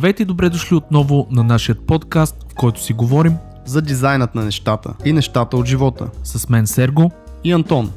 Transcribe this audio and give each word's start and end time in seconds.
Здравейте 0.00 0.22
и 0.22 0.26
добре 0.26 0.48
дошли 0.48 0.76
отново 0.76 1.26
на 1.30 1.44
нашия 1.44 1.74
подкаст, 1.74 2.36
в 2.52 2.54
който 2.54 2.82
си 2.82 2.92
говорим 2.92 3.36
за 3.64 3.82
дизайнът 3.82 4.34
на 4.34 4.44
нещата 4.44 4.94
и 5.04 5.12
нещата 5.12 5.56
от 5.56 5.66
живота. 5.66 6.08
с 6.24 6.48
мен 6.48 6.66
Серго. 6.66 7.10
И 7.44 7.52
Антон. 7.52 7.92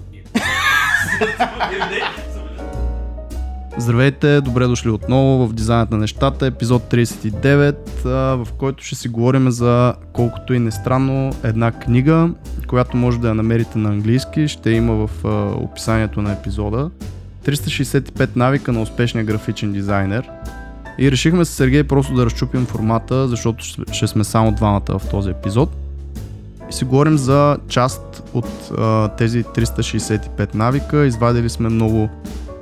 Здравейте, 3.77 4.41
добре 4.41 4.67
дошли 4.67 4.89
отново 4.89 5.47
в 5.47 5.53
Дизайнът 5.53 5.91
на 5.91 5.97
нещата, 5.97 6.45
епизод 6.45 6.83
39, 6.83 8.05
а, 8.05 8.09
в 8.09 8.47
който 8.57 8.83
ще 8.83 8.95
си 8.95 9.07
говорим 9.07 9.51
за 9.51 9.95
колкото 10.13 10.53
и 10.53 10.59
не 10.59 10.71
странно 10.71 11.31
една 11.43 11.71
книга, 11.71 12.29
която 12.67 12.97
може 12.97 13.19
да 13.19 13.27
я 13.27 13.33
намерите 13.33 13.77
на 13.77 13.89
английски, 13.89 14.47
ще 14.47 14.71
има 14.71 15.07
в 15.07 15.25
описанието 15.63 16.21
на 16.21 16.31
епизода. 16.31 16.91
365 17.45 18.35
навика 18.35 18.71
на 18.71 18.81
успешния 18.81 19.25
графичен 19.25 19.71
дизайнер. 19.71 20.29
И 20.97 21.11
решихме 21.11 21.45
с 21.45 21.49
Сергей 21.49 21.83
просто 21.83 22.13
да 22.13 22.25
разчупим 22.25 22.65
формата, 22.65 23.27
защото 23.27 23.65
ще- 23.91 24.07
сме 24.07 24.23
само 24.23 24.51
двамата 24.51 24.99
в 24.99 25.09
този 25.11 25.29
епизод. 25.29 25.69
И 26.69 26.73
си 26.73 26.85
говорим 26.85 27.17
за 27.17 27.57
част 27.67 28.23
от 28.33 28.71
а, 28.77 29.07
тези 29.07 29.43
365 29.43 30.55
навика. 30.55 31.05
Извадили 31.05 31.49
сме 31.49 31.69
много 31.69 32.09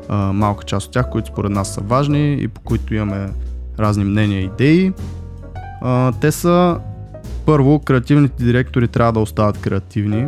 а, 0.09 0.15
малка 0.33 0.65
част 0.65 0.87
от 0.87 0.93
тях, 0.93 1.09
които 1.09 1.27
според 1.27 1.51
нас 1.51 1.73
са 1.73 1.81
важни 1.81 2.33
и 2.33 2.47
по 2.47 2.61
които 2.61 2.95
имаме 2.95 3.29
разни 3.79 4.03
мнения 4.03 4.41
и 4.41 4.45
идеи. 4.45 4.93
А, 5.81 6.11
те 6.11 6.31
са 6.31 6.79
първо, 7.45 7.79
креативните 7.79 8.43
директори 8.43 8.87
трябва 8.87 9.13
да 9.13 9.19
остават 9.19 9.57
креативни. 9.57 10.27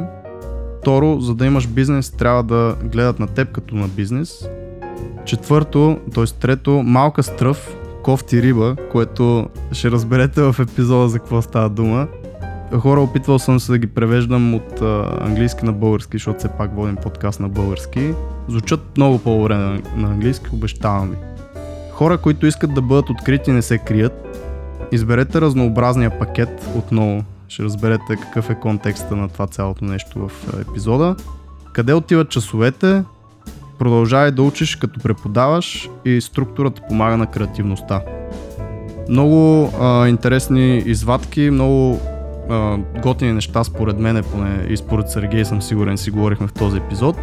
Второ, 0.82 1.20
за 1.20 1.36
да 1.36 1.46
имаш 1.46 1.68
бизнес, 1.68 2.12
трябва 2.12 2.44
да 2.44 2.76
гледат 2.84 3.20
на 3.20 3.28
теб 3.28 3.52
като 3.52 3.76
на 3.76 3.88
бизнес. 3.88 4.48
Четвърто, 5.26 5.98
т.е. 6.16 6.24
трето, 6.24 6.72
малка 6.72 7.24
стръв, 7.24 7.76
кофти 8.04 8.42
риба, 8.42 8.76
което 8.92 9.48
ще 9.72 9.92
разберете 9.92 10.42
в 10.42 10.56
епизода 10.60 11.10
за 11.10 11.20
какво 11.20 11.42
става 11.42 11.70
дума. 11.70 12.08
Хора, 12.80 13.02
опитвал 13.02 13.40
съм 13.40 13.60
се 13.60 13.72
да 13.72 13.78
ги 13.78 13.88
превеждам 13.88 14.56
от 14.56 14.82
а, 14.82 15.20
английски 15.22 15.66
на 15.66 15.74
български, 15.74 16.18
защото 16.18 16.40
все 16.40 16.48
пак 16.48 16.76
водим 16.76 16.96
подкаст 16.96 17.40
на 17.40 17.50
български. 17.50 18.14
Звучат 18.48 18.98
много 18.98 19.20
по-добре 19.20 19.56
на, 19.56 19.82
на 19.96 20.08
английски, 20.08 20.46
обещавам 20.54 21.10
ви. 21.10 21.18
Хора, 21.92 22.18
които 22.18 22.46
искат 22.46 22.74
да 22.74 22.82
бъдат 22.82 23.10
открити, 23.10 23.52
не 23.52 23.62
се 23.62 23.78
крият. 23.78 24.40
Изберете 24.92 25.42
разнообразния 25.42 26.20
пакет 26.20 26.68
отново. 26.76 27.24
Ще 27.48 27.64
разберете 27.64 28.16
какъв 28.22 28.50
е 28.50 28.60
контекста 28.60 29.16
на 29.16 29.30
това 29.30 29.48
цялото 29.48 29.86
нещо 29.86 30.28
в 30.28 30.54
епизода. 30.62 31.16
Къде 31.74 31.94
отиват 31.94 32.30
часовете? 32.30 33.04
Продължавай 33.84 34.32
да 34.32 34.44
учиш 34.44 34.76
като 34.76 35.00
преподаваш 35.00 35.90
и 36.06 36.22
структурата 36.22 36.82
помага 36.88 37.18
на 37.18 37.28
креативността. 37.28 38.02
Много 39.10 39.70
а, 39.82 40.08
интересни 40.08 40.78
извадки, 40.78 41.50
много 41.52 42.00
а, 42.50 42.78
готини 43.02 43.34
неща 43.34 43.64
според 43.64 44.00
мен, 44.00 44.24
поне 44.32 44.66
и 44.70 44.78
според 44.78 45.10
Сергей 45.10 45.46
съм 45.46 45.62
сигурен 45.62 45.98
си 45.98 46.12
говорихме 46.12 46.48
в 46.48 46.54
този 46.54 46.78
епизод. 46.78 47.16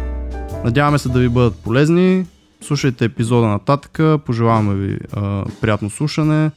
Надяваме 0.63 0.97
се 0.97 1.09
да 1.09 1.19
ви 1.19 1.29
бъдат 1.29 1.55
полезни. 1.55 2.25
Слушайте 2.61 3.05
епизода 3.05 3.47
нататък. 3.47 4.21
Пожелаваме 4.25 4.75
ви 4.75 4.97
а, 5.13 5.43
приятно 5.61 5.89
слушане. 5.89 6.51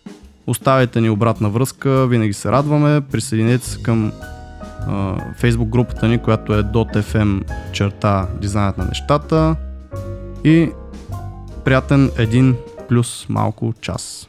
Оставяйте 0.46 1.00
ни 1.00 1.10
обратна 1.10 1.48
връзка, 1.48 2.06
винаги 2.06 2.32
се 2.32 2.52
радваме. 2.52 3.00
Присъединете 3.00 3.66
се 3.66 3.82
към 3.82 4.12
а, 4.86 5.16
Facebook 5.40 5.68
групата 5.68 6.08
ни, 6.08 6.18
която 6.18 6.54
е 6.54 6.62
.fm 6.62 7.42
черта 7.72 8.26
дизайнът 8.40 8.78
на 8.78 8.84
нещата. 8.84 9.56
И 10.44 10.70
приятен 11.64 12.10
един 12.18 12.56
плюс 12.88 13.26
малко 13.28 13.74
час. 13.80 14.28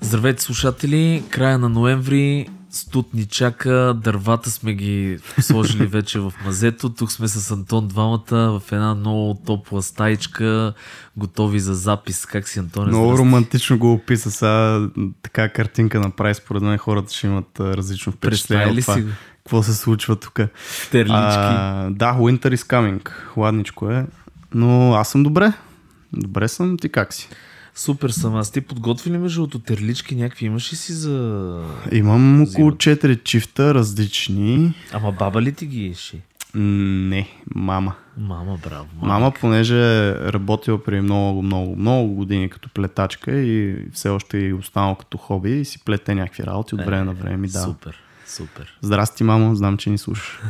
Здравейте 0.00 0.42
слушатели, 0.42 1.22
края 1.30 1.58
на 1.58 1.68
ноември, 1.68 2.48
студ 2.70 3.14
ни 3.14 3.24
чака, 3.26 3.96
дървата 4.04 4.50
сме 4.50 4.74
ги 4.74 5.18
сложили 5.40 5.86
вече 5.86 6.18
в 6.18 6.32
мазето. 6.44 6.88
Тук 6.88 7.12
сме 7.12 7.28
с 7.28 7.50
Антон 7.50 7.88
двамата 7.88 8.60
в 8.60 8.62
една 8.72 8.94
много 8.94 9.34
топла 9.46 9.82
стаичка, 9.82 10.74
готови 11.16 11.60
за 11.60 11.74
запис. 11.74 12.26
Как 12.26 12.48
си, 12.48 12.58
Антоне? 12.58 12.86
Много 12.86 13.06
Здрасти. 13.06 13.20
романтично 13.20 13.78
го 13.78 13.92
описа. 13.92 14.30
Сега 14.30 14.88
така 15.22 15.48
картинка 15.48 16.00
направи. 16.00 16.34
Според 16.34 16.62
мен 16.62 16.78
хората 16.78 17.14
ще 17.14 17.26
имат 17.26 17.60
различно 17.60 18.12
впечатление 18.12 18.64
Представи 18.64 18.70
от 18.70 18.76
ли 18.76 18.82
това. 18.82 18.94
си 18.94 19.02
го? 19.02 19.08
Какво 19.44 19.62
се 19.62 19.74
случва 19.74 20.16
тук? 20.16 20.40
Терлички. 20.90 21.14
А, 21.16 21.90
да, 21.90 22.14
Winter 22.14 22.54
is 22.54 22.56
coming. 22.56 23.08
Хладничко 23.08 23.90
е. 23.90 24.06
Но 24.54 24.94
аз 24.94 25.08
съм 25.08 25.22
добре. 25.22 25.52
Добре 26.12 26.48
съм. 26.48 26.76
Ти 26.78 26.88
как 26.88 27.14
си? 27.14 27.28
Супер 27.74 28.08
съм. 28.10 28.36
Аз 28.36 28.50
ти 28.50 28.60
подготви 28.60 29.10
ли 29.10 29.18
между 29.18 29.40
другото 29.40 29.58
терлички 29.58 30.16
някакви 30.16 30.46
имаш 30.46 30.72
ли 30.72 30.76
си 30.76 30.92
за... 30.92 31.60
Имам 31.92 32.42
около 32.42 32.66
Взимат. 32.66 32.78
4 32.78 33.24
чифта 33.24 33.74
различни. 33.74 34.74
Ама 34.92 35.12
баба 35.12 35.42
ли 35.42 35.52
ти 35.52 35.66
ги 35.66 35.86
еши? 35.86 36.20
Не, 36.54 37.28
мама. 37.54 37.94
Мама, 38.18 38.58
браво. 38.64 38.86
Мама, 39.02 39.32
понеже 39.40 40.08
е 40.08 40.32
работила 40.32 40.84
преди 40.84 41.00
много, 41.00 41.42
много, 41.42 41.76
много 41.76 42.14
години 42.14 42.48
като 42.48 42.68
плетачка 42.68 43.32
и 43.40 43.76
все 43.92 44.08
още 44.08 44.48
е 44.48 44.54
останал 44.54 44.94
като 44.94 45.18
хоби 45.18 45.60
и 45.60 45.64
си 45.64 45.84
плете 45.84 46.14
някакви 46.14 46.44
работи 46.44 46.74
от 46.74 46.80
време 46.84 47.04
на 47.04 47.12
време 47.14 47.48
дава. 47.48 47.64
Супер, 47.64 47.98
супер. 48.34 48.78
Здрасти, 48.82 49.24
мамо, 49.24 49.54
знам, 49.54 49.76
че 49.76 49.90
ни 49.90 49.98
слушаш. 49.98 50.40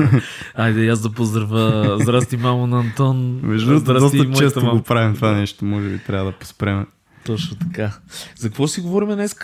Айде, 0.54 0.88
аз 0.88 1.00
да 1.00 1.10
поздравя. 1.10 1.98
Здрасти, 2.00 2.36
мамо 2.36 2.66
на 2.66 2.80
Антон. 2.80 3.40
Между 3.42 3.80
другото, 3.80 4.00
доста 4.00 4.32
често 4.32 4.60
мамо. 4.60 4.76
го 4.76 4.82
правим 4.82 5.14
това 5.14 5.32
нещо, 5.32 5.64
може 5.64 5.88
би 5.88 5.98
трябва 5.98 6.30
да 6.30 6.38
поспреме. 6.38 6.86
Точно 7.24 7.56
така. 7.56 7.92
За 8.36 8.48
какво 8.48 8.68
си 8.68 8.80
говорим 8.80 9.08
днес? 9.08 9.36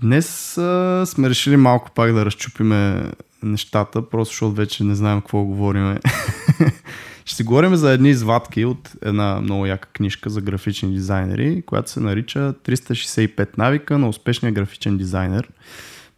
Днес 0.00 0.58
а, 0.58 1.04
сме 1.06 1.30
решили 1.30 1.56
малко 1.56 1.90
пак 1.94 2.12
да 2.12 2.24
разчупиме 2.24 3.10
нещата, 3.42 4.08
просто 4.08 4.32
защото 4.32 4.52
вече 4.52 4.84
не 4.84 4.94
знаем 4.94 5.20
какво 5.20 5.44
говориме. 5.44 6.00
Ще 7.24 7.36
си 7.36 7.42
говорим 7.42 7.76
за 7.76 7.92
едни 7.92 8.10
извадки 8.10 8.64
от 8.64 8.92
една 9.02 9.40
много 9.40 9.66
яка 9.66 9.88
книжка 9.88 10.30
за 10.30 10.40
графични 10.40 10.92
дизайнери, 10.92 11.62
която 11.66 11.90
се 11.90 12.00
нарича 12.00 12.54
365 12.64 13.58
навика 13.58 13.98
на 13.98 14.08
успешния 14.08 14.52
графичен 14.52 14.96
дизайнер. 14.96 15.48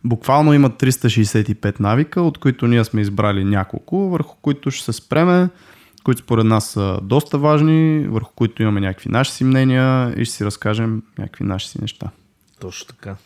Буквално 0.04 0.52
има 0.52 0.70
365 0.70 1.80
навика, 1.80 2.22
от 2.22 2.38
които 2.38 2.66
ние 2.66 2.84
сме 2.84 3.00
избрали 3.00 3.44
няколко, 3.44 4.10
върху 4.10 4.36
които 4.36 4.70
ще 4.70 4.84
се 4.84 4.92
спреме, 4.92 5.48
които 6.04 6.22
според 6.22 6.46
нас 6.46 6.70
са 6.70 6.98
доста 7.02 7.38
важни, 7.38 8.08
върху 8.08 8.32
които 8.34 8.62
имаме 8.62 8.80
някакви 8.80 9.10
наши 9.10 9.32
си 9.32 9.44
мнения 9.44 10.14
и 10.16 10.24
ще 10.24 10.34
си 10.34 10.44
разкажем 10.44 11.02
някакви 11.18 11.44
наши 11.44 11.68
си 11.68 11.80
неща. 11.80 12.10
Точно 12.60 12.86
така. 12.86 13.16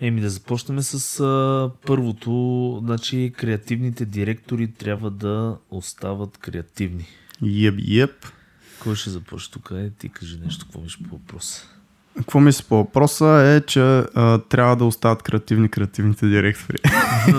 Еми 0.00 0.20
да 0.20 0.30
започнем 0.30 0.82
с 0.82 1.20
а, 1.20 1.70
първото. 1.86 2.80
Значи 2.84 3.32
креативните 3.36 4.04
директори 4.04 4.72
трябва 4.72 5.10
да 5.10 5.56
остават 5.70 6.38
креативни. 6.38 7.06
Еп, 7.46 7.74
еп. 7.88 8.26
Кой 8.82 8.94
ще 8.94 9.10
започне 9.10 9.52
тук? 9.52 9.72
Е, 9.74 9.90
ти 9.90 10.08
кажи 10.08 10.38
нещо, 10.44 10.64
какво 10.64 10.80
мислиш 10.80 11.08
по 11.08 11.16
въпроса. 11.16 11.75
Какво 12.16 12.40
мисля 12.40 12.64
по 12.68 12.76
въпроса 12.76 13.26
е, 13.26 13.60
че 13.60 13.80
а, 13.80 14.38
трябва 14.38 14.76
да 14.76 14.84
остават 14.84 15.22
креативни 15.22 15.68
креативните 15.68 16.26
директори. 16.26 16.76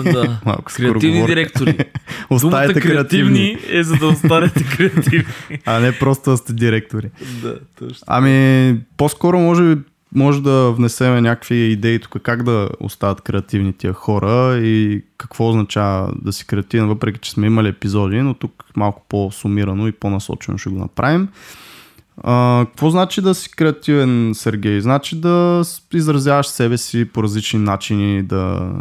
да. 0.04 0.40
Малко 0.46 0.72
Креативни 0.76 1.26
директори. 1.26 1.72
Думата 2.30 2.46
Оставете 2.46 2.80
креативни 2.80 3.58
е 3.68 3.82
за 3.82 3.96
да 3.96 4.06
останете 4.06 4.64
креативни. 4.76 5.24
а 5.64 5.80
не 5.80 5.98
просто 5.98 6.30
да 6.30 6.36
сте 6.36 6.52
директори. 6.52 7.10
да, 7.42 7.58
точно. 7.78 8.04
Ами, 8.06 8.80
по-скоро 8.96 9.38
може, 9.38 9.76
може 10.14 10.42
да 10.42 10.72
внесеме 10.72 11.20
някакви 11.20 11.56
идеи 11.56 11.98
тук 11.98 12.22
как 12.22 12.42
да 12.42 12.68
остават 12.80 13.20
креативни 13.20 13.72
тия 13.72 13.92
хора 13.92 14.58
и 14.58 15.04
какво 15.18 15.48
означава 15.48 16.12
да 16.22 16.32
си 16.32 16.46
креативен, 16.46 16.88
въпреки 16.88 17.18
че 17.18 17.30
сме 17.30 17.46
имали 17.46 17.68
епизоди, 17.68 18.20
но 18.20 18.34
тук 18.34 18.64
малко 18.76 19.02
по-сумирано 19.08 19.88
и 19.88 19.92
по-насочено 19.92 20.58
ще 20.58 20.70
го 20.70 20.78
направим. 20.78 21.28
А, 22.20 22.66
какво 22.66 22.90
значи 22.90 23.20
да 23.20 23.34
си 23.34 23.50
креативен, 23.50 24.32
Сергей? 24.34 24.80
Значи 24.80 25.20
да 25.20 25.62
изразяваш 25.94 26.46
себе 26.46 26.78
си 26.78 27.04
по 27.04 27.22
различни 27.22 27.60
начини, 27.60 28.22
да... 28.22 28.72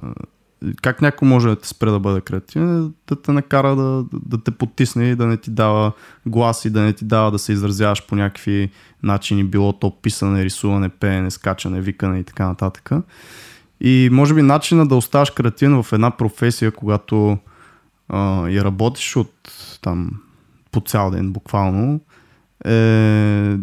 Как 0.81 1.01
някой 1.01 1.28
може 1.28 1.48
да 1.48 1.56
те 1.56 1.68
спре 1.68 1.92
да 1.92 2.00
бъде 2.00 2.22
креативен? 2.22 2.94
Да 3.07 3.22
те 3.22 3.31
накара 3.31 3.75
да, 3.75 4.06
да 4.25 4.44
те 4.44 4.51
потисне 4.51 5.10
и 5.10 5.16
да 5.16 5.28
не 5.28 5.38
ти 5.38 5.51
дава 5.51 5.92
глас 6.25 6.66
и 6.66 6.69
да 6.69 6.81
не 6.81 6.94
ти 6.94 7.06
дава 7.06 7.31
да 7.31 7.39
се 7.39 7.54
изразяваш 7.54 8.06
по 8.07 8.16
някакви 8.16 8.72
начини, 9.04 9.44
било 9.44 9.74
то 9.74 10.01
писане, 10.01 10.44
рисуване, 10.44 10.90
пеене, 10.90 11.31
скачане, 11.31 11.81
викане 11.81 12.19
и 12.19 12.24
така 12.24 12.48
нататък. 12.48 12.92
И 13.81 14.10
може 14.12 14.33
би 14.33 14.42
начина 14.42 14.88
да 14.88 14.95
оставаш 14.95 15.30
креативен 15.30 15.83
в 15.83 15.94
една 15.94 16.12
професия, 16.12 16.72
когато 16.72 17.38
а, 18.10 18.48
я 18.50 18.63
работиш 18.63 19.16
от 19.16 19.33
там 19.81 20.12
по 20.72 20.81
цял 20.81 21.12
ден 21.12 21.31
буквално, 21.31 22.00
е 22.65 23.57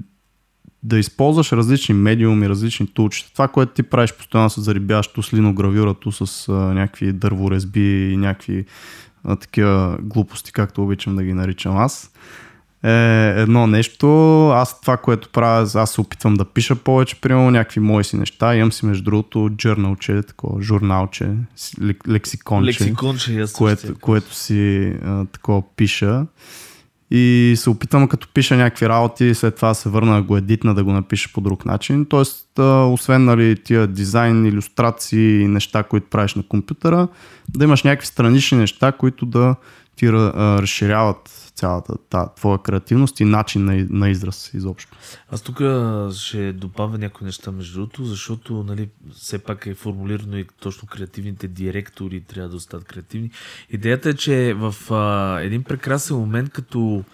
да 0.84 0.98
използваш 0.98 1.52
различни 1.52 1.94
медиуми, 1.94 2.48
различни 2.48 2.86
тулчета. 2.86 3.32
Това, 3.32 3.48
което 3.48 3.72
ти 3.72 3.82
правиш 3.82 4.12
постоянно 4.12 4.50
с 4.50 5.34
линогравюра, 5.34 5.94
ту 5.94 6.12
с 6.12 6.48
а, 6.48 6.52
някакви 6.52 7.12
дърворезби 7.12 8.12
и 8.12 8.16
някакви 8.16 8.64
а, 9.24 9.36
такива 9.36 9.98
глупости, 10.02 10.52
както 10.52 10.82
обичам 10.82 11.16
да 11.16 11.24
ги 11.24 11.32
наричам 11.32 11.76
аз, 11.76 12.10
е 12.84 13.34
едно 13.36 13.66
нещо. 13.66 14.06
Аз 14.48 14.80
това, 14.80 14.96
което 14.96 15.28
правя, 15.28 15.70
аз 15.74 15.90
се 15.90 16.00
опитвам 16.00 16.34
да 16.34 16.44
пиша 16.44 16.76
повече, 16.76 17.20
примерно 17.20 17.50
някакви 17.50 17.80
мои 17.80 18.04
си 18.04 18.16
неща. 18.16 18.56
Имам 18.56 18.72
си 18.72 18.86
между 18.86 19.04
другото 19.04 19.50
джърналче, 19.56 20.22
такова 20.22 20.62
журналче, 20.62 21.30
лексиконче, 22.08 22.66
Лексиконче, 22.66 23.44
което, 23.52 23.94
което 24.00 24.34
си 24.34 24.92
а, 25.04 25.24
такова 25.24 25.62
пиша. 25.76 26.26
И 27.10 27.54
се 27.56 27.70
опитвам 27.70 28.08
като 28.08 28.28
пиша 28.34 28.56
някакви 28.56 28.88
работи, 28.88 29.34
след 29.34 29.56
това 29.56 29.74
се 29.74 29.88
върна 29.88 30.22
го 30.22 30.36
едитна, 30.36 30.74
да 30.74 30.84
го 30.84 30.92
напиша 30.92 31.30
по 31.34 31.40
друг 31.40 31.64
начин. 31.64 32.06
Тоест, 32.06 32.58
освен 32.58 33.24
нали, 33.24 33.56
тия 33.64 33.86
дизайн, 33.86 34.46
иллюстрации 34.46 35.40
и 35.40 35.48
неща, 35.48 35.82
които 35.82 36.06
правиш 36.10 36.34
на 36.34 36.42
компютъра, 36.42 37.08
да 37.48 37.64
имаш 37.64 37.82
някакви 37.82 38.06
странични 38.06 38.58
неща, 38.58 38.92
които 38.92 39.26
да 39.26 39.54
ти 39.96 40.06
а, 40.06 40.12
разширяват 40.62 41.44
цялата 41.54 41.96
та, 42.10 42.28
твоя 42.34 42.58
креативност 42.58 43.20
и 43.20 43.24
начин 43.24 43.64
на, 43.64 43.86
на 43.90 44.10
израз 44.10 44.50
изобщо. 44.54 44.96
Аз 45.30 45.42
тук 45.42 45.60
ще 46.14 46.52
добавя 46.52 46.98
някои 46.98 47.24
неща 47.24 47.52
между 47.52 47.74
другото, 47.74 48.04
защото 48.04 48.64
нали, 48.68 48.88
все 49.12 49.38
пак 49.38 49.66
е 49.66 49.74
формулирано 49.74 50.36
и 50.36 50.46
точно 50.60 50.88
креативните 50.88 51.48
директори 51.48 52.20
трябва 52.20 52.48
да 52.48 52.56
остават 52.56 52.86
креативни. 52.86 53.30
Идеята 53.70 54.08
е, 54.08 54.14
че 54.14 54.54
в 54.54 54.74
а, 54.90 55.40
един 55.40 55.62
прекрасен 55.62 56.16
момент, 56.16 56.50
като 56.50 57.04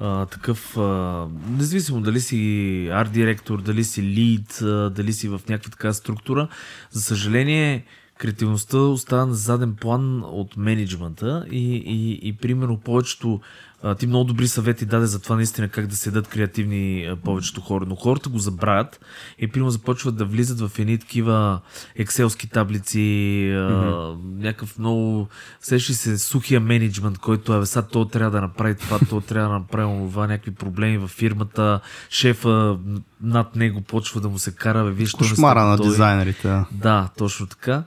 а, 0.00 0.26
такъв, 0.26 0.76
а, 0.76 1.26
независимо 1.50 2.00
дали 2.00 2.20
си 2.20 2.88
арт 2.92 3.12
директор, 3.12 3.62
дали 3.62 3.84
си 3.84 4.02
лид, 4.02 4.58
дали 4.90 5.12
си 5.12 5.28
в 5.28 5.40
някаква 5.48 5.70
така 5.70 5.92
структура, 5.92 6.48
за 6.90 7.02
съжаление 7.02 7.84
креативността 8.20 8.78
остава 8.78 9.26
на 9.26 9.34
заден 9.34 9.76
план 9.76 10.22
от 10.24 10.56
менеджмента 10.56 11.46
и, 11.50 11.76
и, 11.76 12.28
и 12.28 12.32
примерно 12.32 12.80
повечето 12.80 13.40
а, 13.82 13.94
ти 13.94 14.06
много 14.06 14.24
добри 14.24 14.48
съвети 14.48 14.86
даде 14.86 15.06
за 15.06 15.22
това 15.22 15.36
наистина 15.36 15.68
как 15.68 15.86
да 15.86 15.96
седат 15.96 16.28
креативни 16.28 17.04
а, 17.04 17.16
повечето 17.16 17.60
хора, 17.60 17.84
но 17.88 17.94
хората 17.94 18.28
го 18.28 18.38
забравят 18.38 19.00
и 19.38 19.48
примерно 19.48 19.70
започват 19.70 20.16
да 20.16 20.24
влизат 20.24 20.60
в 20.60 20.78
едни 20.78 20.98
такива 20.98 21.60
екселски 21.96 22.48
таблици, 22.48 22.98
а, 22.98 23.56
mm-hmm. 23.56 24.16
някакъв 24.38 24.78
много 24.78 25.28
сещи 25.60 25.94
се 25.94 26.18
сухия 26.18 26.60
менеджмент, 26.60 27.18
който 27.18 27.54
е 27.54 27.66
сега 27.66 27.82
то 27.82 28.04
трябва 28.04 28.30
да 28.30 28.40
направи 28.40 28.74
това, 28.74 28.98
то 28.98 29.20
трябва 29.20 29.48
да 29.48 29.58
направи 29.58 30.08
това, 30.10 30.26
някакви 30.26 30.54
проблеми 30.54 30.98
във 30.98 31.10
фирмата, 31.10 31.80
шефа 32.10 32.78
над 33.22 33.56
него 33.56 33.80
почва 33.80 34.20
да 34.20 34.28
му 34.28 34.38
се 34.38 34.54
кара, 34.54 34.84
бе, 34.84 34.90
виж, 34.90 35.12
Кошмара 35.12 35.64
на 35.64 35.76
той. 35.76 35.86
дизайнерите. 35.86 36.64
Да, 36.72 37.08
точно 37.18 37.46
така. 37.46 37.82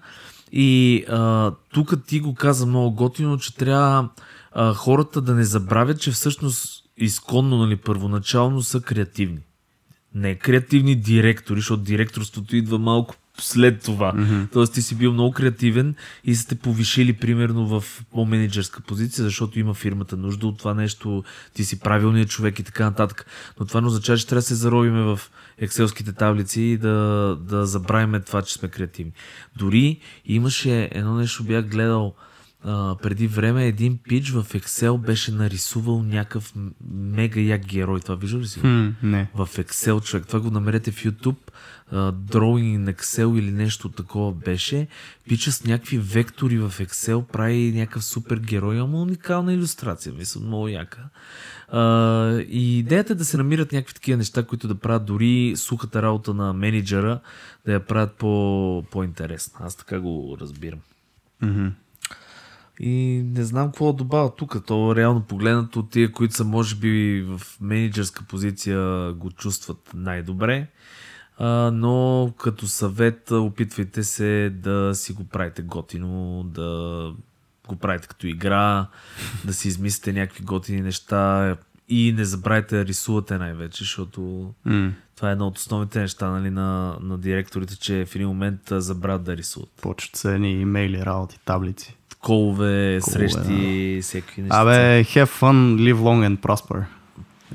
И 0.52 1.04
а, 1.10 1.52
тук 1.74 2.06
ти 2.08 2.20
го 2.20 2.36
каза 2.36 2.66
много 2.66 2.92
готино, 2.92 3.38
че 3.38 3.56
трябва 3.56 4.10
а, 4.56 4.74
хората 4.74 5.22
да 5.22 5.36
не 5.36 5.44
забравят, 5.44 6.02
че 6.02 6.12
всъщност 6.12 6.84
изконно, 6.98 7.58
нали, 7.58 7.76
първоначално 7.76 8.62
са 8.62 8.82
креативни. 8.82 9.40
Не 10.16 10.36
креативни 10.36 10.96
директори, 10.96 11.60
защото 11.60 11.84
директорството 11.84 12.56
идва 12.56 12.80
малко 12.80 13.16
след 13.40 13.82
това. 13.82 14.14
Mm-hmm. 14.14 14.52
Тоест 14.52 14.74
ти 14.74 14.82
си 14.82 14.96
бил 14.96 15.14
много 15.14 15.32
креативен 15.32 15.96
и 16.24 16.36
сте 16.36 16.56
повишили 16.56 17.14
примерно 17.14 17.68
в 17.68 18.04
по-менеджерска 18.12 18.82
позиция, 18.82 19.24
защото 19.24 19.60
има 19.60 19.74
фирмата 19.74 20.18
нужда 20.18 20.48
от 20.48 20.58
това 20.58 20.74
нещо, 20.74 21.24
ти 21.54 21.66
си 21.66 21.80
правилният 21.80 22.30
човек 22.30 22.60
и 22.60 22.64
така 22.64 22.84
нататък. 22.84 23.26
Но 23.60 23.66
това 23.66 23.82
не 23.82 23.88
означава, 23.88 24.18
че 24.18 24.28
трябва 24.28 24.42
да 24.42 24.48
се 24.48 24.56
заробиме 24.56 25.02
в 25.02 25.20
екселските 25.58 26.14
таблици 26.14 26.62
и 26.62 26.78
да, 26.78 27.38
да 27.42 27.66
забравиме 27.66 28.20
това, 28.20 28.42
че 28.42 28.54
сме 28.54 28.70
креативни. 28.70 29.12
Дори 29.56 30.00
имаше 30.26 30.90
едно 30.92 31.16
нещо, 31.16 31.44
бях 31.44 31.70
гледал 31.70 32.16
а, 32.66 32.96
преди 33.02 33.28
време 33.28 33.66
един 33.66 33.98
пич 33.98 34.32
в 34.32 34.44
Excel 34.44 34.98
беше 34.98 35.32
нарисувал 35.32 36.04
някакъв 36.04 36.54
мега 36.92 37.42
як 37.42 37.66
герой. 37.66 38.00
Това 38.00 38.16
вижда 38.16 38.40
ли 38.40 38.48
си? 38.48 38.60
Hmm, 38.60 38.94
не. 39.04 39.30
В 39.36 39.50
Excel 39.54 40.04
човек. 40.04 40.28
Това 40.28 40.40
го 40.40 40.52
намерете 40.52 40.92
в 40.92 41.04
YouTube. 41.04 41.36
Uh, 41.94 42.12
Drawing 42.12 42.80
in 42.80 42.96
Excel 42.96 43.40
или 43.40 43.52
нещо 43.52 43.90
такова 43.90 44.32
беше. 44.32 44.88
Пича 45.30 45.52
с 45.52 45.64
някакви 45.64 45.98
вектори 45.98 46.58
в 46.58 46.74
Excel 46.80 47.26
прави 47.26 47.72
някакъв 47.76 48.06
супер 48.06 48.38
герой, 48.38 48.80
ама 48.80 49.02
уникална 49.02 49.54
иллюстрация. 49.54 50.14
Мисля, 50.18 50.42
много 50.42 50.68
яка. 50.68 51.10
Uh, 51.74 52.46
и 52.46 52.80
идеята 52.80 53.14
е 53.14 53.16
да 53.16 53.26
се 53.26 53.38
намират 53.38 53.72
някакви 53.72 53.94
такива 53.94 54.18
неща, 54.18 54.44
които 54.44 54.68
да 54.68 54.76
правят 54.76 55.06
дори 55.06 55.54
сухата 55.56 56.02
работа 56.02 56.34
на 56.34 56.54
менеджера, 56.54 57.20
да 57.66 57.74
я 57.74 57.80
правят 57.80 58.14
по, 58.14 58.84
по-интересна. 58.92 59.60
Аз 59.66 59.76
така 59.76 60.00
го 60.00 60.38
разбирам. 60.42 60.80
Mm-hmm. 61.44 61.72
И 62.80 63.24
не 63.26 63.44
знам 63.44 63.68
какво 63.68 63.94
добавя 63.94 64.36
тук. 64.36 64.66
То 64.66 64.96
реално 64.96 65.22
погледнато, 65.22 65.84
тия, 65.84 66.12
които 66.12 66.34
са 66.34 66.44
може 66.44 66.76
би 66.76 67.22
в 67.22 67.42
менеджерска 67.62 68.24
позиция, 68.24 69.14
го 69.14 69.32
чувстват 69.32 69.92
най-добре. 69.94 70.68
А, 71.38 71.72
но 71.74 72.34
като 72.38 72.68
съвет, 72.68 73.32
опитвайте 73.32 74.04
се 74.04 74.50
да 74.50 74.92
си 74.96 75.14
го 75.14 75.24
правите 75.24 75.62
готино, 75.62 76.44
да 76.44 77.14
го 77.68 77.76
правите 77.76 78.08
като 78.08 78.28
игра, 78.28 78.88
да 79.46 79.54
си 79.54 79.68
измислите 79.68 80.14
някакви 80.14 80.44
готини 80.44 80.82
неща 80.82 81.56
и 81.90 82.14
не 82.18 82.26
забравяйте 82.26 82.78
да 82.78 82.86
рисувате 82.86 83.38
най-вече, 83.38 83.84
защото 83.84 84.54
mm. 84.68 84.92
това 85.16 85.30
е 85.30 85.32
едно 85.32 85.48
от 85.48 85.58
основните 85.58 86.00
неща 86.00 86.30
нали, 86.30 86.50
на, 86.50 86.98
на 87.02 87.18
директорите, 87.18 87.76
че 87.76 88.06
в 88.06 88.16
един 88.16 88.28
момент 88.28 88.62
забравят 88.72 89.24
да 89.24 89.38
рисуват. 89.38 89.70
Почват 89.82 90.16
се 90.16 90.36
едни 90.36 90.52
имейли, 90.52 91.06
работи, 91.06 91.40
таблици 91.46 91.98
колове, 92.24 93.00
срещи, 93.02 93.96
да. 93.96 94.02
всеки 94.02 94.42
неща. 94.42 94.62
Абе, 94.62 95.04
have 95.04 95.42
fun, 95.42 95.76
live 95.76 95.98
long 95.98 96.30
and 96.30 96.38
prosper. 96.38 96.84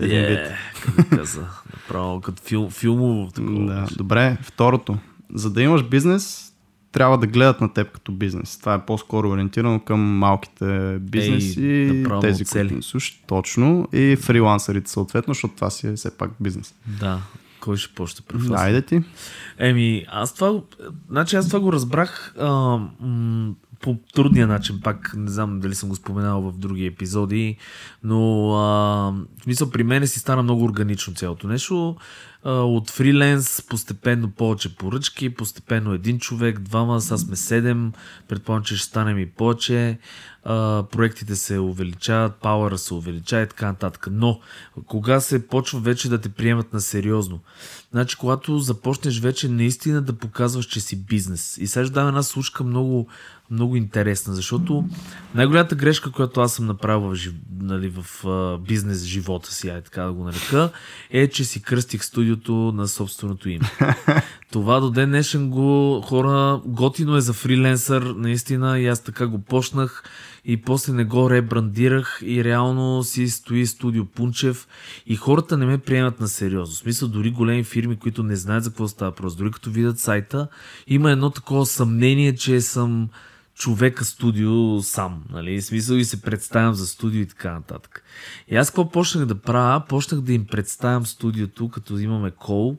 Един 0.00 0.19
yeah, 0.19 0.29
вид. 0.29 0.55
Като 0.82 1.17
каза. 1.17 1.47
Направо 1.73 2.20
като 2.20 2.43
фил, 2.43 2.70
филмово. 2.70 3.31
Да, 3.38 3.87
добре, 3.97 4.37
второто. 4.43 4.99
За 5.35 5.50
да 5.50 5.62
имаш 5.62 5.82
бизнес, 5.82 6.53
трябва 6.93 7.19
да 7.19 7.26
гледат 7.26 7.61
на 7.61 7.73
теб 7.73 7.93
като 7.93 8.12
бизнес. 8.12 8.59
Това 8.59 8.75
е 8.75 8.87
по-скоро 8.87 9.29
ориентирано 9.31 9.81
към 9.81 10.00
малките 10.00 10.99
бизнеси 11.00 11.61
и 11.61 12.06
тези, 12.21 12.44
които 12.44 12.75
не 12.75 12.82
слушат. 12.82 13.19
Точно. 13.26 13.88
И 13.93 14.17
фрилансерите 14.21 14.91
съответно, 14.91 15.35
защото 15.35 15.55
това 15.55 15.71
си 15.71 15.87
е 15.87 15.93
все 15.93 16.17
пак 16.19 16.31
бизнес. 16.41 16.75
Да. 17.00 17.21
Кой 17.61 17.76
ще 17.76 17.94
почне 17.94 18.25
професор? 18.29 18.55
Айде 18.56 18.82
ти. 18.82 19.03
Еми, 19.59 20.05
аз 20.09 20.35
това, 20.35 20.61
значи 21.11 21.37
аз 21.37 21.47
това 21.47 21.61
го 21.61 21.73
разбрах 21.73 22.35
а, 22.41 22.49
м- 23.00 23.53
по 23.80 23.96
трудния 24.14 24.47
начин, 24.47 24.80
пак 24.80 25.12
не 25.16 25.30
знам 25.30 25.61
дали 25.61 25.75
съм 25.75 25.88
го 25.88 25.97
споменал 25.97 26.40
в 26.40 26.58
други 26.58 26.87
епизоди, 26.87 27.56
но 28.02 28.50
а, 28.50 29.12
в 29.40 29.42
смисъл 29.42 29.70
при 29.70 29.82
мен 29.82 30.06
си 30.06 30.18
стана 30.18 30.42
много 30.42 30.64
органично 30.64 31.14
цялото 31.14 31.49
нещо. 31.49 31.97
От 32.45 32.90
фриленс 32.90 33.62
постепенно 33.68 34.30
повече 34.30 34.76
поръчки, 34.76 35.35
постепенно 35.35 35.92
един 35.92 36.18
човек, 36.18 36.59
двама, 36.59 37.00
сега 37.00 37.18
сме 37.18 37.37
седем, 37.37 37.92
предполагам, 38.28 38.64
че 38.64 38.76
ще 38.76 38.87
станем 38.87 39.18
и 39.18 39.26
повече. 39.26 39.99
Проектите 40.90 41.37
се 41.37 41.59
увеличават, 41.59 42.35
пауъра 42.35 42.78
се 42.78 42.95
увеличава 42.95 43.42
и 43.42 43.49
така 43.49 43.66
нататък. 43.66 44.07
Но, 44.11 44.40
кога 44.87 45.21
се 45.21 45.47
почва 45.47 45.80
вече 45.80 46.09
да 46.09 46.21
те 46.21 46.28
приемат 46.28 46.73
на 46.73 46.80
сериозно? 46.80 47.40
Значи, 47.90 48.16
когато 48.16 48.59
започнеш 48.59 49.21
вече 49.21 49.49
наистина 49.49 50.02
да 50.02 50.12
показваш, 50.12 50.66
че 50.66 50.80
си 50.80 51.04
бизнес. 51.04 51.59
И 51.61 51.66
сега 51.66 51.85
ще 51.85 51.92
дам 51.92 52.09
една 52.09 52.23
случка 52.23 52.64
много 52.64 53.09
много 53.50 53.76
интересна, 53.76 54.35
защото 54.35 54.88
най-голямата 55.35 55.75
грешка, 55.75 56.12
която 56.12 56.40
аз 56.40 56.54
съм 56.54 56.66
направил 56.66 57.14
в, 57.14 57.35
нали, 57.61 57.92
в 57.97 58.59
бизнес 58.68 59.04
живота 59.04 59.52
си, 59.52 59.68
ай 59.68 59.83
така 59.83 60.02
да 60.02 60.12
го 60.12 60.25
нарека, 60.25 60.71
е, 61.11 61.28
че 61.28 61.45
си 61.45 61.62
кръстих 61.62 62.04
студиото 62.28 62.73
на 62.76 62.88
собственото 62.88 63.49
име. 63.49 63.70
Това 64.52 64.80
до 64.80 64.90
ден 64.90 65.08
днешен 65.08 65.50
го 65.50 66.00
хора, 66.00 66.61
готино 66.66 67.16
е 67.16 67.20
за 67.20 67.32
фриленсър, 67.32 68.02
наистина, 68.02 68.78
и 68.80 68.87
аз 68.87 69.00
така 69.00 69.26
го 69.26 69.38
почнах 69.38 70.04
и 70.44 70.56
после 70.56 70.92
не 70.92 71.04
го 71.04 71.30
ребрандирах 71.30 72.20
и 72.23 72.44
реално 72.44 73.02
си 73.02 73.28
стои 73.28 73.66
студио 73.66 74.04
Пунчев 74.04 74.68
и 75.06 75.16
хората 75.16 75.56
не 75.56 75.66
ме 75.66 75.78
приемат 75.78 76.20
на 76.20 76.28
сериозно. 76.28 76.75
В 76.75 76.78
смисъл, 76.78 77.08
дори 77.08 77.30
големи 77.30 77.64
фирми, 77.64 77.97
които 77.97 78.23
не 78.23 78.37
знаят 78.37 78.64
за 78.64 78.70
какво 78.70 78.88
става 78.88 79.12
просто, 79.12 79.38
дори 79.38 79.50
като 79.50 79.70
видят 79.70 79.99
сайта, 79.99 80.49
има 80.87 81.11
едно 81.11 81.30
такова 81.30 81.66
съмнение, 81.66 82.35
че 82.35 82.61
съм 82.61 83.08
човека 83.59 84.05
студио 84.05 84.83
сам, 84.83 85.23
нали? 85.31 85.62
Смисъл 85.62 85.95
и 85.95 86.05
се 86.05 86.23
представям 86.23 86.75
за 86.75 86.87
студио 86.87 87.21
и 87.21 87.27
така 87.27 87.53
нататък. 87.53 88.03
И 88.49 88.57
аз 88.57 88.71
какво 88.71 88.91
почнах 88.91 89.27
да 89.27 89.35
правя? 89.35 89.83
Почнах 89.88 90.21
да 90.21 90.33
им 90.33 90.47
представям 90.47 91.07
студиото, 91.07 91.69
като 91.69 91.99
имаме 91.99 92.31
кол, 92.31 92.77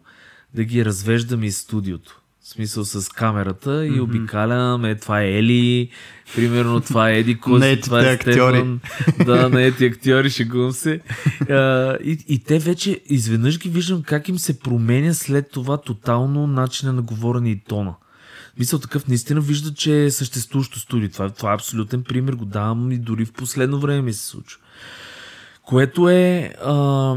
да 0.55 0.63
ги 0.63 0.85
развеждам 0.85 1.43
из 1.43 1.57
студиото. 1.57 2.21
В 2.41 2.47
смисъл 2.47 2.85
с 2.85 3.09
камерата 3.09 3.85
и 3.85 3.91
mm-hmm. 3.91 4.01
обикалям, 4.01 4.85
е, 4.85 4.95
това 4.95 5.21
е 5.21 5.31
Ели, 5.31 5.89
примерно 6.35 6.81
това 6.81 7.09
е 7.09 7.19
Еди 7.19 7.39
Кози, 7.39 7.81
това 7.81 8.09
е 8.09 8.17
Стефан. 8.17 8.79
да, 9.25 9.49
на 9.49 9.61
ети 9.61 9.85
актьори, 9.85 10.29
шегувам 10.29 10.71
се. 10.71 11.01
А, 11.49 11.97
и, 12.03 12.17
и 12.27 12.39
те 12.39 12.59
вече 12.59 13.01
изведнъж 13.05 13.59
ги 13.59 13.69
виждам 13.69 14.03
как 14.03 14.29
им 14.29 14.39
се 14.39 14.59
променя 14.59 15.13
след 15.13 15.51
това 15.51 15.77
тотално 15.77 16.47
начина 16.47 16.93
на 16.93 17.01
говорене 17.01 17.49
и 17.49 17.59
тона. 17.59 17.95
Мисъл 18.57 18.79
такъв 18.79 19.07
наистина 19.07 19.41
вижда, 19.41 19.73
че 19.73 20.03
е 20.03 20.11
съществуващо 20.11 20.79
студио. 20.79 21.09
Това, 21.09 21.29
това 21.29 21.51
е 21.51 21.55
абсолютен 21.55 22.03
пример, 22.03 22.33
го 22.33 22.45
давам 22.45 22.91
и 22.91 22.97
дори 22.97 23.25
в 23.25 23.33
последно 23.33 23.79
време 23.79 24.01
ми 24.01 24.13
се 24.13 24.25
случва. 24.25 24.61
Което 25.63 26.09
е 26.09 26.53
а, 26.65 27.15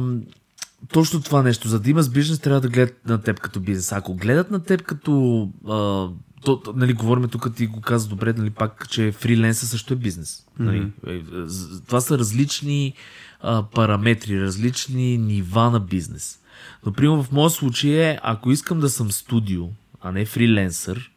точно 0.92 1.22
това 1.22 1.42
нещо. 1.42 1.68
За 1.68 1.80
да 1.80 1.90
имаш 1.90 2.10
бизнес, 2.10 2.40
трябва 2.40 2.60
да 2.60 2.68
гледат 2.68 3.06
на 3.06 3.22
теб 3.22 3.40
като 3.40 3.60
бизнес. 3.60 3.92
Ако 3.92 4.14
гледат 4.14 4.50
на 4.50 4.64
теб 4.64 4.82
като... 4.82 5.48
А, 5.68 6.08
то, 6.44 6.62
нали, 6.76 6.92
говорим 6.92 7.28
тук, 7.28 7.54
ти 7.54 7.66
го 7.66 7.80
каза 7.80 8.08
добре, 8.08 8.32
нали, 8.32 8.50
пак, 8.50 8.88
че 8.90 9.12
фриленса 9.12 9.66
също 9.66 9.92
е 9.94 9.96
бизнес. 9.96 10.46
Нали. 10.58 10.92
Mm-hmm. 11.06 11.86
Това 11.86 12.00
са 12.00 12.18
различни 12.18 12.94
а, 13.40 13.62
параметри, 13.62 14.40
различни 14.40 15.18
нива 15.18 15.70
на 15.70 15.80
бизнес. 15.80 16.38
Например, 16.86 17.22
в 17.22 17.32
моят 17.32 17.52
случай 17.52 18.10
е, 18.10 18.18
ако 18.22 18.50
искам 18.50 18.80
да 18.80 18.90
съм 18.90 19.12
студио, 19.12 19.68
а 20.00 20.12
не 20.12 20.26
фриленсър, 20.26 21.11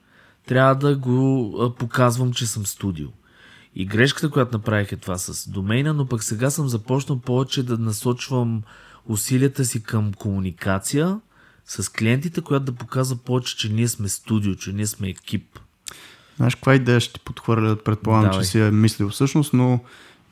трябва 0.45 0.75
да 0.75 0.95
го 0.95 1.73
показвам, 1.77 2.33
че 2.33 2.47
съм 2.47 2.65
студио. 2.65 3.07
И 3.75 3.85
грешката, 3.85 4.29
която 4.29 4.57
направих 4.57 4.91
е 4.91 4.95
това 4.95 5.17
с 5.17 5.49
домейна, 5.49 5.93
но 5.93 6.05
пък 6.05 6.23
сега 6.23 6.49
съм 6.49 6.67
започнал 6.67 7.19
повече 7.19 7.63
да 7.63 7.77
насочвам 7.77 8.63
усилията 9.05 9.65
си 9.65 9.83
към 9.83 10.13
комуникация 10.13 11.19
с 11.65 11.91
клиентите, 11.91 12.41
която 12.41 12.65
да 12.65 12.71
показва 12.71 13.17
повече, 13.17 13.57
че 13.57 13.73
ние 13.73 13.87
сме 13.87 14.09
студио, 14.09 14.55
че 14.55 14.73
ние 14.73 14.87
сме 14.87 15.09
екип. 15.09 15.59
Знаеш, 16.37 16.55
каква 16.55 16.75
идея 16.75 16.99
ще 16.99 17.13
ти 17.13 17.19
подхвърля? 17.19 17.75
Предполагам, 17.75 18.31
Давай. 18.31 18.43
че 18.43 18.49
си 18.49 18.59
е 18.59 18.71
мислил 18.71 19.09
всъщност, 19.09 19.53
но 19.53 19.79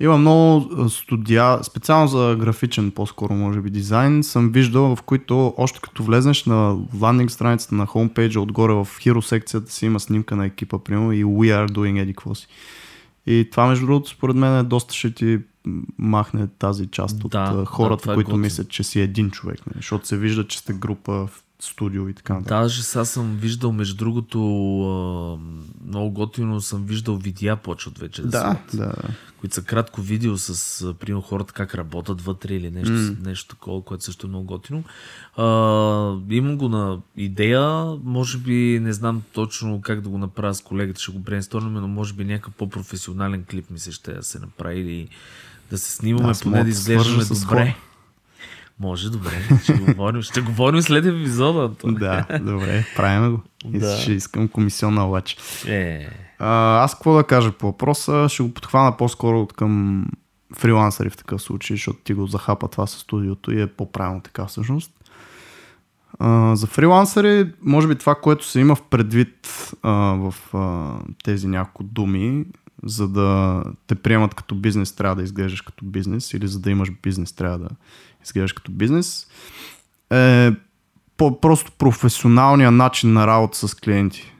има 0.03 0.17
много 0.17 0.89
студия, 0.89 1.63
специално 1.63 2.07
за 2.07 2.36
графичен, 2.39 2.91
по-скоро 2.91 3.33
може 3.33 3.62
би 3.62 3.69
дизайн, 3.69 4.24
съм 4.24 4.51
виждал, 4.51 4.95
в 4.95 5.01
които 5.01 5.53
още 5.57 5.79
като 5.81 6.03
влезнеш 6.03 6.45
на 6.45 6.77
ландинг 7.01 7.31
страницата 7.31 7.75
на 7.75 7.86
хомпейджа, 7.86 8.41
отгоре 8.41 8.74
в 8.74 8.88
хиро 9.00 9.22
секцията 9.22 9.72
си 9.72 9.86
има 9.86 10.00
снимка 10.00 10.36
на 10.36 10.45
екипа, 10.45 10.79
примерно, 10.79 11.12
и 11.12 11.25
We 11.25 11.67
are 11.67 11.69
doing 11.69 12.01
еди 12.01 12.15
си. 12.36 12.48
И 13.25 13.48
това, 13.51 13.67
между 13.67 13.86
другото, 13.86 14.10
според 14.10 14.36
мен 14.36 14.57
е 14.57 14.63
доста 14.63 14.93
ще 14.93 15.13
ти 15.13 15.39
махне 15.98 16.48
тази 16.48 16.88
част 16.88 17.29
да, 17.29 17.53
от 17.55 17.67
хората, 17.67 18.05
да, 18.05 18.12
е 18.12 18.15
които 18.15 18.29
готин. 18.29 18.41
мислят, 18.41 18.69
че 18.69 18.83
си 18.83 19.01
един 19.01 19.31
човек. 19.31 19.67
Не? 19.67 19.74
Защото 19.75 20.07
се 20.07 20.17
вижда, 20.17 20.48
че 20.48 20.57
сте 20.57 20.74
група 20.74 21.27
в 21.27 21.43
студио 21.63 22.10
и 22.10 22.13
така. 22.13 22.39
Даже 22.48 22.84
сега 22.84 23.05
съм 23.05 23.36
виждал, 23.36 23.72
между 23.72 23.96
другото, 23.96 24.39
много 25.88 26.12
готино 26.12 26.62
съм 26.62 26.84
виждал 26.86 27.15
видеа 27.17 27.55
почват 27.55 27.98
вече 27.98 28.22
да, 28.22 28.29
да, 28.74 28.86
да. 28.86 28.93
които 29.39 29.55
са 29.55 29.63
кратко 29.63 30.01
видео 30.01 30.38
с, 30.38 30.93
примерно, 30.93 31.22
хората 31.22 31.53
как 31.53 31.75
работят 31.75 32.22
вътре 32.22 32.53
или 32.53 32.72
нещо, 32.72 32.91
mm. 32.91 33.25
нещо 33.25 33.55
такова, 33.55 33.82
което 33.82 34.03
също 34.03 34.27
е 34.27 34.29
много 34.29 34.46
готино. 34.46 34.84
А, 35.38 35.46
имам 36.29 36.58
го 36.58 36.70
на 36.70 37.00
идея, 37.17 37.86
може 38.03 38.38
би 38.38 38.79
не 38.82 38.93
знам 38.93 39.22
точно 39.34 39.82
как 39.82 40.01
да 40.01 40.10
го 40.10 40.17
направя 40.17 40.53
с 40.53 40.62
колегата, 40.62 41.01
ще 41.01 41.12
го 41.12 41.20
брейнстормим, 41.20 41.74
но 41.74 41.88
може 41.88 42.13
би 42.13 42.25
някакъв 42.25 42.53
по-професионален 42.53 43.46
клип 43.51 43.70
ми 43.70 43.79
се 43.79 43.91
ще 43.91 44.13
да 44.13 44.24
се 44.24 44.39
направи 44.39 44.79
или 44.79 45.10
да 45.70 45.77
се 45.77 45.91
снимаме, 45.91 46.34
поне 46.43 46.63
да 46.63 46.70
изглеждаме 46.70 47.24
добре. 47.25 47.75
Може, 48.83 49.09
добре. 49.09 49.59
Ще 49.63 49.73
говорим, 49.93 50.21
ще 50.21 50.41
говорим 50.41 50.81
след 50.81 51.05
епизода. 51.05 51.71
Да, 51.83 52.25
добре, 52.41 52.85
правим 52.95 53.31
го. 53.31 53.41
Да. 53.65 53.97
ще 53.97 54.11
искам 54.11 54.47
комисионна 54.47 55.07
обаче. 55.07 55.37
Е. 55.67 56.07
А, 56.39 56.83
аз 56.83 56.93
какво 56.93 57.15
да 57.15 57.23
кажа 57.23 57.51
по 57.51 57.65
въпроса? 57.65 58.27
Ще 58.29 58.43
го 58.43 58.53
подхвана 58.53 58.97
по-скоро 58.97 59.41
от 59.41 59.53
към 59.53 60.05
фрилансъри 60.55 61.09
в 61.09 61.17
такъв 61.17 61.41
случай, 61.41 61.75
защото 61.75 61.99
ти 62.03 62.13
го 62.13 62.27
захапа 62.27 62.67
това 62.67 62.87
със 62.87 63.01
студиото 63.01 63.51
и 63.51 63.61
е 63.61 63.67
по-правилно 63.67 64.21
така 64.21 64.45
всъщност. 64.45 64.91
А, 66.19 66.55
за 66.55 66.67
фрилансъри, 66.67 67.51
може 67.61 67.87
би 67.87 67.95
това, 67.95 68.15
което 68.15 68.45
се 68.45 68.59
има 68.59 68.75
в 68.75 68.81
предвид 68.81 69.49
а, 69.83 69.91
в 69.91 70.35
а, 70.53 70.91
тези 71.23 71.47
няколко 71.47 71.83
думи, 71.83 72.45
за 72.83 73.07
да 73.07 73.63
те 73.87 73.95
приемат 73.95 74.33
като 74.33 74.55
бизнес, 74.55 74.95
трябва 74.95 75.15
да 75.15 75.23
изглеждаш 75.23 75.61
като 75.61 75.85
бизнес 75.85 76.33
или 76.33 76.47
за 76.47 76.59
да 76.59 76.71
имаш 76.71 76.91
бизнес, 77.03 77.33
трябва 77.33 77.57
да 77.57 77.69
изглеждаш 78.25 78.53
като 78.53 78.71
бизнес, 78.71 79.27
е 80.11 80.51
по-просто 81.17 81.71
професионалния 81.71 82.71
начин 82.71 83.13
на 83.13 83.27
работа 83.27 83.67
с 83.67 83.75
клиенти, 83.75 84.33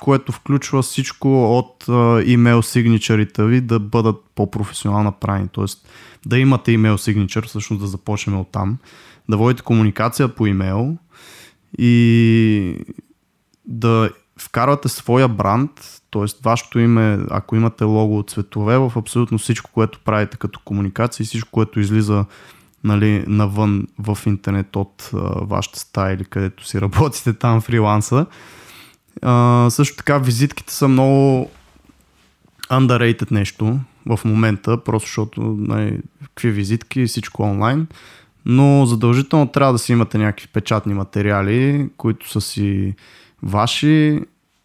което 0.00 0.32
включва 0.32 0.82
всичко 0.82 1.58
от 1.58 1.84
имейл 2.26 2.62
сигничарите 2.62 3.44
ви 3.44 3.60
да 3.60 3.80
бъдат 3.80 4.16
по-професионално 4.34 5.04
направени, 5.04 5.48
т.е. 5.54 5.64
да 6.26 6.38
имате 6.38 6.72
имейл 6.72 6.98
сигничър, 6.98 7.46
всъщност 7.46 7.80
да 7.80 7.86
започнем 7.86 8.40
от 8.40 8.48
там, 8.52 8.78
да 9.28 9.36
водите 9.36 9.62
комуникация 9.62 10.28
по 10.28 10.46
имейл 10.46 10.96
и 11.78 12.76
да 13.66 14.10
вкарвате 14.38 14.88
своя 14.88 15.28
бранд, 15.28 16.01
т.е. 16.12 16.24
вашето 16.44 16.78
име, 16.78 17.18
ако 17.30 17.56
имате 17.56 17.84
лого 17.84 18.18
от 18.18 18.30
цветове, 18.30 18.78
в 18.78 18.92
абсолютно 18.96 19.38
всичко, 19.38 19.70
което 19.74 20.00
правите 20.04 20.36
като 20.36 20.60
комуникация 20.64 21.24
и 21.24 21.26
всичко, 21.26 21.50
което 21.50 21.80
излиза 21.80 22.24
нали, 22.84 23.24
навън 23.26 23.86
в 23.98 24.18
интернет 24.26 24.76
от 24.76 25.10
а, 25.14 25.18
вашата 25.44 25.78
стая 25.78 26.14
или 26.14 26.24
където 26.24 26.66
си 26.66 26.80
работите 26.80 27.32
там 27.32 27.60
фриланса. 27.60 28.26
А, 29.22 29.66
също 29.70 29.96
така 29.96 30.18
визитките 30.18 30.72
са 30.74 30.88
много 30.88 31.50
underrated 32.70 33.32
нещо 33.32 33.78
в 34.06 34.20
момента, 34.24 34.84
просто 34.84 35.06
защото 35.06 35.56
нали, 35.58 35.98
какви 36.22 36.50
визитки 36.50 37.06
всичко 37.06 37.42
онлайн. 37.42 37.86
Но 38.46 38.86
задължително 38.86 39.46
трябва 39.46 39.72
да 39.72 39.78
си 39.78 39.92
имате 39.92 40.18
някакви 40.18 40.48
печатни 40.48 40.94
материали, 40.94 41.88
които 41.96 42.30
са 42.30 42.40
си 42.40 42.94
ваши 43.42 44.20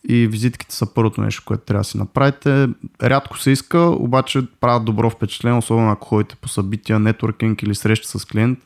и 0.10 0.28
визитките 0.28 0.76
са 0.76 0.94
първото 0.94 1.22
нещо, 1.22 1.44
което 1.46 1.64
трябва 1.64 1.80
да 1.82 1.84
си 1.84 1.98
направите. 1.98 2.68
Рядко 3.04 3.40
се 3.40 3.52
иска, 3.52 3.80
обаче 3.80 4.42
правят 4.62 4.86
добро 4.86 5.10
впечатление, 5.10 5.60
особено 5.60 5.92
ако 5.92 6.08
ходите 6.08 6.36
по 6.36 6.48
събития, 6.48 7.00
нетворкинг 7.00 7.64
или 7.64 7.76
среща 7.76 8.20
с 8.20 8.26
клиент, 8.26 8.60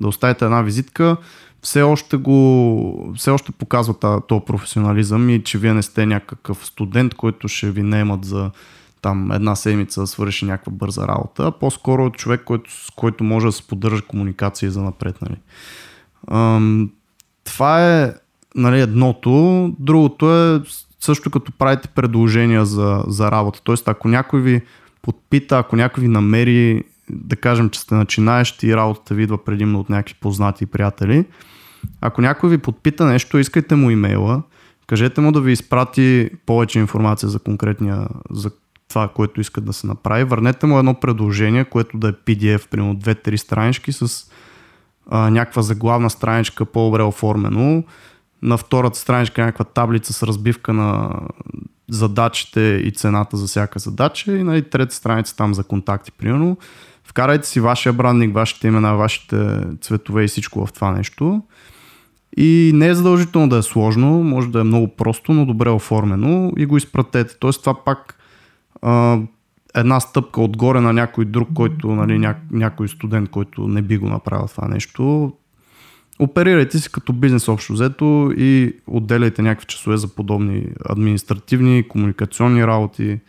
да 0.00 0.08
оставите 0.08 0.44
една 0.44 0.62
визитка, 0.62 1.16
все 1.62 1.82
още 1.82 2.16
го, 2.16 3.12
все 3.16 3.30
още 3.30 3.52
показва 3.52 4.20
този 4.28 4.44
професионализъм 4.46 5.30
и 5.30 5.44
че 5.44 5.58
вие 5.58 5.74
не 5.74 5.82
сте 5.82 6.06
някакъв 6.06 6.66
студент, 6.66 7.14
който 7.14 7.48
ще 7.48 7.70
ви 7.70 7.82
наемат 7.82 8.24
за 8.24 8.50
там 9.02 9.32
една 9.32 9.56
седмица 9.56 10.00
да 10.00 10.06
свърши 10.06 10.44
някаква 10.44 10.72
бърза 10.72 11.08
работа, 11.08 11.46
а 11.46 11.50
по-скоро 11.50 12.10
човек, 12.10 12.44
който, 12.44 12.70
с 12.70 12.90
който 12.90 13.24
може 13.24 13.46
да 13.46 13.52
се 13.52 13.66
поддържа 13.66 14.02
комуникация 14.02 14.70
за 14.70 14.82
напред. 14.82 15.22
Нали. 15.22 15.36
Ам, 16.30 16.90
това 17.44 17.92
е 17.92 18.14
нали, 18.54 18.80
едното. 18.80 19.70
Другото 19.78 20.34
е 20.34 20.60
също 21.00 21.30
като 21.30 21.52
правите 21.52 21.88
предложения 21.88 22.66
за, 22.66 23.04
за 23.06 23.30
работа. 23.30 23.60
Тоест, 23.64 23.88
ако 23.88 24.08
някой 24.08 24.40
ви 24.40 24.60
подпита, 25.02 25.58
ако 25.58 25.76
някой 25.76 26.02
ви 26.02 26.08
намери, 26.08 26.84
да 27.10 27.36
кажем, 27.36 27.70
че 27.70 27.80
сте 27.80 27.94
начинаещи 27.94 28.66
и 28.66 28.76
работата 28.76 29.14
ви 29.14 29.22
идва 29.22 29.44
предимно 29.44 29.80
от 29.80 29.90
някакви 29.90 30.14
познати 30.20 30.66
приятели, 30.66 31.24
ако 32.00 32.20
някой 32.20 32.50
ви 32.50 32.58
подпита 32.58 33.06
нещо, 33.06 33.38
искайте 33.38 33.74
му 33.74 33.90
имейла, 33.90 34.42
кажете 34.86 35.20
му 35.20 35.32
да 35.32 35.40
ви 35.40 35.52
изпрати 35.52 36.30
повече 36.46 36.78
информация 36.78 37.28
за 37.28 37.38
конкретния, 37.38 38.08
за 38.30 38.50
това, 38.88 39.08
което 39.08 39.40
искат 39.40 39.64
да 39.64 39.72
се 39.72 39.86
направи. 39.86 40.24
Върнете 40.24 40.66
му 40.66 40.78
едно 40.78 40.94
предложение, 40.94 41.64
което 41.64 41.98
да 41.98 42.08
е 42.08 42.12
PDF, 42.12 42.68
примерно 42.68 42.96
2-3 42.96 43.36
странички 43.36 43.92
с 43.92 44.30
а, 45.10 45.30
някаква 45.30 45.62
заглавна 45.62 46.10
страничка 46.10 46.64
по-добре 46.64 47.02
оформено, 47.02 47.84
на 48.42 48.56
втората 48.56 48.98
страничка 48.98 49.40
някаква 49.40 49.64
таблица 49.64 50.12
с 50.12 50.22
разбивка 50.22 50.72
на 50.72 51.10
задачите 51.90 52.60
и 52.60 52.90
цената 52.90 53.36
за 53.36 53.46
всяка 53.46 53.78
задача 53.78 54.32
и 54.32 54.38
на 54.38 54.44
нали, 54.44 54.62
трета 54.62 54.94
страница 54.94 55.36
там 55.36 55.54
за 55.54 55.64
контакти, 55.64 56.12
примерно. 56.12 56.56
Вкарайте 57.04 57.48
си 57.48 57.60
вашия 57.60 57.92
брандинг, 57.92 58.34
вашите 58.34 58.66
имена, 58.66 58.96
вашите 58.96 59.60
цветове 59.80 60.24
и 60.24 60.28
всичко 60.28 60.66
в 60.66 60.72
това 60.72 60.90
нещо. 60.90 61.42
И 62.36 62.70
не 62.74 62.88
е 62.88 62.94
задължително 62.94 63.48
да 63.48 63.56
е 63.56 63.62
сложно, 63.62 64.22
може 64.22 64.48
да 64.48 64.60
е 64.60 64.64
много 64.64 64.88
просто, 64.88 65.32
но 65.32 65.46
добре 65.46 65.70
оформено 65.70 66.52
и 66.56 66.66
го 66.66 66.76
изпратете. 66.76 67.38
Тоест 67.38 67.60
това 67.60 67.84
пак 67.84 68.18
а, 68.82 69.18
една 69.74 70.00
стъпка 70.00 70.40
отгоре 70.40 70.80
на 70.80 70.92
някой 70.92 71.24
друг, 71.24 71.48
който, 71.54 71.94
нали, 71.94 72.18
ня, 72.18 72.34
някой 72.50 72.88
студент, 72.88 73.30
който 73.30 73.68
не 73.68 73.82
би 73.82 73.98
го 73.98 74.08
направил 74.08 74.48
това 74.48 74.68
нещо 74.68 75.32
оперирайте 76.18 76.78
си 76.78 76.92
като 76.92 77.12
бизнес 77.12 77.48
общо 77.48 77.72
взето 77.72 78.32
и 78.36 78.76
отделяйте 78.86 79.42
някакви 79.42 79.66
часове 79.66 79.96
за 79.96 80.08
подобни 80.08 80.66
административни, 80.84 81.88
комуникационни 81.88 82.66
работи 82.66 83.20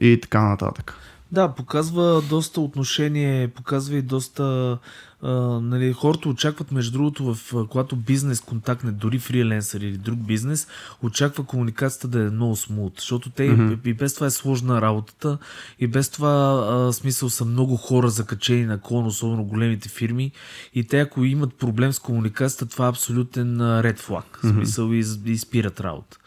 и 0.00 0.18
така 0.22 0.42
нататък. 0.42 0.96
Да, 1.32 1.54
показва 1.54 2.22
доста 2.28 2.60
отношение, 2.60 3.48
показва 3.48 3.96
и 3.96 4.02
доста 4.02 4.78
а, 5.22 5.30
нали, 5.60 5.92
хората 5.92 6.28
очакват, 6.28 6.72
между 6.72 6.92
другото, 6.92 7.34
в, 7.34 7.66
когато 7.68 7.96
бизнес 7.96 8.40
контактне, 8.40 8.92
дори 8.92 9.18
фриленсър 9.18 9.80
или 9.80 9.96
друг 9.96 10.18
бизнес, 10.18 10.66
очаква 11.02 11.44
комуникацията 11.44 12.08
да 12.08 12.20
е 12.20 12.30
много 12.30 12.56
смут, 12.56 12.92
защото 12.96 13.30
те 13.30 13.42
mm-hmm. 13.42 13.86
и, 13.86 13.90
и 13.90 13.94
без 13.94 14.14
това 14.14 14.26
е 14.26 14.30
сложна 14.30 14.82
работата, 14.82 15.38
и 15.78 15.86
без 15.86 16.08
това 16.08 16.66
а, 16.70 16.92
смисъл 16.92 17.30
са 17.30 17.44
много 17.44 17.76
хора 17.76 18.08
закачени 18.08 18.64
на 18.64 18.80
клон, 18.80 19.06
особено 19.06 19.44
големите 19.44 19.88
фирми, 19.88 20.32
и 20.74 20.84
те 20.84 21.00
ако 21.00 21.24
имат 21.24 21.54
проблем 21.54 21.92
с 21.92 21.98
комуникацията, 21.98 22.66
това 22.66 22.86
е 22.86 22.90
абсолютен 22.90 23.80
ред 23.80 23.98
флаг, 23.98 24.40
mm-hmm. 24.42 24.52
смисъл 24.52 24.92
и, 24.92 25.04
и 25.26 25.38
спират 25.38 25.80
работа. 25.80 26.18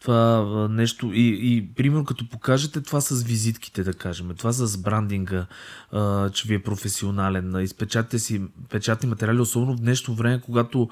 Това 0.00 0.68
нещо 0.70 1.12
и, 1.14 1.38
и 1.42 1.68
примерно 1.76 2.04
като 2.04 2.28
покажете 2.28 2.80
това 2.80 3.00
с 3.00 3.22
визитките, 3.22 3.84
да 3.84 3.92
кажем, 3.92 4.30
това 4.38 4.52
с 4.52 4.78
брандинга, 4.78 5.46
а, 5.92 6.30
че 6.30 6.48
ви 6.48 6.54
е 6.54 6.62
професионален, 6.62 7.60
изпечатате 7.60 8.18
си 8.18 8.42
печатни 8.68 9.08
материали, 9.08 9.40
особено 9.40 9.76
в 9.76 9.80
днешно 9.80 10.14
време, 10.14 10.40
когато 10.40 10.88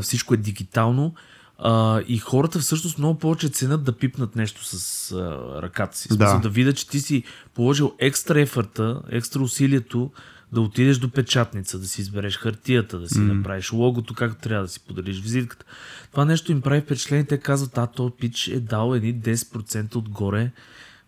всичко 0.00 0.34
е 0.34 0.36
дигитално, 0.36 1.14
а, 1.58 2.00
и 2.08 2.18
хората 2.18 2.58
всъщност 2.58 2.98
много 2.98 3.18
повече 3.18 3.48
ценят 3.48 3.84
да 3.84 3.92
пипнат 3.92 4.36
нещо 4.36 4.64
с 4.64 5.12
а, 5.12 5.62
ръката 5.62 5.98
си. 5.98 6.08
Да. 6.16 6.38
да 6.38 6.48
видят, 6.48 6.76
че 6.76 6.88
ти 6.88 7.00
си 7.00 7.24
положил 7.54 7.92
екстра 7.98 8.40
ефърта, 8.40 9.00
екстра 9.08 9.42
усилието 9.42 10.10
да 10.54 10.60
отидеш 10.60 10.98
до 10.98 11.10
печатница, 11.10 11.78
да 11.78 11.86
си 11.86 12.00
избереш 12.00 12.38
хартията, 12.38 12.98
да 12.98 13.08
си 13.08 13.18
mm. 13.18 13.32
направиш 13.32 13.72
логото, 13.72 14.14
както 14.14 14.40
трябва 14.40 14.64
да 14.64 14.68
си 14.68 14.80
подариш 14.80 15.20
визитката. 15.20 15.64
Това 16.10 16.24
нещо 16.24 16.52
им 16.52 16.62
прави 16.62 16.80
впечатление. 16.80 17.24
Те 17.24 17.38
казват, 17.38 17.78
а, 17.78 17.86
то 17.86 18.10
пич 18.10 18.48
е 18.48 18.60
дал 18.60 18.94
едни 18.94 19.14
10% 19.14 19.96
отгоре 19.96 20.50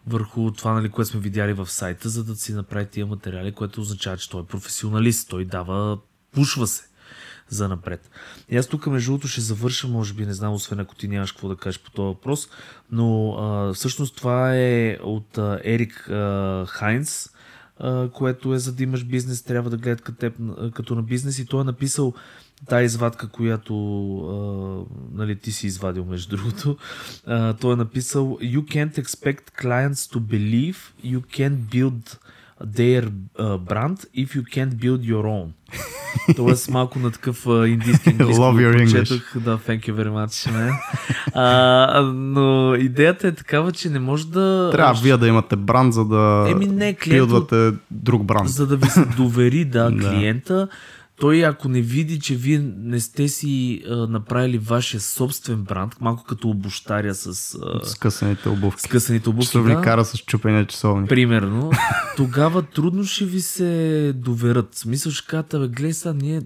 върху 0.07 0.51
това, 0.51 0.73
нали, 0.73 0.89
което 0.89 1.11
сме 1.11 1.21
видяли 1.21 1.53
в 1.53 1.71
сайта, 1.71 2.09
за 2.09 2.25
да 2.25 2.37
си 2.37 2.53
направи 2.53 2.87
тия 2.87 3.07
материали, 3.07 3.53
което 3.53 3.81
означава, 3.81 4.17
че 4.17 4.31
той 4.31 4.43
е 4.43 4.47
професионалист. 4.47 5.29
Той 5.29 5.45
дава, 5.45 5.99
пушва 6.33 6.67
се 6.67 6.85
за 7.49 7.69
напред. 7.69 8.11
И 8.49 8.57
аз 8.57 8.67
тук, 8.67 8.87
между 8.87 9.11
другото, 9.11 9.29
ще 9.29 9.41
завърша, 9.41 9.89
може 9.89 10.15
би, 10.15 10.27
не 10.27 10.35
знам, 10.35 10.53
освен 10.53 10.81
ако 10.81 10.95
ти 10.95 11.09
нямаш 11.09 11.33
какво 11.33 11.49
да 11.49 11.57
кажеш 11.57 11.83
по 11.83 11.91
този 11.91 12.07
въпрос, 12.07 12.49
но 12.91 13.33
а, 13.33 13.75
всъщност 13.75 14.17
това 14.17 14.57
е 14.57 14.99
от 15.03 15.39
а, 15.39 15.61
Ерик 15.65 16.11
а, 16.11 16.65
Хайнс, 16.69 17.31
което 18.13 18.55
е 18.55 18.59
за 18.59 18.73
да 18.73 18.83
имаш 18.83 19.05
бизнес, 19.05 19.43
трябва 19.43 19.71
да 19.71 19.77
гледат 19.77 20.01
като, 20.01 20.19
теб, 20.19 20.35
като 20.75 20.95
на 20.95 21.03
бизнес. 21.03 21.39
И 21.39 21.47
той 21.47 21.61
е 21.61 21.65
написал 21.65 22.15
тази 22.69 22.85
извадка, 22.85 23.29
която 23.29 23.75
а, 24.19 24.95
нали, 25.19 25.37
ти 25.37 25.53
си 25.53 25.67
извадил 25.67 26.05
между 26.05 26.37
другото, 26.37 26.77
а, 27.27 27.53
той 27.53 27.73
е 27.73 27.77
написал 27.77 28.39
You 28.43 28.61
can't 28.61 28.99
expect 28.99 29.63
clients 29.63 30.15
to 30.15 30.19
believe 30.19 30.77
you 31.05 31.21
can 31.21 31.57
build 31.57 32.19
their 32.61 33.05
uh, 33.39 33.59
brand 33.59 34.07
if 34.15 34.35
you 34.35 34.45
can't 34.45 34.75
build 34.81 35.03
your 35.05 35.27
own. 35.27 35.53
Тоест 36.37 36.71
малко 36.71 36.99
на 36.99 37.11
такъв 37.11 37.45
uh, 37.45 37.67
индийски 37.67 38.09
английски. 38.11 38.43
Love 38.43 38.73
your 38.73 38.87
English. 38.87 39.41
Да, 39.41 39.59
thank 39.59 39.89
you 39.89 39.95
very 39.95 40.11
much, 40.11 40.53
man. 40.53 40.73
а, 41.35 42.03
но 42.15 42.75
идеята 42.75 43.29
е 43.29 43.33
такава, 43.33 43.73
че 43.73 43.91
не 43.91 43.99
може 43.99 44.27
да... 44.27 44.71
Трябва 44.73 45.01
вие 45.03 45.17
да 45.17 45.29
имате 45.29 45.57
бранд, 45.57 45.95
за 45.95 46.05
да 46.05 46.47
Еми 46.51 46.67
не, 46.67 46.95
клиент, 46.95 47.31
друг 47.91 48.25
бранд. 48.25 48.49
За 48.49 48.67
да 48.67 48.77
ви 48.77 48.87
се 48.87 49.05
довери, 49.05 49.65
да, 49.65 49.91
клиента 50.01 50.69
той 51.21 51.45
ако 51.45 51.69
не 51.69 51.81
види, 51.81 52.21
че 52.21 52.35
вие 52.35 52.59
не 52.79 53.01
сте 53.01 53.29
си 53.29 53.83
а, 53.89 53.95
направили 53.97 54.59
вашия 54.59 55.01
собствен 55.01 55.63
бранд, 55.63 56.01
малко 56.01 56.25
като 56.25 56.49
обощаря 56.49 57.15
с... 57.15 57.55
А, 57.63 57.87
скъсаните 57.87 58.49
обувки. 58.49 58.83
Скъсаните 58.83 59.29
обувки, 59.29 59.49
Ще 59.49 59.61
ви 59.61 59.77
кара 59.83 60.05
с 60.05 60.19
чупения 60.19 60.67
часовник. 60.67 61.09
Примерно. 61.09 61.71
тогава 62.17 62.63
трудно 62.63 63.05
ще 63.05 63.25
ви 63.25 63.41
се 63.41 64.13
доверят. 64.17 64.75
Смисъл 64.75 65.13
ще 65.13 65.27
кажете, 65.27 65.59
бе, 65.59 65.69
гледай 65.69 65.93
сега, 65.93 66.15
ние... 66.15 66.43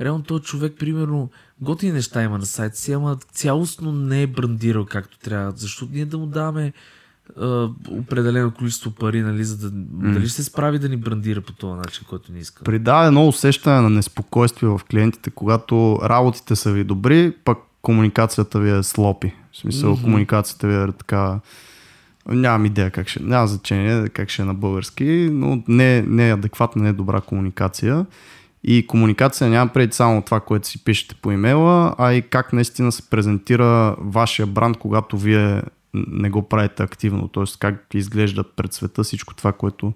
Реално 0.00 0.22
този 0.22 0.44
човек, 0.44 0.74
примерно, 0.78 1.30
готини 1.60 1.92
неща 1.92 2.22
има 2.22 2.38
на 2.38 2.46
сайта 2.46 2.76
си, 2.76 2.92
ама 2.92 3.18
цялостно 3.32 3.92
не 3.92 4.22
е 4.22 4.26
брандирал 4.26 4.86
както 4.86 5.18
трябва. 5.18 5.52
Защото 5.56 5.92
ние 5.92 6.04
да 6.04 6.18
му 6.18 6.26
даваме 6.26 6.72
определено 7.88 8.50
количество 8.50 8.90
пари, 8.90 9.22
нали, 9.22 9.44
за 9.44 9.56
да, 9.56 9.76
mm. 9.76 10.12
дали 10.12 10.26
ще 10.26 10.36
се 10.36 10.44
справи 10.44 10.78
да 10.78 10.88
ни 10.88 10.96
брандира 10.96 11.40
по 11.40 11.52
този 11.52 11.78
начин, 11.78 12.06
който 12.08 12.32
ни 12.32 12.38
иска. 12.38 12.64
Придава 12.64 13.06
едно 13.06 13.28
усещане 13.28 13.80
на 13.80 13.90
неспокойствие 13.90 14.68
в 14.68 14.80
клиентите, 14.90 15.30
когато 15.30 15.98
работите 16.02 16.56
са 16.56 16.72
ви 16.72 16.84
добри, 16.84 17.32
пък 17.44 17.58
комуникацията 17.82 18.60
ви 18.60 18.78
е 18.78 18.82
слопи. 18.82 19.34
В 19.52 19.56
смисъл, 19.56 19.96
mm-hmm. 19.96 20.02
комуникацията 20.02 20.68
ви 20.68 20.74
е 20.74 20.92
така... 20.92 21.40
Нямам 22.28 22.66
идея 22.66 22.90
как 22.90 23.08
ще... 23.08 23.22
Няма 23.22 23.46
значение 23.46 24.08
как 24.08 24.28
ще 24.28 24.42
е 24.42 24.44
на 24.44 24.54
български, 24.54 25.28
но 25.32 25.62
не, 25.68 26.02
не 26.02 26.28
е 26.28 26.32
адекватна, 26.32 26.82
не 26.82 26.88
е 26.88 26.92
добра 26.92 27.20
комуникация. 27.20 28.06
И 28.64 28.86
комуникация 28.86 29.50
няма 29.50 29.72
преди 29.72 29.92
само 29.92 30.22
това, 30.22 30.40
което 30.40 30.68
си 30.68 30.84
пишете 30.84 31.14
по 31.22 31.32
имейла, 31.32 31.94
а 31.98 32.12
и 32.12 32.22
как 32.22 32.52
наистина 32.52 32.92
се 32.92 33.10
презентира 33.10 33.96
вашия 33.98 34.46
бранд, 34.46 34.76
когато 34.76 35.18
вие 35.18 35.62
не 35.94 36.30
го 36.30 36.42
правите 36.42 36.82
активно, 36.82 37.28
т.е. 37.28 37.44
как 37.58 37.86
изглежда 37.94 38.44
пред 38.44 38.72
света 38.72 39.02
всичко 39.02 39.34
това, 39.34 39.52
което 39.52 39.92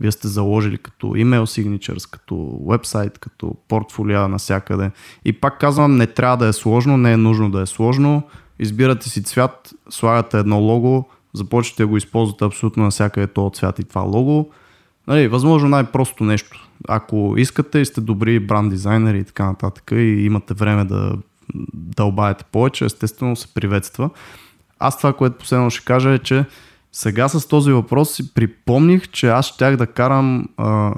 вие 0.00 0.12
сте 0.12 0.28
заложили 0.28 0.78
като 0.78 1.06
email 1.06 1.42
signatures, 1.42 2.10
като 2.10 2.60
вебсайт, 2.68 3.18
като 3.18 3.56
портфолио 3.68 4.28
насякъде. 4.28 4.90
И 5.24 5.32
пак 5.32 5.60
казвам, 5.60 5.96
не 5.96 6.06
трябва 6.06 6.36
да 6.36 6.46
е 6.46 6.52
сложно, 6.52 6.96
не 6.96 7.12
е 7.12 7.16
нужно 7.16 7.50
да 7.50 7.60
е 7.60 7.66
сложно. 7.66 8.22
Избирате 8.58 9.08
си 9.08 9.22
цвят, 9.22 9.74
слагате 9.90 10.38
едно 10.38 10.58
лого, 10.58 11.08
започвате 11.32 11.82
да 11.82 11.86
го 11.86 11.96
използвате 11.96 12.44
абсолютно 12.44 12.82
навсякъде 12.82 13.26
този 13.26 13.54
цвят 13.54 13.78
и 13.78 13.84
това 13.84 14.00
лого. 14.00 14.50
Нали, 15.06 15.28
възможно 15.28 15.68
най-просто 15.68 16.24
нещо. 16.24 16.68
Ако 16.88 17.34
искате 17.36 17.78
и 17.78 17.84
сте 17.84 18.00
добри 18.00 18.40
бранд 18.40 18.70
дизайнери 18.70 19.18
и 19.18 19.24
така 19.24 19.46
нататък 19.46 19.90
и 19.92 20.24
имате 20.24 20.54
време 20.54 20.84
да 20.84 21.12
дълбаете 21.74 22.44
повече, 22.44 22.84
естествено 22.84 23.36
се 23.36 23.54
приветства. 23.54 24.10
Аз 24.80 24.98
това, 24.98 25.12
което 25.12 25.38
последно 25.38 25.70
ще 25.70 25.84
кажа 25.84 26.10
е, 26.10 26.18
че 26.18 26.44
сега 26.92 27.28
с 27.28 27.48
този 27.48 27.72
въпрос 27.72 28.14
си 28.14 28.34
припомних, 28.34 29.08
че 29.08 29.28
аз 29.28 29.46
щях 29.46 29.76
да 29.76 29.86
карам 29.86 30.48
а, 30.56 30.92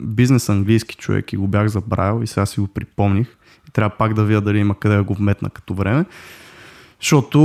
бизнес 0.00 0.48
английски 0.48 0.96
човек 0.96 1.32
и 1.32 1.36
го 1.36 1.48
бях 1.48 1.66
забравил 1.66 2.22
и 2.22 2.26
сега 2.26 2.46
си 2.46 2.60
го 2.60 2.66
припомних. 2.66 3.28
И 3.68 3.70
трябва 3.70 3.96
пак 3.96 4.14
да 4.14 4.24
видя 4.24 4.40
дали 4.40 4.58
има 4.58 4.78
къде 4.78 4.96
да 4.96 5.02
го 5.02 5.14
вметна 5.14 5.50
като 5.50 5.74
време. 5.74 6.04
Защото 7.00 7.38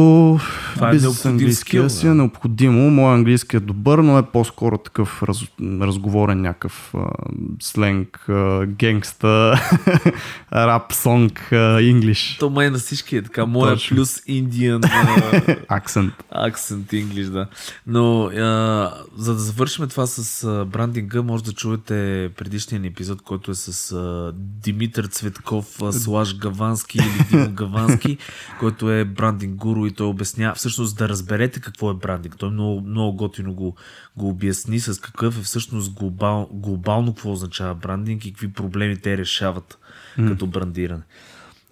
Това 0.74 0.90
е 0.90 0.92
бизнес 0.92 1.26
английския 1.26 1.90
си 1.90 2.08
е 2.08 2.14
необходимо. 2.14 2.92
Моя 2.92 3.14
английски 3.14 3.56
е 3.56 3.60
добър, 3.60 4.00
но 4.00 4.18
е 4.18 4.24
по-скоро 4.24 4.78
такъв 4.78 5.24
раз, 5.24 5.44
разговорен 5.62 6.42
някакъв 6.42 6.94
а, 6.96 7.06
сленг, 7.62 8.30
а, 8.30 8.66
генгста, 8.66 9.62
рап 10.54 10.94
сонг, 10.94 11.50
инглиш. 11.82 12.38
То 12.40 12.50
май 12.50 12.70
на 12.70 12.78
всички 12.78 13.18
е 13.18 13.22
така. 13.22 13.46
Моя 13.46 13.74
Точно. 13.74 13.96
плюс 13.96 14.22
индиан 14.28 14.82
акцент. 15.68 16.14
Акцент 16.32 16.94
инглиш, 16.94 17.26
да. 17.26 17.48
Но 17.88 18.26
а, 18.26 18.94
за 19.18 19.34
да 19.34 19.40
завършим 19.40 19.88
това 19.88 20.08
с 20.08 20.44
а, 20.44 20.66
брандинга, 20.66 21.22
може 21.22 21.44
да 21.44 21.54
чуете 21.54 22.30
предишния 22.38 22.82
ни 22.82 22.88
епизод, 22.88 23.22
който 23.22 23.52
е 23.52 23.56
с 23.56 23.92
а, 23.92 24.32
Димитър 24.36 25.06
Цветков, 25.06 25.82
а, 25.82 25.94
Слаж 26.06 26.38
Гавански 26.38 26.98
или 26.98 27.26
Димо 27.30 27.52
Гавански, 27.52 28.18
който 28.60 28.92
е 28.92 29.06
брандинг 29.06 29.45
брандинг 29.46 29.62
гуру 29.62 29.86
и 29.86 29.92
той 29.92 30.08
обяснява, 30.08 30.56
всъщност 30.56 30.98
да 30.98 31.10
разберете 31.10 31.60
какво 31.60 31.92
е 31.92 31.94
брандинг. 31.94 32.38
Той 32.38 32.50
много, 32.50 32.82
много 32.82 33.18
готино 33.18 33.54
го, 33.54 33.76
го 34.18 34.30
обясни 34.30 34.80
с 34.80 35.02
какъв 35.02 35.40
е 35.40 35.42
всъщност 35.42 35.94
глобал, 35.94 36.50
глобално 36.52 37.14
какво 37.14 37.32
означава 37.32 37.76
брандинг 37.76 38.26
и 38.26 38.32
какви 38.32 38.54
проблеми 38.54 38.98
те 38.98 39.18
решават 39.18 39.78
mm. 40.18 40.28
като 40.28 40.48
брандиране. 40.48 41.04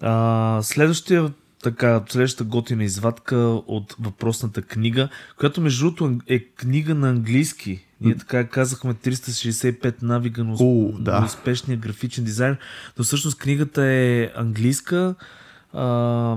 А, 0.00 0.60
следващия 0.62 1.32
така, 1.62 2.02
следващата 2.08 2.44
готина 2.44 2.84
извадка 2.84 3.36
от 3.66 3.96
въпросната 4.00 4.62
книга, 4.62 5.08
която 5.38 5.60
между 5.60 5.84
другото 5.84 6.18
е 6.26 6.38
книга 6.38 6.94
на 6.94 7.08
английски. 7.08 7.86
Ние 8.00 8.16
така 8.16 8.46
казахме 8.46 8.94
365 8.94 10.02
навига 10.02 10.44
на, 10.44 10.56
uh, 10.56 10.98
да. 10.98 11.20
на 11.20 11.26
успешния 11.26 11.78
графичен 11.78 12.24
дизайн, 12.24 12.56
но 12.98 13.04
всъщност 13.04 13.38
книгата 13.38 13.84
е 13.84 14.30
английска, 14.36 15.14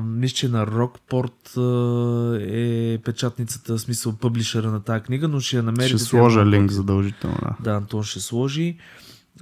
мисля, 0.06 0.36
че 0.36 0.48
на 0.48 0.68
Rockport 0.68 1.58
е 2.42 2.98
печатницата, 2.98 3.74
в 3.78 3.82
смисъл 3.82 4.14
пъблишера 4.14 4.72
на 4.72 4.80
тази 4.80 5.04
книга, 5.04 5.28
но 5.28 5.40
ще 5.40 5.58
я 5.58 5.64
намерите. 5.64 5.98
Ще 5.98 5.98
сложа 5.98 6.46
линк 6.46 6.72
задължително. 6.72 7.38
Да. 7.42 7.56
да, 7.60 7.78
Антон 7.78 8.04
ще 8.04 8.20
сложи. 8.20 8.78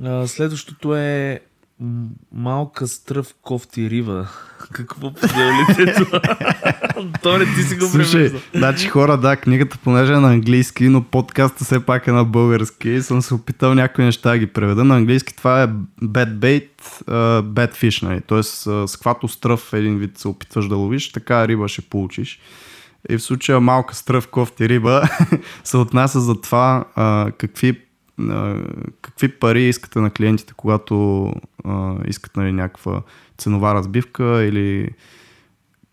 А, 0.03 0.27
следващото 0.27 0.95
е 0.95 1.41
малка 2.31 2.87
стръв 2.87 3.33
кофти 3.41 3.89
рива. 3.89 4.27
Какво 4.71 5.13
подявлите 5.13 5.93
това? 5.93 6.19
Торе, 7.21 7.45
ти 7.45 7.63
си 7.63 7.75
го 7.75 7.85
Слушай, 7.85 8.31
значи 8.55 8.87
хора, 8.87 9.17
да, 9.17 9.37
книгата 9.37 9.77
понеже 9.83 10.13
е 10.13 10.17
на 10.17 10.31
английски, 10.31 10.89
но 10.89 11.03
подкаста 11.03 11.65
все 11.65 11.85
пак 11.85 12.07
е 12.07 12.11
на 12.11 12.25
български 12.25 12.89
и 12.89 13.01
съм 13.01 13.21
се 13.21 13.33
опитал 13.33 13.73
някои 13.73 14.05
неща 14.05 14.29
да 14.29 14.37
ги 14.37 14.47
преведа. 14.47 14.83
На 14.83 14.95
английски 14.95 15.35
това 15.35 15.63
е 15.63 15.67
bad 16.03 16.35
bait, 16.35 16.69
uh, 16.81 17.41
bad 17.41 17.75
fish, 17.75 18.03
нали? 18.03 18.21
Тоест, 18.21 18.65
uh, 18.65 18.85
с 18.85 18.95
хвато 18.95 19.27
стръв 19.27 19.73
един 19.73 19.97
вид 19.97 20.17
се 20.17 20.27
опитваш 20.27 20.67
да 20.67 20.75
ловиш, 20.75 21.11
така 21.11 21.47
риба 21.47 21.67
ще 21.67 21.81
получиш. 21.81 22.39
И 23.09 23.17
в 23.17 23.23
случая 23.23 23.59
малка 23.59 23.95
стръв 23.95 24.27
кофти 24.27 24.69
риба 24.69 25.03
се 25.63 25.77
отнася 25.77 26.21
за 26.21 26.41
това 26.41 26.85
uh, 26.97 27.31
какви 27.31 27.84
какви 29.01 29.27
пари 29.39 29.63
искате 29.63 29.99
на 29.99 30.09
клиентите, 30.09 30.53
когато 30.57 31.31
искат 32.07 32.37
нали, 32.37 32.51
някаква 32.51 33.01
ценова 33.37 33.73
разбивка 33.73 34.43
или 34.43 34.89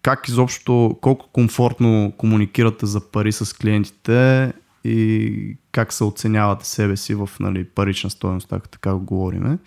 как 0.02 0.28
изобщо, 0.28 0.98
колко 1.00 1.28
комфортно 1.32 2.12
комуникирате 2.18 2.86
за 2.86 3.00
пари 3.00 3.32
с 3.32 3.56
клиентите 3.56 4.52
и 4.84 5.56
как 5.72 5.92
се 5.92 6.04
оценявате 6.04 6.66
себе 6.66 6.96
си 6.96 7.14
в 7.14 7.30
нали, 7.40 7.64
парична 7.64 8.10
стоеност, 8.10 8.52
ако 8.52 8.68
така 8.68 8.94
го 8.94 9.00
говориме. 9.00 9.58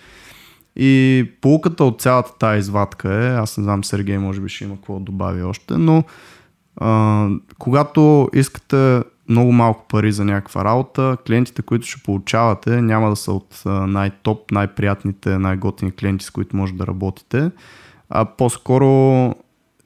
И 0.76 1.26
полуката 1.42 1.84
от 1.84 2.02
цялата 2.02 2.38
тази 2.38 2.60
извадка 2.60 3.14
е, 3.14 3.36
аз 3.36 3.58
не 3.58 3.64
знам 3.64 3.84
Сергей 3.84 4.18
може 4.18 4.42
би 4.42 4.50
ще 4.50 4.64
има 4.64 4.76
какво 4.76 4.94
да 4.94 5.06
добави 5.06 5.44
още, 5.44 5.78
но 5.78 6.04
А, 6.78 7.30
когато 7.58 8.30
искате 8.34 9.04
много 9.30 9.52
малко 9.52 9.86
пари 9.88 10.12
за 10.12 10.26
някаква 10.26 10.66
работа, 10.66 11.18
клиентите, 11.28 11.62
които 11.62 11.88
ще 11.88 12.04
получавате, 12.04 12.82
няма 12.82 13.10
да 13.10 13.16
са 13.16 13.32
от 13.32 13.62
най-топ, 13.66 14.52
най-приятните, 14.52 15.38
най-готини 15.38 15.92
клиенти, 15.92 16.26
с 16.26 16.30
които 16.30 16.58
може 16.58 16.74
да 16.74 16.88
работите, 16.88 17.52
а 18.10 18.26
по-скоро 18.26 19.34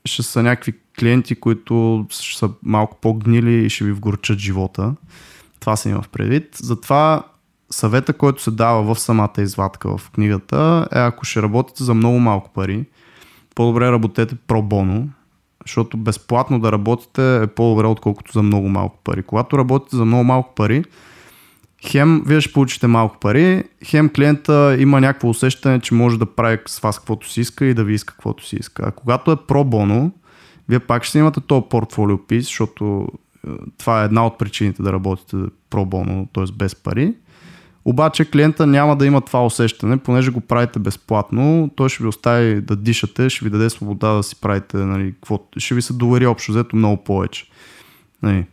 ще 0.06 0.24
са 0.24 0.44
някакви 0.44 0.74
клиенти, 1.00 1.36
които 1.36 2.06
ще 2.10 2.40
са 2.40 2.50
малко 2.64 2.98
по-гнили 3.02 3.66
и 3.66 3.70
ще 3.70 3.86
ви 3.86 3.92
вгорчат 3.92 4.40
живота. 4.40 4.96
Това 5.60 5.76
се 5.76 5.90
има 5.90 6.02
в 6.02 6.10
предвид. 6.10 6.56
Затова 6.56 7.24
съвета, 7.72 8.14
който 8.14 8.42
се 8.42 8.52
дава 8.52 8.94
в 8.96 9.00
самата 9.00 9.34
извадка 9.38 9.98
в 9.98 10.10
книгата 10.12 10.88
е 10.92 11.00
ако 11.00 11.26
ще 11.26 11.42
работите 11.42 11.84
за 11.84 11.94
много 11.94 12.20
малко 12.20 12.50
пари, 12.50 12.86
по-добре 13.56 13.92
работете 13.92 14.36
про-боно, 14.36 15.10
защото 15.70 15.98
безплатно 15.98 16.60
да 16.60 16.72
работите 16.72 17.44
е 17.44 17.48
по-добре, 17.48 17.88
отколкото 17.88 18.32
за 18.32 18.44
много 18.44 18.70
малко 18.70 18.98
пари. 19.04 19.24
Когато 19.24 19.58
работите 19.58 19.96
за 19.96 20.06
много 20.06 20.24
малко 20.24 20.56
пари, 20.56 20.84
хем 21.88 22.24
вие 22.26 22.42
ще 22.42 22.54
получите 22.54 22.88
малко 22.88 23.18
пари, 23.20 23.64
хем 23.86 24.10
клиента 24.10 24.76
има 24.80 25.02
някакво 25.02 25.30
усещане, 25.30 25.80
че 25.80 25.94
може 25.94 26.20
да 26.20 26.26
прави 26.26 26.58
с 26.68 26.80
вас 26.80 27.00
каквото 27.00 27.30
си 27.30 27.42
иска 27.42 27.66
и 27.66 27.74
да 27.74 27.84
ви 27.84 27.94
иска 27.94 28.14
каквото 28.14 28.46
си 28.46 28.56
иска. 28.56 28.84
А 28.86 28.92
когато 28.92 29.32
е 29.32 29.36
про-боно, 29.48 30.12
вие 30.70 30.80
пак 30.80 31.04
ще 31.04 31.20
имате 31.20 31.42
този 31.42 31.66
портфолио 31.70 32.18
пис, 32.28 32.46
защото 32.46 33.08
е, 33.48 33.52
това 33.78 34.02
е 34.02 34.06
една 34.06 34.26
от 34.26 34.38
причините 34.38 34.84
да 34.84 34.94
работите 34.94 35.38
про-боно, 35.70 36.28
т.е. 36.34 36.44
без 36.58 36.76
пари. 36.76 37.14
Обаче 37.90 38.26
клиента 38.26 38.68
няма 38.68 38.98
да 38.98 39.06
има 39.06 39.22
това 39.22 39.46
усещане, 39.46 39.98
понеже 39.98 40.32
го 40.32 40.42
правите 40.42 40.80
безплатно, 40.80 41.70
той 41.76 41.90
ще 41.90 42.04
ви 42.04 42.08
остави 42.08 42.62
да 42.62 42.76
дишате, 42.76 43.30
ще 43.30 43.46
ви 43.46 43.52
даде 43.52 43.70
свобода 43.70 44.14
да 44.14 44.24
си 44.24 44.36
правите, 44.36 44.78
нали, 44.78 45.14
какво, 45.14 45.40
ще 45.58 45.76
ви 45.76 45.82
се 45.82 45.94
довери 45.94 46.26
общо 46.26 46.52
взето 46.52 46.76
много 46.76 47.04
повече. 47.04 47.46
Нали. 48.24 48.46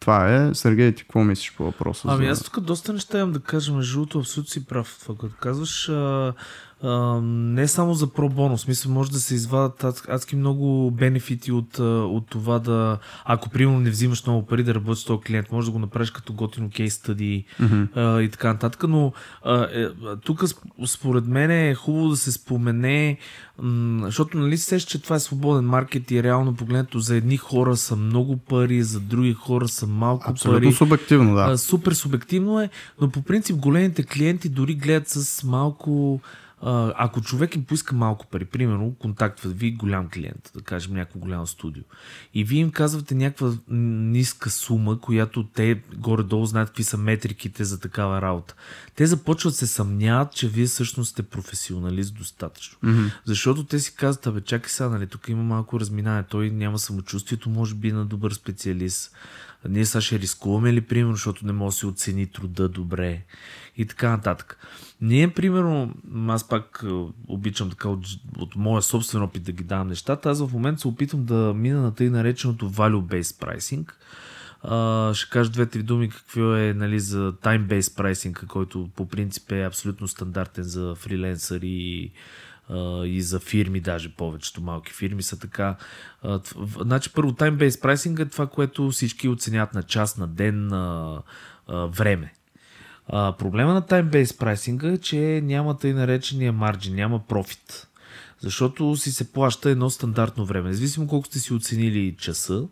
Това 0.00 0.34
е. 0.34 0.54
Сергей, 0.54 0.92
ти 0.92 1.02
какво 1.02 1.24
мислиш 1.24 1.54
по 1.56 1.64
въпроса? 1.64 2.08
Ами 2.10 2.26
аз 2.26 2.42
тук 2.42 2.60
доста 2.60 2.92
неща 2.92 3.18
имам 3.18 3.32
да 3.32 3.40
кажа. 3.40 3.72
Между 3.72 3.98
другото, 3.98 4.18
абсолютно 4.18 4.50
си 4.50 4.66
прав 4.66 4.98
това, 5.00 5.14
което 5.14 5.36
казваш. 5.40 5.88
А, 5.88 6.32
не 7.22 7.68
само 7.68 7.94
за 7.94 8.06
пробоно, 8.06 8.58
смисъл 8.58 8.92
може 8.92 9.10
да 9.10 9.18
се 9.18 9.34
извадат 9.34 9.84
адски 10.08 10.36
много 10.36 10.90
бенефити 10.90 11.52
от, 11.52 11.78
от 11.78 12.26
това 12.26 12.58
да, 12.58 12.98
ако 13.24 13.50
примерно 13.50 13.80
не 13.80 13.90
взимаш 13.90 14.26
много 14.26 14.46
пари 14.46 14.62
да 14.62 14.74
работиш 14.74 15.02
с 15.02 15.06
този 15.06 15.20
клиент, 15.20 15.52
може 15.52 15.66
да 15.66 15.72
го 15.72 15.78
направиш 15.78 16.10
като 16.10 16.32
готино 16.32 16.70
кейс 16.70 16.94
стади 16.94 17.44
mm-hmm. 17.60 18.20
и 18.20 18.30
така 18.30 18.48
нататък, 18.48 18.84
но 18.88 19.12
е, 19.46 19.86
тук 20.24 20.44
според 20.86 21.26
мен 21.26 21.50
е 21.50 21.74
хубаво 21.74 22.08
да 22.08 22.16
се 22.16 22.32
спомене, 22.32 23.18
защото 24.02 24.38
нали 24.38 24.58
се 24.58 24.78
че 24.78 25.02
това 25.02 25.16
е 25.16 25.20
свободен 25.20 25.64
маркет 25.64 26.10
и 26.10 26.22
реално 26.22 26.56
погледнато 26.56 26.98
за 26.98 27.16
едни 27.16 27.36
хора 27.36 27.76
са 27.76 27.96
много 27.96 28.36
пари, 28.36 28.82
за 28.82 29.00
други 29.00 29.32
хора 29.32 29.68
са 29.68 29.86
малко 29.86 30.30
Абсолютно 30.30 30.60
пари. 30.60 30.72
субективно, 30.72 31.34
да. 31.34 31.58
Супер 31.58 31.92
субективно 31.92 32.60
е, 32.60 32.70
но 33.00 33.10
по 33.10 33.22
принцип 33.22 33.56
големите 33.56 34.02
клиенти 34.02 34.48
дори 34.48 34.74
гледат 34.74 35.08
с 35.08 35.44
малко 35.44 36.20
ако 36.96 37.20
човек 37.20 37.54
им 37.54 37.64
поиска 37.64 37.94
малко 37.94 38.26
пари, 38.26 38.44
примерно 38.44 38.94
контактват 38.94 39.58
ви 39.58 39.72
голям 39.72 40.08
клиент, 40.08 40.50
да 40.54 40.62
кажем 40.62 40.94
някакво 40.94 41.18
голямо 41.18 41.46
студио, 41.46 41.82
и 42.34 42.44
вие 42.44 42.60
им 42.60 42.70
казвате 42.70 43.14
някаква 43.14 43.52
ниска 43.68 44.50
сума, 44.50 45.00
която 45.00 45.44
те 45.44 45.82
горе-долу 45.96 46.46
знаят 46.46 46.68
какви 46.68 46.84
са 46.84 46.96
метриките 46.96 47.64
за 47.64 47.80
такава 47.80 48.22
работа. 48.22 48.54
Те 48.94 49.06
започват 49.06 49.54
се 49.54 49.66
съмняват, 49.66 50.32
че 50.32 50.48
вие 50.48 50.66
всъщност 50.66 51.10
сте 51.10 51.22
професионалист 51.22 52.14
достатъчно. 52.14 52.78
Mm-hmm. 52.84 53.10
Защото 53.24 53.64
те 53.64 53.78
си 53.78 53.94
казват, 53.96 54.26
абе 54.26 54.40
чакай 54.40 54.70
сега, 54.70 54.88
нали, 54.88 55.06
тук 55.06 55.28
има 55.28 55.42
малко 55.42 55.80
разминание, 55.80 56.22
той 56.22 56.50
няма 56.50 56.78
самочувствието, 56.78 57.50
може 57.50 57.74
би 57.74 57.92
на 57.92 58.06
добър 58.06 58.32
специалист. 58.32 59.16
Ние 59.68 59.86
сега 59.86 60.00
ще 60.00 60.18
рискуваме 60.18 60.72
ли, 60.72 60.80
примерно, 60.80 61.14
защото 61.14 61.46
не 61.46 61.52
може 61.52 61.74
да 61.74 61.78
си 61.78 61.86
оцени 61.86 62.26
труда 62.26 62.68
добре 62.68 63.22
и 63.76 63.86
така 63.86 64.10
нататък. 64.10 64.58
Ние, 65.00 65.30
примерно, 65.30 65.94
аз 66.28 66.48
пак 66.48 66.84
е, 66.84 66.92
обичам 67.28 67.70
така 67.70 67.88
от, 67.88 68.06
от 68.38 68.56
моя 68.56 68.82
собствен 68.82 69.22
опит 69.22 69.42
да 69.42 69.52
ги 69.52 69.64
давам 69.64 69.88
нещата. 69.88 70.30
Аз 70.30 70.46
в 70.46 70.52
момента 70.52 70.80
се 70.80 70.88
опитвам 70.88 71.24
да 71.24 71.54
мина 71.54 71.82
на 71.82 71.94
тъй 71.94 72.10
нареченото 72.10 72.70
value-based 72.70 73.44
pricing. 73.44 73.92
Uh, 74.64 75.14
ще 75.14 75.30
кажа 75.30 75.50
двете 75.50 75.78
ви 75.78 75.84
думи 75.84 76.08
какво 76.08 76.56
е 76.56 76.74
нали, 76.74 77.00
за 77.00 77.32
time-based 77.32 78.00
pricing, 78.00 78.46
който 78.46 78.88
по 78.96 79.06
принцип 79.08 79.52
е 79.52 79.64
абсолютно 79.64 80.08
стандартен 80.08 80.64
за 80.64 80.94
фриленсъри 80.94 81.68
и, 81.68 82.12
и 83.04 83.22
за 83.22 83.40
фирми, 83.40 83.80
даже 83.80 84.14
повечето 84.14 84.62
малки 84.62 84.92
фирми 84.92 85.22
са 85.22 85.38
така. 85.38 85.76
Значи 86.80 87.12
първо 87.12 87.32
time-based 87.32 87.82
pricing 87.82 88.22
е 88.22 88.28
това, 88.28 88.46
което 88.46 88.90
всички 88.90 89.28
оценят 89.28 89.74
на 89.74 89.82
час, 89.82 90.16
на 90.16 90.26
ден, 90.26 90.66
на 90.66 91.22
време. 91.68 92.32
А, 93.08 93.32
проблема 93.32 93.74
на 93.74 93.82
time-based 93.82 94.36
pricing 94.36 94.94
е, 94.94 94.98
че 94.98 95.40
няма 95.44 95.78
тъй 95.78 95.92
наречения 95.92 96.52
марджин, 96.52 96.94
няма 96.94 97.18
профит. 97.18 97.88
Защото 98.40 98.96
си 98.96 99.12
се 99.12 99.32
плаща 99.32 99.70
едно 99.70 99.90
стандартно 99.90 100.46
време. 100.46 100.68
Независимо 100.68 101.06
колко 101.06 101.26
сте 101.26 101.38
си 101.38 101.54
оценили 101.54 102.16
часа, 102.18 102.68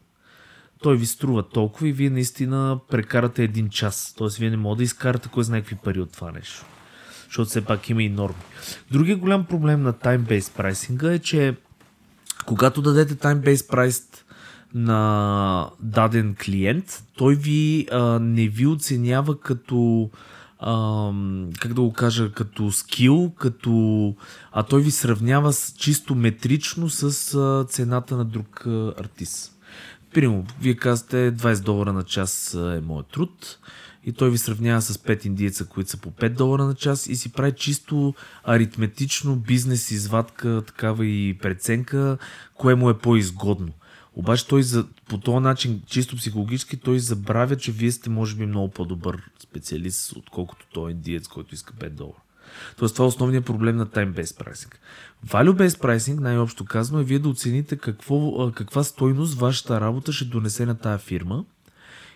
той 0.82 0.96
ви 0.96 1.06
струва 1.06 1.48
толкова 1.48 1.88
и 1.88 1.92
вие 1.92 2.10
наистина 2.10 2.78
прекарате 2.90 3.44
един 3.44 3.68
час. 3.68 4.14
Тоест 4.18 4.36
вие 4.36 4.50
не 4.50 4.56
можете 4.56 4.78
да 4.78 4.84
изкарате 4.84 5.28
кой 5.28 5.44
знае 5.44 5.60
какви 5.60 5.76
пари 5.76 6.00
от 6.00 6.12
това 6.12 6.32
нещо. 6.32 6.64
Защото 7.24 7.48
все 7.48 7.64
пак 7.64 7.90
има 7.90 8.02
и 8.02 8.08
норми. 8.08 8.42
Другия 8.90 9.16
голям 9.16 9.44
проблем 9.44 9.82
на 9.82 9.92
time-based 9.92 10.58
pricing 10.58 11.14
е, 11.14 11.18
че 11.18 11.56
когато 12.46 12.82
дадете 12.82 13.14
time-based 13.14 13.70
price 13.70 14.21
на 14.74 15.70
даден 15.80 16.36
клиент, 16.44 17.04
той 17.16 17.34
ви 17.34 17.86
а, 17.92 18.18
не 18.18 18.48
ви 18.48 18.66
оценява 18.66 19.40
като 19.40 20.10
а, 20.58 21.12
как 21.60 21.74
да 21.74 21.80
го 21.80 21.92
кажа, 21.92 22.32
като 22.32 22.72
скил, 22.72 23.32
като 23.38 24.14
а 24.52 24.62
той 24.62 24.82
ви 24.82 24.90
сравнява 24.90 25.52
с, 25.52 25.74
чисто 25.78 26.14
метрично 26.14 26.90
с 26.90 27.34
а, 27.34 27.64
цената 27.68 28.16
на 28.16 28.24
друг 28.24 28.66
а, 28.66 28.94
артист. 28.98 29.52
Примерно, 30.14 30.44
вие 30.60 30.74
казвате 30.74 31.36
20 31.36 31.62
долара 31.62 31.92
на 31.92 32.02
час 32.02 32.54
е 32.54 32.80
моят 32.80 33.06
труд 33.06 33.58
и 34.04 34.12
той 34.12 34.30
ви 34.30 34.38
сравнява 34.38 34.82
с 34.82 34.98
5 34.98 35.26
индиеца, 35.26 35.64
които 35.66 35.90
са 35.90 35.96
по 35.96 36.10
5 36.10 36.28
долара 36.28 36.64
на 36.64 36.74
час 36.74 37.06
и 37.06 37.16
си 37.16 37.32
прави 37.32 37.52
чисто 37.52 38.14
аритметично 38.44 39.36
бизнес 39.36 39.90
извадка, 39.90 40.62
такава 40.66 41.06
и 41.06 41.38
преценка, 41.42 42.18
кое 42.54 42.74
му 42.74 42.90
е 42.90 42.98
по-изгодно. 42.98 43.72
Обаче 44.16 44.46
той 44.46 44.62
за, 44.62 44.86
по 45.08 45.18
този 45.18 45.38
начин, 45.38 45.82
чисто 45.86 46.16
психологически, 46.16 46.76
той 46.76 46.98
забравя, 46.98 47.56
че 47.56 47.72
вие 47.72 47.92
сте 47.92 48.10
може 48.10 48.36
би 48.36 48.46
много 48.46 48.68
по-добър 48.68 49.30
специалист, 49.38 50.12
отколкото 50.16 50.66
той 50.72 50.90
индиец, 50.90 51.28
който 51.28 51.54
иска 51.54 51.72
5 51.74 51.88
долара. 51.90 52.16
Тоест 52.76 52.94
това 52.94 53.04
е 53.04 53.08
основният 53.08 53.44
проблем 53.44 53.76
на 53.76 53.86
time-based 53.86 54.44
pricing. 54.44 54.74
Value-based 55.26 55.78
pricing, 55.80 56.20
най-общо 56.20 56.64
казано, 56.64 57.00
е 57.00 57.04
вие 57.04 57.18
да 57.18 57.28
оцените 57.28 57.76
какво, 57.76 58.50
каква 58.52 58.84
стойност 58.84 59.38
вашата 59.38 59.80
работа 59.80 60.12
ще 60.12 60.24
донесе 60.24 60.66
на 60.66 60.74
тая 60.74 60.98
фирма. 60.98 61.44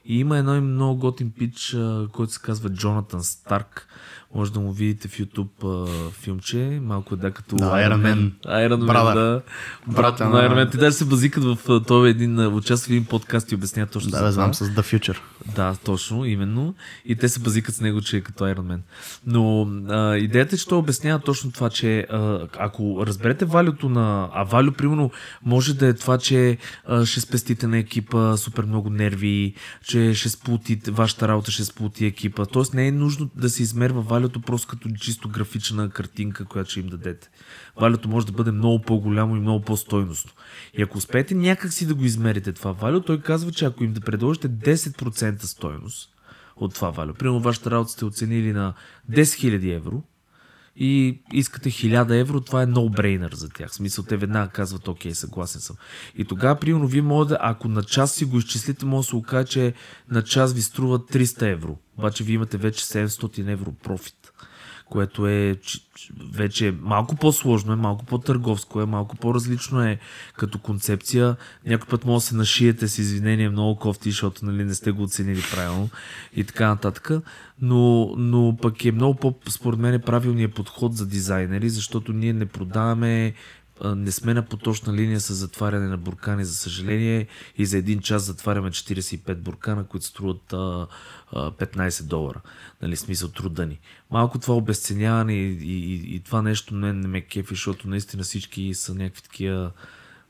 И 0.08 0.18
има 0.18 0.38
едно 0.38 0.60
много 0.60 1.00
готин 1.00 1.32
пич, 1.38 1.76
който 2.12 2.32
се 2.32 2.40
казва 2.40 2.70
Джонатан 2.70 3.22
Старк, 3.22 3.88
може 4.34 4.52
да 4.52 4.60
му 4.60 4.72
видите 4.72 5.08
в 5.08 5.18
YouTube 5.18 5.64
а, 5.64 6.10
филмче, 6.10 6.80
малко 6.82 7.14
е 7.14 7.16
да 7.16 7.30
като 7.30 7.56
да, 7.56 7.64
Iron 7.64 8.02
Man. 8.02 8.30
Iron 8.46 8.84
Man, 8.84 9.14
да. 9.14 9.42
Брат 9.86 10.20
на 10.20 10.26
Iron 10.26 10.54
Man. 10.54 10.70
Те 10.70 10.76
даже 10.76 10.96
се 10.96 11.04
базикат 11.04 11.44
в 11.44 11.80
този 11.86 12.10
един, 12.10 12.54
участва 12.54 12.88
в 12.88 12.90
един 12.90 13.04
подкаст 13.04 13.52
и 13.52 13.54
обясняват 13.54 13.90
точно 13.90 14.10
да, 14.10 14.18
за 14.18 14.32
знам 14.32 14.54
с 14.54 14.68
The 14.68 14.80
Future. 14.80 15.18
Да, 15.54 15.76
точно, 15.84 16.24
именно. 16.24 16.74
И 17.04 17.16
те 17.16 17.28
се 17.28 17.40
базикат 17.40 17.74
с 17.74 17.80
него, 17.80 18.00
че 18.00 18.16
е 18.16 18.20
като 18.20 18.44
Iron 18.44 18.60
Man. 18.60 18.80
Но 19.26 19.68
а, 19.88 20.16
идеята 20.16 20.54
е, 20.54 20.58
че 20.58 20.68
той 20.68 20.78
обяснява 20.78 21.18
точно 21.20 21.52
това, 21.52 21.70
че 21.70 22.00
а, 22.00 22.48
ако 22.58 23.06
разберете 23.06 23.44
валюто 23.44 23.88
на... 23.88 24.30
А 24.32 24.44
валю, 24.44 24.72
примерно, 24.72 25.10
може 25.42 25.74
да 25.74 25.86
е 25.86 25.94
това, 25.94 26.18
че 26.18 26.58
а, 26.86 27.06
ще 27.06 27.20
спестите 27.20 27.66
на 27.66 27.78
екипа 27.78 28.36
супер 28.36 28.64
много 28.64 28.90
нерви, 28.90 29.54
че 29.84 30.14
ще 30.14 30.28
сплутите, 30.28 30.90
вашата 30.90 31.28
работа 31.28 31.50
ще 31.50 31.64
сплути 31.64 32.06
екипа. 32.06 32.46
Тоест 32.46 32.74
не 32.74 32.88
е 32.88 32.92
нужно 32.92 33.30
да 33.34 33.50
се 33.50 33.62
измерва 33.62 34.00
валюто 34.00 34.40
просто 34.40 34.68
като 34.68 34.88
чисто 35.00 35.28
графична 35.28 35.90
картинка, 35.90 36.44
която 36.44 36.70
ще 36.70 36.80
им 36.80 36.86
дадете. 36.86 37.28
Валюто 37.80 38.08
може 38.08 38.26
да 38.26 38.32
бъде 38.32 38.50
много 38.50 38.82
по-голямо 38.82 39.36
и 39.36 39.40
много 39.40 39.64
по-стойностно. 39.64 40.32
И 40.78 40.82
ако 40.82 40.98
успеете 40.98 41.34
някак 41.34 41.72
си 41.72 41.86
да 41.86 41.94
го 41.94 42.04
измерите 42.04 42.52
това 42.52 42.72
валю, 42.72 43.00
той 43.00 43.20
казва, 43.20 43.52
че 43.52 43.64
ако 43.64 43.84
им 43.84 43.92
да 43.92 44.00
предложите 44.00 44.48
10% 44.48 45.42
стойност 45.42 46.10
от 46.56 46.74
това 46.74 46.90
валю, 46.90 47.14
примерно 47.14 47.40
вашата 47.40 47.70
работа 47.70 47.90
сте 47.90 48.04
оценили 48.04 48.52
на 48.52 48.74
10 49.10 49.22
000 49.22 49.76
евро, 49.76 50.02
и 50.78 51.20
искате 51.32 51.70
1000 51.70 52.20
евро, 52.20 52.40
това 52.40 52.62
е 52.62 52.66
no-brainer 52.66 53.34
за 53.34 53.48
тях. 53.48 53.70
В 53.70 53.74
смисъл, 53.74 54.04
те 54.04 54.16
веднага 54.16 54.52
казват, 54.52 54.88
окей, 54.88 55.14
съгласен 55.14 55.60
съм. 55.60 55.76
И 56.16 56.24
тогава, 56.24 56.60
примерно, 56.60 56.86
вие 56.86 57.02
може 57.02 57.28
да, 57.28 57.38
ако 57.40 57.68
на 57.68 57.82
час 57.82 58.14
си 58.14 58.24
го 58.24 58.38
изчислите, 58.38 58.86
може 58.86 59.06
да 59.06 59.08
се 59.08 59.16
окаже, 59.16 59.46
че 59.46 59.74
на 60.10 60.22
час 60.22 60.52
ви 60.52 60.62
струва 60.62 60.98
300 60.98 61.52
евро. 61.52 61.78
Обаче 61.98 62.24
вие 62.24 62.34
имате 62.34 62.56
вече 62.56 62.84
700 62.84 63.52
евро 63.52 63.72
профит 63.72 64.25
което 64.90 65.26
е 65.26 65.56
вече 66.32 66.74
малко 66.80 67.16
по-сложно, 67.16 67.72
е 67.72 67.76
малко 67.76 68.04
по-търговско, 68.04 68.80
е 68.80 68.86
малко 68.86 69.16
по-различно 69.16 69.82
е 69.82 69.98
като 70.36 70.58
концепция. 70.58 71.36
Някой 71.66 71.88
път 71.88 72.04
може 72.04 72.22
да 72.22 72.26
се 72.26 72.36
нашиете 72.36 72.88
с 72.88 72.98
извинение 72.98 73.48
много 73.48 73.76
кофти, 73.78 74.10
защото 74.10 74.44
нали, 74.44 74.64
не 74.64 74.74
сте 74.74 74.90
го 74.90 75.02
оценили 75.02 75.42
правилно 75.52 75.90
и 76.36 76.44
така 76.44 76.68
нататък. 76.68 77.10
Но, 77.60 78.14
но 78.16 78.56
пък 78.62 78.84
е 78.84 78.92
много 78.92 79.14
по, 79.14 79.34
според 79.48 79.78
мен, 79.78 80.00
правилният 80.00 80.54
подход 80.54 80.96
за 80.96 81.06
дизайнери, 81.06 81.68
защото 81.68 82.12
ние 82.12 82.32
не 82.32 82.46
продаваме 82.46 83.34
не 83.84 84.12
сме 84.12 84.34
на 84.34 84.42
поточна 84.42 84.92
линия 84.92 85.20
с 85.20 85.34
затваряне 85.34 85.88
на 85.88 85.96
буркани, 85.96 86.44
за 86.44 86.54
съжаление, 86.54 87.26
и 87.58 87.66
за 87.66 87.78
един 87.78 88.00
час 88.00 88.22
затваряме 88.22 88.70
45 88.70 89.34
буркана, 89.34 89.84
които 89.84 90.06
струват 90.06 90.54
15 91.32 92.02
долара. 92.02 92.40
Нали, 92.82 92.96
смисъл 92.96 93.28
труда 93.28 93.66
ни. 93.66 93.80
Малко 94.10 94.38
това 94.38 94.54
обесценяване 94.54 95.34
и, 95.34 95.52
и, 95.62 96.14
и, 96.14 96.20
това 96.20 96.42
нещо 96.42 96.74
не, 96.74 96.92
не 96.92 97.08
ме 97.08 97.20
кефи, 97.20 97.54
защото 97.54 97.88
наистина 97.88 98.22
всички 98.22 98.74
са 98.74 98.94
някакви 98.94 99.22
такива 99.22 99.70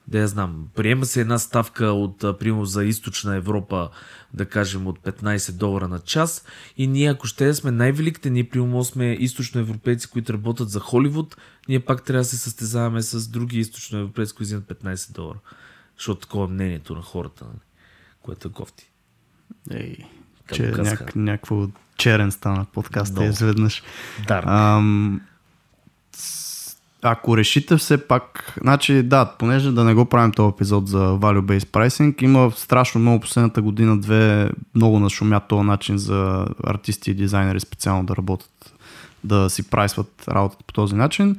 да 0.08 0.18
я 0.18 0.28
знам, 0.28 0.68
приема 0.74 1.06
се 1.06 1.20
една 1.20 1.38
ставка 1.38 1.86
от, 1.86 2.18
примерно, 2.18 2.64
за 2.64 2.84
източна 2.84 3.36
Европа, 3.36 3.90
да 4.34 4.46
кажем, 4.46 4.86
от 4.86 4.98
15 4.98 5.52
долара 5.52 5.88
на 5.88 5.98
час 5.98 6.44
и 6.76 6.86
ние, 6.86 7.10
ако 7.10 7.26
ще 7.26 7.54
сме 7.54 7.70
най-великите, 7.70 8.30
ние, 8.30 8.48
примерно, 8.48 8.84
сме 8.84 9.12
източноевропейци, 9.12 10.10
които 10.10 10.32
работят 10.32 10.70
за 10.70 10.80
Холивуд, 10.80 11.36
ние 11.68 11.80
пак 11.80 12.04
трябва 12.04 12.20
да 12.20 12.24
се 12.24 12.36
състезаваме 12.36 13.02
с 13.02 13.28
други 13.28 13.58
източноевропейци, 13.58 14.34
които 14.34 14.46
взимат 14.46 14.64
15 14.64 15.12
долара. 15.12 15.38
Защото 15.96 16.20
такова 16.20 16.44
е 16.44 16.48
мнението 16.48 16.94
на 16.94 17.02
хората, 17.02 17.44
нали? 17.44 17.60
което 18.22 18.48
е 18.48 18.52
кофти. 18.52 18.90
Ей, 19.70 19.96
че 20.52 20.72
няк, 20.78 21.16
някакво 21.16 21.66
черен 21.96 22.30
стана 22.30 22.66
подкаста 22.72 23.20
Много. 23.20 23.32
изведнъж. 23.32 23.82
Ам, 24.28 25.20
ако 27.02 27.36
решите 27.36 27.76
все 27.76 28.06
пак, 28.08 28.54
значи 28.62 29.02
да, 29.02 29.24
понеже 29.38 29.72
да 29.72 29.84
не 29.84 29.94
го 29.94 30.04
правим 30.04 30.32
този 30.32 30.54
епизод 30.54 30.88
за 30.88 30.98
Value-Based 30.98 31.66
Pricing, 31.66 32.22
има 32.22 32.52
страшно 32.56 33.00
много 33.00 33.20
последната 33.20 33.62
година 33.62 33.98
две 33.98 34.50
много 34.74 34.98
нашумят 34.98 35.48
този 35.48 35.66
начин 35.66 35.98
за 35.98 36.46
артисти 36.64 37.10
и 37.10 37.14
дизайнери 37.14 37.60
специално 37.60 38.04
да 38.04 38.16
работят, 38.16 38.74
да 39.24 39.50
си 39.50 39.70
прайсват 39.70 40.24
работата 40.28 40.64
по 40.66 40.72
този 40.72 40.94
начин. 40.94 41.36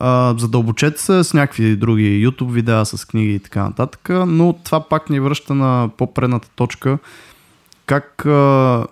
Uh, 0.00 0.38
задълбочете 0.38 1.02
се 1.02 1.24
с 1.24 1.34
някакви 1.34 1.76
други 1.76 2.26
YouTube 2.26 2.50
видеа, 2.50 2.84
с 2.84 3.04
книги 3.04 3.34
и 3.34 3.38
така 3.38 3.62
нататък, 3.62 4.08
но 4.26 4.52
това 4.64 4.88
пак 4.88 5.10
ни 5.10 5.20
връща 5.20 5.54
на 5.54 5.90
по-предната 5.96 6.48
точка, 6.56 6.98
как 7.88 8.22
uh, 8.26 8.86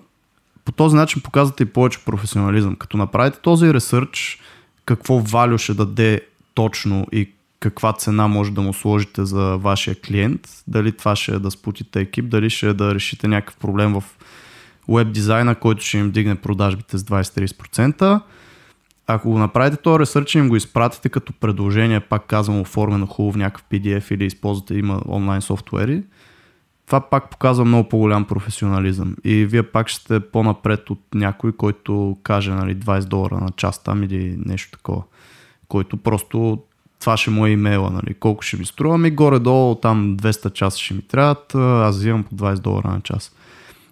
по 0.64 0.72
този 0.72 0.96
начин 0.96 1.22
показвате 1.22 1.62
и 1.62 1.66
повече 1.66 2.04
професионализъм. 2.04 2.76
Като 2.76 2.96
направите 2.96 3.38
този 3.40 3.74
ресърч, 3.74 4.40
какво 4.86 5.18
валю 5.20 5.58
ще 5.58 5.74
даде 5.74 6.20
точно 6.54 7.06
и 7.12 7.30
каква 7.60 7.92
цена 7.92 8.28
може 8.28 8.52
да 8.52 8.60
му 8.60 8.72
сложите 8.72 9.24
за 9.24 9.56
вашия 9.56 10.00
клиент. 10.00 10.48
Дали 10.68 10.92
това 10.92 11.16
ще 11.16 11.32
е 11.34 11.38
да 11.38 11.50
спутите 11.50 12.00
екип, 12.00 12.28
дали 12.28 12.50
ще 12.50 12.68
е 12.68 12.74
да 12.74 12.94
решите 12.94 13.28
някакъв 13.28 13.56
проблем 13.56 13.92
в 13.92 14.04
веб 14.88 15.12
дизайна, 15.12 15.54
който 15.54 15.84
ще 15.84 15.98
им 15.98 16.10
дигне 16.10 16.34
продажбите 16.34 16.98
с 16.98 17.04
20-30%. 17.04 18.20
Ако 19.06 19.30
го 19.30 19.38
направите 19.38 19.76
този 19.76 19.98
ресърч 19.98 20.34
и 20.34 20.38
им 20.38 20.48
го 20.48 20.56
изпратите 20.56 21.08
като 21.08 21.32
предложение, 21.32 22.00
пак 22.00 22.26
казвам, 22.26 22.60
оформено 22.60 23.06
хубаво 23.06 23.32
в 23.32 23.36
някакъв 23.36 23.64
PDF 23.72 24.14
или 24.14 24.24
използвате 24.24 24.74
има 24.74 25.00
онлайн 25.08 25.42
софтуери, 25.42 26.02
това 26.86 27.00
пак 27.00 27.30
показва 27.30 27.64
много 27.64 27.88
по-голям 27.88 28.24
професионализъм. 28.24 29.16
И 29.24 29.46
вие 29.46 29.62
пак 29.62 29.88
ще 29.88 30.00
сте 30.00 30.20
по-напред 30.20 30.90
от 30.90 31.00
някой, 31.14 31.52
който 31.52 32.16
каже 32.22 32.50
нали, 32.50 32.76
20 32.76 33.04
долара 33.04 33.34
на 33.34 33.50
час 33.56 33.82
там 33.82 34.02
или 34.02 34.36
нещо 34.46 34.70
такова. 34.78 35.02
Който 35.68 35.96
просто 35.96 36.62
това 37.00 37.16
ще 37.16 37.30
му 37.30 37.46
е 37.46 37.50
имейла, 37.50 37.90
нали, 37.90 38.14
колко 38.14 38.42
ще 38.42 38.56
ми 38.56 38.66
струва, 38.66 38.98
ми 38.98 39.10
горе-долу 39.10 39.74
там 39.74 40.16
200 40.16 40.52
часа 40.52 40.78
ще 40.78 40.94
ми 40.94 41.02
трябват, 41.02 41.54
аз 41.54 41.96
взимам 41.96 42.24
по 42.24 42.34
20 42.34 42.58
долара 42.58 42.88
на 42.88 43.00
час. 43.00 43.32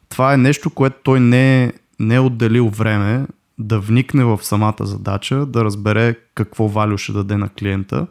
Това 0.09 0.35
е 0.35 0.37
нещо, 0.37 0.70
което 0.70 0.96
той 1.02 1.20
не 1.20 1.64
е, 1.64 1.72
не 2.00 2.14
е 2.14 2.20
отделил 2.20 2.68
време 2.68 3.26
да 3.59 3.80
вникне 3.80 4.24
в 4.24 4.38
самата 4.42 4.76
задача, 4.80 5.46
да 5.46 5.64
разбере 5.64 6.16
какво 6.35 6.68
валю 6.68 6.98
ще 6.98 7.12
даде 7.12 7.37
на 7.37 7.48
клиента 7.48 8.07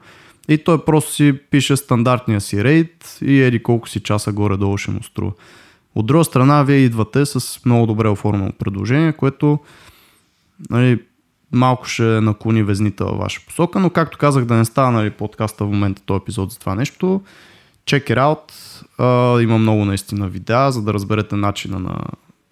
и 0.50 0.58
той 0.58 0.86
просто 0.86 1.12
си 1.12 1.40
пише 1.52 1.78
стандартния 1.78 2.42
си 2.42 2.64
рейд 2.64 3.18
и 3.22 3.42
еди 3.42 3.64
колко 3.64 3.90
си 3.90 4.00
часа 4.00 4.32
горе-долу 4.32 4.78
ще 4.78 4.92
му 4.92 5.04
струва. 5.04 5.32
От 5.96 6.06
друга 6.06 6.24
страна, 6.24 6.64
вие 6.64 6.78
идвате 6.78 7.26
с 7.26 7.60
много 7.66 7.86
добре 7.86 8.08
оформено 8.08 8.52
предложение, 8.60 9.14
което 9.14 9.60
нали, 10.70 11.02
малко 11.52 11.86
ще 11.86 12.04
наклони 12.04 12.64
везните 12.64 13.04
във 13.04 13.18
ваша 13.18 13.42
посока, 13.48 13.80
но 13.80 13.90
както 13.90 14.18
казах 14.18 14.46
да 14.46 14.54
не 14.54 14.66
става 14.66 14.92
нали, 14.92 15.10
подкаста 15.10 15.66
в 15.66 15.68
момента 15.68 16.02
този 16.06 16.22
епизод 16.22 16.52
за 16.52 16.60
това 16.60 16.76
нещо, 16.76 17.22
check 17.86 18.10
it 18.10 18.18
out, 18.18 18.52
uh, 19.00 19.44
има 19.44 19.58
много 19.58 19.86
наистина 19.86 20.28
видеа, 20.28 20.72
за 20.72 20.82
да 20.82 20.94
разберете 20.94 21.36
начина 21.36 21.80
на 21.80 22.00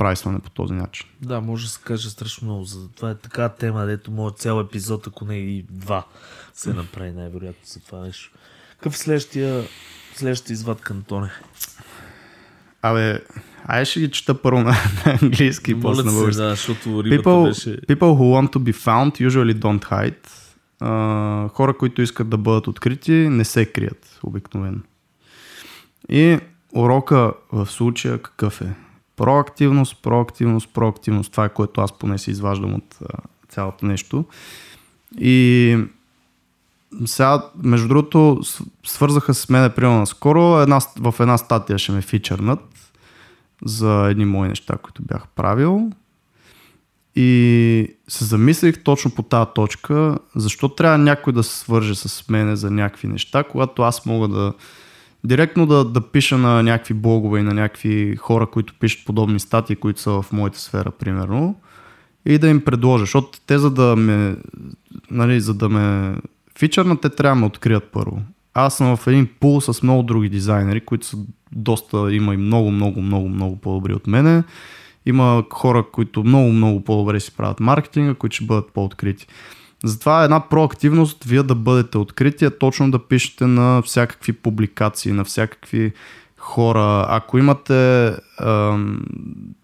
прайсване 0.02 0.40
по 0.40 0.50
този 0.50 0.74
начин. 0.74 1.08
Да, 1.22 1.42
може 1.42 1.66
да 1.66 1.72
се 1.72 1.80
каже 1.84 2.10
страшно 2.10 2.48
много. 2.48 2.64
За 2.64 2.90
това 2.90 3.10
е 3.10 3.16
така 3.16 3.50
тема, 3.50 3.86
дето 3.86 4.12
може 4.12 4.36
цял 4.36 4.60
епизод, 4.60 5.08
ако 5.08 5.26
не 5.26 5.36
и 5.36 5.66
два, 5.70 6.06
се 6.54 6.74
направи 6.74 7.12
най-вероятно 7.12 7.62
за 7.66 7.80
това 7.80 8.00
нещо. 8.00 8.32
Какъв 8.72 8.98
следващия, 8.98 9.64
следващия 10.16 10.54
извадка, 10.54 10.94
Антоне? 10.94 11.32
Абе, 12.82 13.20
ай 13.66 13.86
ще 13.86 14.00
ги 14.00 14.12
чета 14.12 14.42
първо 14.42 14.60
на, 14.60 14.76
на 15.06 15.18
английски 15.22 15.72
и 15.72 15.82
после 15.82 16.04
на 16.04 16.12
български. 16.12 16.42
Да, 16.42 16.50
защото 16.50 16.90
people, 16.90 17.48
беше... 17.48 17.82
people 17.82 17.98
who 18.00 18.42
want 18.42 18.54
to 18.54 18.60
be 18.60 18.74
found 18.74 19.30
usually 19.30 19.54
don't 19.54 19.84
hide. 19.84 20.28
Uh, 20.82 21.50
хора, 21.50 21.78
които 21.78 22.02
искат 22.02 22.30
да 22.30 22.38
бъдат 22.38 22.68
открити, 22.68 23.12
не 23.12 23.46
се 23.46 23.66
крият 23.66 24.20
обикновено. 24.24 24.80
И 26.10 26.40
урока 26.76 27.34
в 27.52 27.66
случая 27.66 28.18
какъв 28.18 28.62
е? 28.62 28.74
Проактивност, 29.22 30.02
проактивност, 30.02 30.70
проактивност. 30.74 31.32
Това 31.32 31.46
е 31.46 31.54
което 31.54 31.82
аз 31.82 32.00
поне 32.00 32.18
се 32.18 32.32
изваждам 32.32 32.74
от 32.74 33.00
цялото 33.50 33.86
нещо. 33.86 34.26
И 35.20 35.78
сега, 37.06 37.46
между 37.64 37.88
другото, 37.88 38.42
свързаха 38.86 39.34
с 39.34 39.50
мен, 39.50 39.72
примерно, 39.76 40.06
скоро 40.06 40.62
една, 40.62 40.80
в 41.00 41.16
една 41.20 41.38
статия 41.38 41.78
ще 41.78 41.92
ме 41.92 42.02
фичърнат 42.02 42.94
за 43.66 44.08
едни 44.10 44.26
мои 44.26 44.48
неща, 44.48 44.78
които 44.78 45.04
бях 45.04 45.28
правил. 45.36 45.92
И 47.16 47.96
се 48.08 48.26
замислих 48.26 48.84
точно 48.84 49.12
по 49.12 49.24
тази 49.24 49.50
точка, 49.56 50.18
защо 50.36 50.70
трябва 50.70 50.98
някой 50.98 51.34
да 51.34 51.44
се 51.44 51.58
свърже 51.58 51.96
с 51.96 52.30
мене 52.30 52.56
за 52.56 52.72
някакви 52.72 53.08
неща, 53.08 53.44
когато 53.44 53.82
аз 53.82 54.06
мога 54.06 54.28
да 54.28 54.54
директно 55.24 55.66
да, 55.66 55.86
да 55.86 56.02
пиша 56.02 56.38
на 56.38 56.64
някакви 56.64 56.94
блогове 56.94 57.40
и 57.40 57.44
на 57.44 57.54
някакви 57.54 58.16
хора, 58.16 58.48
които 58.48 58.74
пишат 58.80 59.06
подобни 59.06 59.40
статии, 59.40 59.76
които 59.76 60.02
са 60.02 60.12
в 60.12 60.26
моята 60.32 60.60
сфера, 60.60 60.92
примерно, 60.92 61.56
и 62.26 62.38
да 62.38 62.48
им 62.48 62.62
предложа, 62.62 63.02
защото 63.04 63.40
те 63.48 63.58
за 63.58 63.72
да 63.72 63.96
ме, 63.96 64.36
нали, 65.12 65.42
за 65.42 65.54
да 65.54 65.70
ме 65.70 66.16
фичърна, 66.60 66.98
те 66.98 67.10
трябва 67.10 67.36
да 67.36 67.40
ме 67.40 67.46
открият 67.46 67.84
първо. 67.92 68.22
Аз 68.54 68.78
съм 68.78 68.98
в 68.98 69.08
един 69.08 69.30
пул 69.40 69.62
с 69.62 69.84
много 69.84 70.04
други 70.04 70.30
дизайнери, 70.30 70.82
които 70.82 71.06
са 71.06 71.18
доста, 71.52 72.14
има 72.14 72.34
и 72.34 72.38
много, 72.38 72.72
много, 72.72 73.02
много, 73.02 73.30
много 73.30 73.56
по-добри 73.56 73.94
от 73.94 74.08
мене. 74.08 74.44
Има 75.06 75.44
хора, 75.54 75.86
които 75.92 76.24
много, 76.24 76.52
много 76.52 76.84
по-добре 76.84 77.20
си 77.20 77.32
правят 77.38 77.60
маркетинга, 77.60 78.14
които 78.14 78.36
ще 78.36 78.46
бъдат 78.46 78.74
по-открити. 78.74 79.28
Затова 79.86 80.24
една 80.24 80.50
проактивност, 80.50 81.24
вие 81.24 81.44
да 81.44 81.56
бъдете 81.56 81.98
открити, 81.98 82.46
е 82.46 82.58
точно 82.58 82.92
да 82.92 83.08
пишете 83.08 83.48
на 83.48 83.82
всякакви 83.82 84.34
публикации, 84.34 85.12
на 85.12 85.24
всякакви 85.24 85.94
хора. 86.38 87.06
Ако 87.10 87.38
имате, 87.38 88.12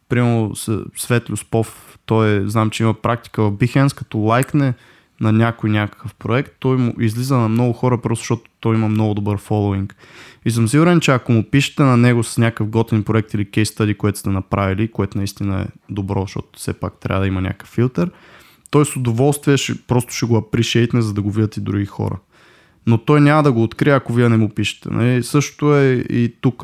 примерно 0.09 0.55
Светлю 0.95 1.37
Спов, 1.37 1.97
той 2.05 2.49
знам, 2.49 2.69
че 2.69 2.83
има 2.83 2.93
практика 2.93 3.43
в 3.43 3.51
Behance, 3.51 3.95
като 3.95 4.17
лайкне 4.17 4.73
на 5.21 5.31
някой 5.31 5.69
някакъв 5.69 6.15
проект, 6.15 6.51
той 6.59 6.77
му 6.77 6.93
излиза 6.99 7.37
на 7.37 7.49
много 7.49 7.73
хора, 7.73 8.01
просто 8.01 8.21
защото 8.21 8.49
той 8.59 8.75
има 8.75 8.89
много 8.89 9.13
добър 9.13 9.37
фолуинг. 9.37 9.95
И 10.45 10.51
съм 10.51 10.67
сигурен, 10.67 10.99
че 10.99 11.11
ако 11.11 11.31
му 11.31 11.43
пишете 11.43 11.83
на 11.83 11.97
него 11.97 12.23
с 12.23 12.37
някакъв 12.37 12.67
готин 12.67 13.03
проект 13.03 13.33
или 13.33 13.51
кейс 13.51 13.69
стади, 13.69 13.93
което 13.93 14.19
сте 14.19 14.29
направили, 14.29 14.91
което 14.91 15.17
наистина 15.17 15.61
е 15.61 15.93
добро, 15.93 16.21
защото 16.21 16.59
все 16.59 16.73
пак 16.73 16.93
трябва 16.99 17.21
да 17.21 17.27
има 17.27 17.41
някакъв 17.41 17.69
филтър, 17.69 18.11
той 18.69 18.85
с 18.85 18.95
удоволствие 18.95 19.57
ще, 19.57 19.81
просто 19.87 20.13
ще 20.13 20.25
го 20.25 20.37
апришейтне, 20.37 21.01
за 21.01 21.13
да 21.13 21.21
го 21.21 21.31
видят 21.31 21.57
и 21.57 21.61
други 21.61 21.85
хора. 21.85 22.19
Но 22.87 22.97
той 22.97 23.21
няма 23.21 23.43
да 23.43 23.51
го 23.51 23.63
открие, 23.63 23.93
ако 23.93 24.13
вие 24.13 24.29
не 24.29 24.37
му 24.37 24.49
пишете. 24.49 24.89
Нали? 24.89 25.23
Същото 25.23 25.75
е 25.75 25.93
и 26.09 26.35
тук, 26.41 26.63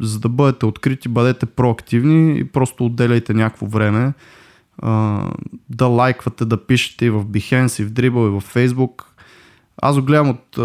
за 0.00 0.20
да 0.20 0.28
бъдете 0.28 0.66
открити, 0.66 1.08
бъдете 1.08 1.46
проактивни 1.46 2.38
и 2.38 2.44
просто 2.44 2.86
отделяйте 2.86 3.34
някакво 3.34 3.66
време 3.66 4.12
да 5.70 5.86
лайквате, 5.86 6.44
да 6.44 6.66
пишете 6.66 7.06
и 7.06 7.10
в 7.10 7.24
Behance, 7.24 7.82
и 7.82 7.84
в 7.84 7.92
Dribble, 7.92 8.26
и 8.26 8.40
в 8.40 8.54
Facebook. 8.54 9.04
Аз 9.82 9.96
го 9.96 10.02
гледам 10.02 10.30
от 10.30 10.58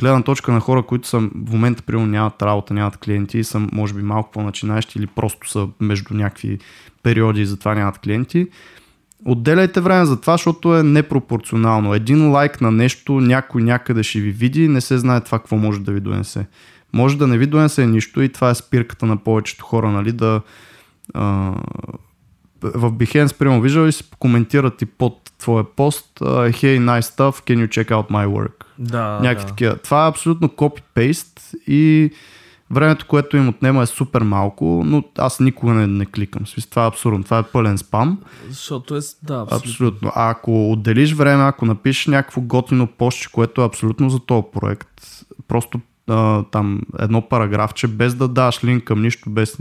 гледна 0.00 0.22
точка 0.22 0.52
на 0.52 0.60
хора, 0.60 0.82
които 0.82 1.08
са 1.08 1.18
в 1.18 1.52
момента, 1.52 1.82
примерно, 1.82 2.06
нямат 2.06 2.42
работа, 2.42 2.74
нямат 2.74 2.96
клиенти 2.96 3.38
и 3.38 3.44
са, 3.44 3.68
може 3.72 3.94
би, 3.94 4.02
малко 4.02 4.30
по-начинаещи 4.30 4.98
или 4.98 5.06
просто 5.06 5.50
са 5.50 5.68
между 5.80 6.14
някакви 6.14 6.58
периоди 7.02 7.40
и 7.40 7.46
затова 7.46 7.74
нямат 7.74 7.98
клиенти. 7.98 8.48
Отделяйте 9.24 9.80
време 9.80 10.04
за 10.04 10.20
това, 10.20 10.34
защото 10.34 10.76
е 10.76 10.82
непропорционално. 10.82 11.94
Един 11.94 12.30
лайк 12.30 12.60
на 12.60 12.70
нещо, 12.70 13.12
някой 13.12 13.62
някъде 13.62 14.02
ще 14.02 14.20
ви 14.20 14.30
види, 14.30 14.68
не 14.68 14.80
се 14.80 14.98
знае 14.98 15.20
това 15.20 15.38
какво 15.38 15.56
може 15.56 15.80
да 15.80 15.92
ви 15.92 16.00
донесе. 16.00 16.46
Може 16.92 17.18
да 17.18 17.26
не 17.26 17.38
ви 17.38 17.46
донесе 17.46 17.86
нищо 17.86 18.22
и 18.22 18.28
това 18.28 18.50
е 18.50 18.54
спирката 18.54 19.06
на 19.06 19.16
повечето 19.16 19.64
хора, 19.64 19.90
нали, 19.90 20.12
да 20.12 20.40
а, 21.14 21.52
в 22.62 22.92
Behance, 22.92 23.38
примерно, 23.38 23.60
виждал 23.60 23.86
и 23.86 23.92
си 23.92 24.04
коментират 24.18 24.82
и 24.82 24.86
под 24.86 25.30
твоя 25.38 25.64
пост 25.64 26.06
Hey, 26.20 26.78
nice 26.78 27.00
stuff, 27.00 27.32
can 27.32 27.66
you 27.66 27.68
check 27.68 27.88
out 27.90 28.10
my 28.10 28.26
work? 28.26 28.64
Да, 28.78 29.18
Някакви 29.22 29.44
да. 29.44 29.48
такива. 29.48 29.76
Това 29.76 30.06
е 30.06 30.08
абсолютно 30.08 30.48
копи-пейст 30.48 31.54
и 31.66 32.10
времето, 32.70 33.06
което 33.06 33.36
им 33.36 33.48
отнема 33.48 33.82
е 33.82 33.86
супер 33.86 34.22
малко, 34.22 34.82
но 34.86 35.04
аз 35.18 35.40
никога 35.40 35.72
не, 35.72 35.86
не 35.86 36.06
кликам. 36.06 36.44
В 36.44 36.48
смисъл, 36.48 36.70
Това 36.70 36.84
е 36.84 36.88
абсурдно. 36.88 37.24
Това 37.24 37.38
е 37.38 37.42
пълен 37.42 37.78
спам. 37.78 38.18
Защото 38.48 38.96
е, 38.96 39.00
да, 39.22 39.34
абсолютно. 39.34 39.56
Абсолютно. 39.56 40.12
А 40.14 40.30
ако 40.30 40.72
отделиш 40.72 41.12
време, 41.12 41.44
ако 41.44 41.66
напишеш 41.66 42.06
някакво 42.06 42.40
готино 42.40 42.86
постче, 42.86 43.28
което 43.32 43.62
е 43.62 43.64
абсолютно 43.66 44.10
за 44.10 44.20
този 44.20 44.46
проект, 44.52 45.00
просто 45.48 45.80
а, 46.08 46.42
там 46.42 46.80
едно 46.98 47.28
параграфче, 47.28 47.88
без 47.88 48.14
да 48.14 48.28
даш 48.28 48.64
линк 48.64 48.84
към 48.84 49.02
нищо, 49.02 49.30
без, 49.30 49.58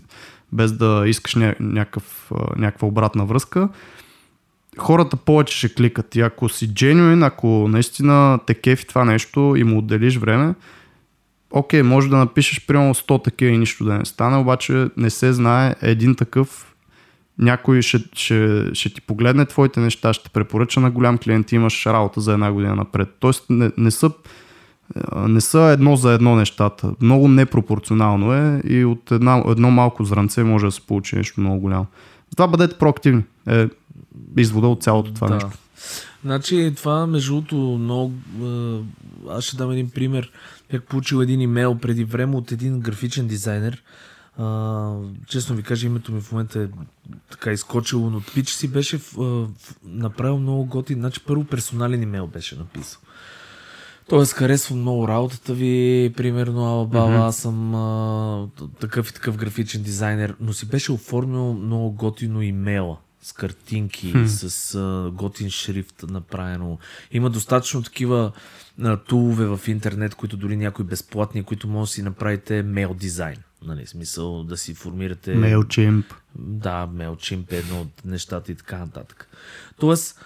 без 0.52 0.72
да 0.72 1.04
искаш 1.06 1.36
ня, 1.36 1.56
някакъв, 1.60 2.32
някаква 2.58 2.88
обратна 2.88 3.26
връзка, 3.26 3.70
хората 4.78 5.18
повече 5.18 5.58
ще 5.58 5.74
кликат. 5.74 6.16
И 6.16 6.22
ако 6.22 6.50
си 6.50 6.74
genuine, 6.74 7.28
ако 7.28 7.48
наистина 7.48 8.40
те 8.46 8.54
кефи 8.54 8.88
това 8.88 9.06
нещо 9.06 9.54
и 9.58 9.64
му 9.64 9.78
отделиш 9.78 10.18
време, 10.18 10.54
окей, 11.52 11.84
може 11.84 12.10
да 12.10 12.18
напишеш 12.18 12.66
примерно 12.66 12.94
100 12.94 13.24
такива 13.24 13.52
и 13.52 13.58
нищо 13.58 13.84
да 13.84 13.94
не 13.94 14.06
стане, 14.06 14.38
обаче 14.38 14.88
не 14.98 15.10
се 15.10 15.34
знае 15.34 15.76
един 15.82 16.16
такъв 16.16 16.76
някой 17.40 17.82
ще, 17.82 18.00
ще, 18.14 18.70
ще 18.74 18.94
ти 18.94 19.02
погледне 19.02 19.46
твоите 19.46 19.80
неща, 19.80 20.14
ще 20.14 20.30
препоръча 20.30 20.80
на 20.80 20.92
голям 20.92 21.18
клиент 21.18 21.52
и 21.52 21.56
имаш 21.56 21.86
работа 21.86 22.22
за 22.22 22.34
една 22.34 22.52
година 22.52 22.76
напред. 22.76 23.10
Тоест 23.20 23.46
не, 23.50 23.72
не, 23.78 23.92
са, 23.92 24.12
не 25.16 25.42
са 25.42 25.60
едно 25.60 25.96
за 25.96 26.14
едно 26.14 26.36
нещата. 26.36 26.92
Много 27.02 27.28
непропорционално 27.28 28.34
е 28.34 28.62
и 28.66 28.86
от 28.86 29.12
една, 29.12 29.44
едно 29.48 29.72
малко 29.72 30.04
зранце 30.04 30.44
може 30.44 30.66
да 30.66 30.72
се 30.72 30.82
получи 30.82 31.16
нещо 31.16 31.42
много 31.42 31.60
голямо. 31.60 31.86
Затова 32.30 32.48
бъдете 32.48 32.78
проактивни. 32.78 33.24
Е 33.48 33.68
извода 34.38 34.68
от 34.68 34.84
цялото 34.84 35.14
това 35.14 35.28
да. 35.28 35.34
нещо. 35.34 35.50
Значи 36.26 36.74
това 36.78 37.08
между 37.08 37.34
другото 37.34 37.56
много... 37.56 38.14
Аз 39.30 39.44
ще 39.44 39.58
дам 39.58 39.72
един 39.72 39.90
пример. 39.90 40.32
Бях 40.72 40.84
получил 40.84 41.18
един 41.22 41.42
имейл 41.42 41.78
преди 41.78 42.04
време 42.04 42.36
от 42.36 42.52
един 42.52 42.80
графичен 42.80 43.28
дизайнер. 43.28 43.84
А, 44.38 44.92
честно 45.28 45.56
ви 45.56 45.64
кажа, 45.64 45.88
името 45.88 46.12
ми 46.12 46.22
в 46.22 46.32
момента 46.32 46.62
е 46.62 46.68
така 47.32 47.52
изкочило, 47.52 48.10
но 48.10 48.22
пич 48.34 48.50
си 48.50 48.68
беше 48.68 49.00
а, 49.20 49.48
направил 49.84 50.38
много 50.38 50.66
готин. 50.66 51.00
Значи 51.00 51.20
първо 51.28 51.44
персонален 51.44 52.04
имейл 52.04 52.28
беше 52.28 52.56
написал. 52.56 53.02
Тоест, 54.10 54.34
харесвам 54.34 54.80
много 54.80 55.08
работата 55.08 55.54
ви, 55.54 56.14
примерно, 56.18 56.66
Алабала, 56.66 57.10
mm-hmm. 57.10 57.28
аз 57.28 57.38
съм 57.38 57.76
а, 57.76 58.48
такъв 58.80 59.10
и 59.10 59.14
такъв 59.14 59.38
графичен 59.38 59.84
дизайнер, 59.84 60.36
но 60.40 60.54
си 60.54 60.66
беше 60.66 60.92
оформил 60.92 61.54
много 61.54 61.92
готино 61.92 62.42
имейла 62.42 62.98
с 63.22 63.34
картинки, 63.34 64.12
Хм. 64.12 64.26
с 64.26 64.76
а, 64.76 65.12
готин 65.14 65.50
шрифт 65.50 66.04
направено. 66.10 66.78
Има 67.12 67.30
достатъчно 67.30 67.84
такива 67.84 68.32
тулове 69.08 69.46
в 69.46 69.68
интернет, 69.68 70.16
които 70.16 70.38
дори 70.38 70.58
някои 70.58 70.86
безплатни, 70.86 71.44
които 71.44 71.68
може 71.68 71.90
да 71.90 71.94
си 71.94 72.04
направите 72.04 72.64
мейл 72.64 72.94
дизайн. 72.94 73.38
Нали, 73.66 73.86
смисъл 73.86 74.44
да 74.44 74.58
си 74.58 74.74
формирате... 74.74 75.36
MailChimp. 75.36 76.04
Да, 76.36 76.88
MailChimp 76.94 77.52
е 77.52 77.58
едно 77.58 77.82
от 77.82 78.06
нещата 78.06 78.52
и 78.52 78.56
така 78.56 78.78
нататък. 78.78 79.28
Тоест, 79.80 80.26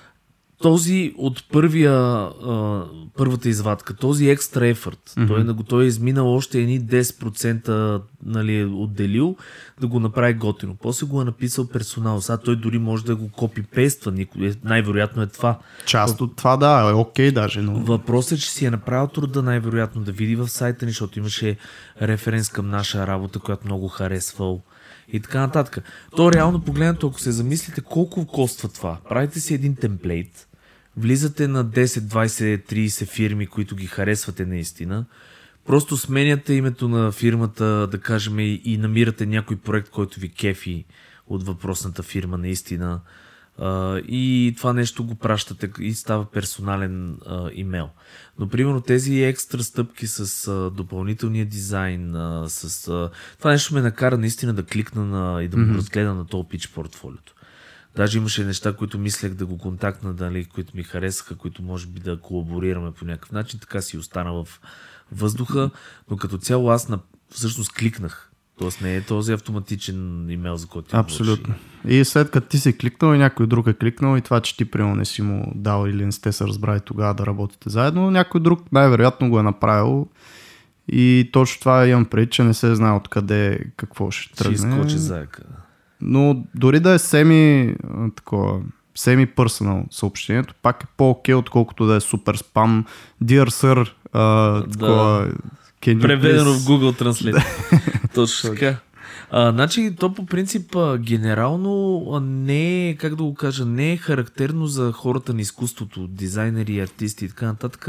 този 0.63 1.13
от 1.17 1.43
първия, 1.51 1.93
а, 1.93 2.85
първата 3.17 3.49
извадка, 3.49 3.93
този 3.93 4.29
екстра 4.29 4.67
ефорт, 4.67 4.99
mm-hmm. 5.09 5.27
той, 5.27 5.41
е 5.41 5.43
на 5.43 5.53
го- 5.53 5.63
той 5.63 5.83
е 5.83 5.87
изминал 5.87 6.35
още 6.35 6.59
едни 6.59 6.81
10% 6.81 8.01
нали, 8.25 8.59
е 8.59 8.65
отделил 8.65 9.35
да 9.81 9.87
го 9.87 9.99
направи 9.99 10.33
готино. 10.33 10.75
После 10.81 11.07
го 11.07 11.21
е 11.21 11.25
написал 11.25 11.67
персонал. 11.67 12.21
Сега 12.21 12.37
той 12.37 12.55
дори 12.55 12.79
може 12.79 13.05
да 13.05 13.15
го 13.15 13.29
копипейства. 13.31 14.13
Е- 14.19 14.53
най-вероятно 14.63 15.21
е 15.21 15.27
това. 15.27 15.59
Част 15.85 16.21
от 16.21 16.35
това, 16.35 16.57
да, 16.57 16.89
е 16.89 16.93
окей 16.93 17.31
даже, 17.31 17.61
но... 17.61 17.73
Въпросът 17.73 18.37
е, 18.37 18.41
че 18.41 18.51
си 18.51 18.65
е 18.65 18.71
направил 18.71 19.07
труда 19.07 19.41
най-вероятно 19.41 20.01
да 20.01 20.11
види 20.11 20.35
в 20.35 20.47
сайта 20.47 20.85
ни, 20.85 20.91
защото 20.91 21.19
имаше 21.19 21.57
референс 22.01 22.49
към 22.49 22.69
наша 22.69 23.07
работа, 23.07 23.39
която 23.39 23.65
много 23.65 23.87
харесвал 23.87 24.61
и 25.07 25.19
така 25.19 25.39
нататък. 25.39 25.83
То 26.15 26.31
реално 26.31 26.61
погледнато, 26.61 27.07
ако 27.07 27.19
се 27.19 27.31
замислите 27.31 27.81
колко 27.81 28.27
коства 28.27 28.69
това, 28.69 28.97
правите 29.09 29.39
си 29.39 29.53
един 29.53 29.75
темплейт, 29.75 30.47
влизате 30.97 31.47
на 31.47 31.65
10, 31.65 31.85
20, 31.85 32.73
30 32.73 33.05
фирми, 33.07 33.47
които 33.47 33.75
ги 33.75 33.87
харесвате 33.87 34.45
наистина, 34.45 35.05
просто 35.65 35.97
сменяте 35.97 36.53
името 36.53 36.87
на 36.87 37.11
фирмата, 37.11 37.87
да 37.91 37.99
кажем, 37.99 38.39
и, 38.39 38.77
намирате 38.77 39.25
някой 39.25 39.57
проект, 39.57 39.89
който 39.89 40.19
ви 40.19 40.29
кефи 40.29 40.85
от 41.27 41.43
въпросната 41.43 42.03
фирма 42.03 42.37
наистина. 42.37 43.01
И 44.07 44.53
това 44.57 44.73
нещо 44.73 45.03
го 45.03 45.15
пращате 45.15 45.71
и 45.79 45.93
става 45.93 46.25
персонален 46.25 47.17
имейл. 47.53 47.89
Но, 48.39 48.49
примерно, 48.49 48.81
тези 48.81 49.23
екстра 49.23 49.63
стъпки 49.63 50.07
с 50.07 50.51
допълнителния 50.69 51.45
дизайн, 51.45 52.15
с, 52.47 52.83
това 53.37 53.51
нещо 53.51 53.73
ме 53.73 53.81
накара 53.81 54.17
наистина 54.17 54.53
да 54.53 54.63
кликна 54.63 55.05
на, 55.05 55.43
и 55.43 55.47
да 55.47 55.57
mm-hmm. 55.57 55.75
разгледа 55.75 56.13
на 56.13 56.25
този 56.25 56.47
пич 56.49 56.67
портфолиото. 56.67 57.33
Даже 57.95 58.17
имаше 58.17 58.43
неща, 58.45 58.73
които 58.73 58.99
мислех 58.99 59.33
да 59.33 59.45
го 59.45 59.57
контактна, 59.57 60.13
дали, 60.13 60.45
които 60.45 60.77
ми 60.77 60.83
харесаха, 60.83 61.35
които 61.35 61.63
може 61.63 61.87
би 61.87 61.99
да 61.99 62.19
колаборираме 62.19 62.91
по 62.91 63.05
някакъв 63.05 63.31
начин. 63.31 63.59
Така 63.59 63.81
си 63.81 63.97
остана 63.97 64.33
в 64.33 64.61
въздуха, 65.11 65.69
но 66.11 66.17
като 66.17 66.37
цяло 66.37 66.69
аз 66.69 66.89
на, 66.89 66.99
всъщност 67.29 67.73
кликнах. 67.73 68.29
Тоест 68.59 68.81
не 68.81 68.95
е 68.95 69.01
този 69.01 69.33
автоматичен 69.33 70.29
имейл, 70.29 70.55
за 70.55 70.67
който 70.67 70.89
ти 70.89 70.95
Абсолютно. 70.95 71.53
И 71.87 72.05
след 72.05 72.31
като 72.31 72.47
ти 72.47 72.57
си 72.57 72.77
кликнал 72.77 73.13
и 73.13 73.17
някой 73.17 73.47
друг 73.47 73.67
е 73.67 73.73
кликнал 73.73 74.17
и 74.17 74.21
това, 74.21 74.41
че 74.41 74.57
ти 74.57 74.65
примерно 74.65 74.95
не 74.95 75.05
си 75.05 75.21
му 75.21 75.51
дал 75.55 75.87
или 75.87 76.05
не 76.05 76.11
сте 76.11 76.31
се 76.31 76.43
разбрали 76.43 76.79
тогава 76.79 77.13
да 77.13 77.25
работите 77.25 77.69
заедно, 77.69 78.11
някой 78.11 78.41
друг 78.41 78.71
най-вероятно 78.71 79.29
го 79.29 79.39
е 79.39 79.43
направил 79.43 80.07
и 80.87 81.29
точно 81.33 81.59
това 81.59 81.87
имам 81.87 82.05
преди, 82.05 82.29
че 82.29 82.43
не 82.43 82.53
се 82.53 82.75
знае 82.75 82.95
откъде 82.95 83.59
какво 83.77 84.11
ще 84.11 84.33
Ще 84.33 84.43
тръгне. 84.43 84.75
изкочи 84.75 84.97
заека. 84.97 85.43
Но 86.03 86.43
дори 86.55 86.79
да 86.79 86.91
е 86.91 86.99
семи 86.99 87.75
такова, 88.15 88.61
семи 88.95 89.25
персонал 89.25 89.85
съобщението, 89.91 90.53
пак 90.61 90.83
е 90.83 90.87
по-окей, 90.97 91.35
отколкото 91.35 91.85
да 91.85 91.95
е 91.95 91.99
супер 91.99 92.35
спам. 92.35 92.85
Dear 93.23 93.49
sir, 93.49 93.89
а, 94.13 94.63
такова, 94.71 95.31
you 95.81 96.01
Преведено 96.01 96.53
в 96.53 96.57
Google 96.57 97.01
Translate. 97.01 97.43
Точно 98.13 98.49
така. 98.49 98.77
А, 99.31 99.51
значи, 99.51 99.95
то 99.99 100.13
по 100.13 100.25
принцип 100.25 100.75
а, 100.75 100.97
генерално 100.97 102.03
а, 102.13 102.19
не 102.19 102.89
е, 102.89 102.95
как 102.95 103.15
да 103.15 103.23
го 103.23 103.33
кажа, 103.33 103.65
не 103.65 103.93
е 103.93 103.97
характерно 103.97 104.67
за 104.67 104.91
хората 104.91 105.33
на 105.33 105.41
изкуството, 105.41 106.07
дизайнери, 106.07 106.79
артисти 106.79 107.25
и 107.25 107.29
така 107.29 107.45
нататък, 107.45 107.87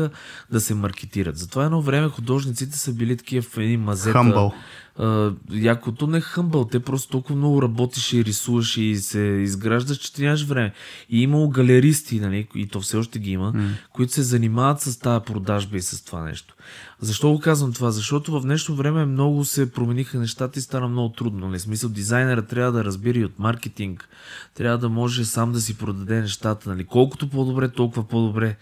да 0.51 0.61
се 0.61 0.75
маркетират. 0.75 1.37
Затова 1.37 1.65
едно 1.65 1.83
време 1.83 2.09
художниците 2.09 2.79
са 2.79 2.93
били 2.93 3.17
такива 3.17 3.43
в 3.43 3.59
едни 3.59 3.77
мазета. 3.77 4.19
Humble. 4.19 4.53
А, 4.99 5.33
якото 5.53 6.07
не 6.07 6.19
е 6.19 6.21
хъмбъл, 6.21 6.65
те 6.65 6.81
просто 6.81 7.11
толкова 7.11 7.37
много 7.37 7.63
работиш 7.63 8.13
и 8.13 8.25
рисуваш 8.25 8.77
и 8.77 8.97
се 8.97 9.21
изграждаш, 9.21 9.97
че 9.97 10.13
ти 10.13 10.23
нямаш 10.23 10.45
време. 10.45 10.73
И 11.11 11.23
имало 11.23 11.49
галеристи, 11.49 12.21
нали, 12.21 12.49
и 12.55 12.67
то 12.67 12.81
все 12.81 12.97
още 12.97 13.19
ги 13.19 13.31
има, 13.31 13.53
mm. 13.53 13.71
които 13.93 14.13
се 14.13 14.23
занимават 14.23 14.81
с 14.81 14.99
тази 14.99 15.25
продажба 15.25 15.77
и 15.77 15.83
с 15.83 16.05
това 16.05 16.23
нещо. 16.25 16.55
Защо 17.01 17.33
го 17.33 17.41
казвам 17.41 17.73
това? 17.73 17.91
Защото 17.91 18.33
в 18.33 18.43
днешно 18.43 18.75
време 18.75 19.05
много 19.05 19.45
се 19.45 19.73
промениха 19.73 20.19
нещата 20.19 20.59
и 20.59 20.63
стана 20.63 20.89
много 20.89 21.09
трудно. 21.13 21.49
Нали? 21.49 21.59
В 21.59 21.63
смисъл, 21.63 21.91
дизайнера 21.91 22.43
трябва 22.43 22.73
да 22.73 22.85
разбира 22.85 23.19
и 23.19 23.25
от 23.25 23.39
маркетинг, 23.39 24.09
трябва 24.55 24.79
да 24.79 24.89
може 24.89 25.25
сам 25.25 25.53
да 25.53 25.61
си 25.61 25.79
продаде 25.79 26.21
нещата. 26.21 26.69
Нали? 26.69 26.85
Колкото 26.85 27.31
по-добре, 27.31 27.69
толкова 27.69 28.09
по-добре. 28.09 28.57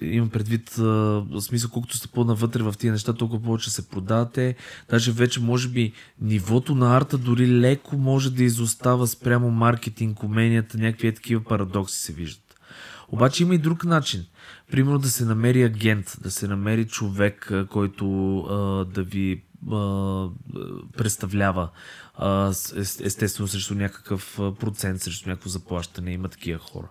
Имам 0.00 0.30
предвид, 0.30 0.78
а, 0.78 1.24
смисъл, 1.40 1.70
колкото 1.70 1.96
сте 1.96 2.08
по-навътре 2.08 2.62
в 2.62 2.74
тия 2.78 2.92
неща, 2.92 3.12
толкова 3.12 3.42
повече 3.42 3.70
се 3.70 3.88
продавате. 3.88 4.54
Даже 4.90 5.12
вече, 5.12 5.40
може 5.40 5.68
би, 5.68 5.92
нивото 6.20 6.74
на 6.74 6.96
арта 6.96 7.18
дори 7.18 7.48
леко 7.48 7.96
може 7.96 8.30
да 8.30 8.44
изостава 8.44 9.06
спрямо 9.06 9.50
маркетинг, 9.50 10.22
уменията, 10.22 10.78
някакви 10.78 11.08
е 11.08 11.14
такива 11.14 11.44
парадокси 11.44 11.98
се 11.98 12.12
виждат. 12.12 12.54
Обаче 13.08 13.42
има 13.42 13.54
и 13.54 13.58
друг 13.58 13.84
начин. 13.84 14.24
Примерно 14.70 14.98
да 14.98 15.08
се 15.08 15.24
намери 15.24 15.62
агент, 15.62 16.16
да 16.22 16.30
се 16.30 16.48
намери 16.48 16.86
човек, 16.86 17.52
който 17.70 18.38
а, 18.38 18.84
да 18.84 19.02
ви 19.02 19.42
представлява 20.96 21.68
естествено 23.00 23.48
срещу 23.48 23.74
някакъв 23.74 24.34
процент, 24.36 25.02
срещу 25.02 25.28
някакво 25.28 25.48
заплащане. 25.48 26.12
Има 26.12 26.28
такива 26.28 26.58
хора. 26.58 26.88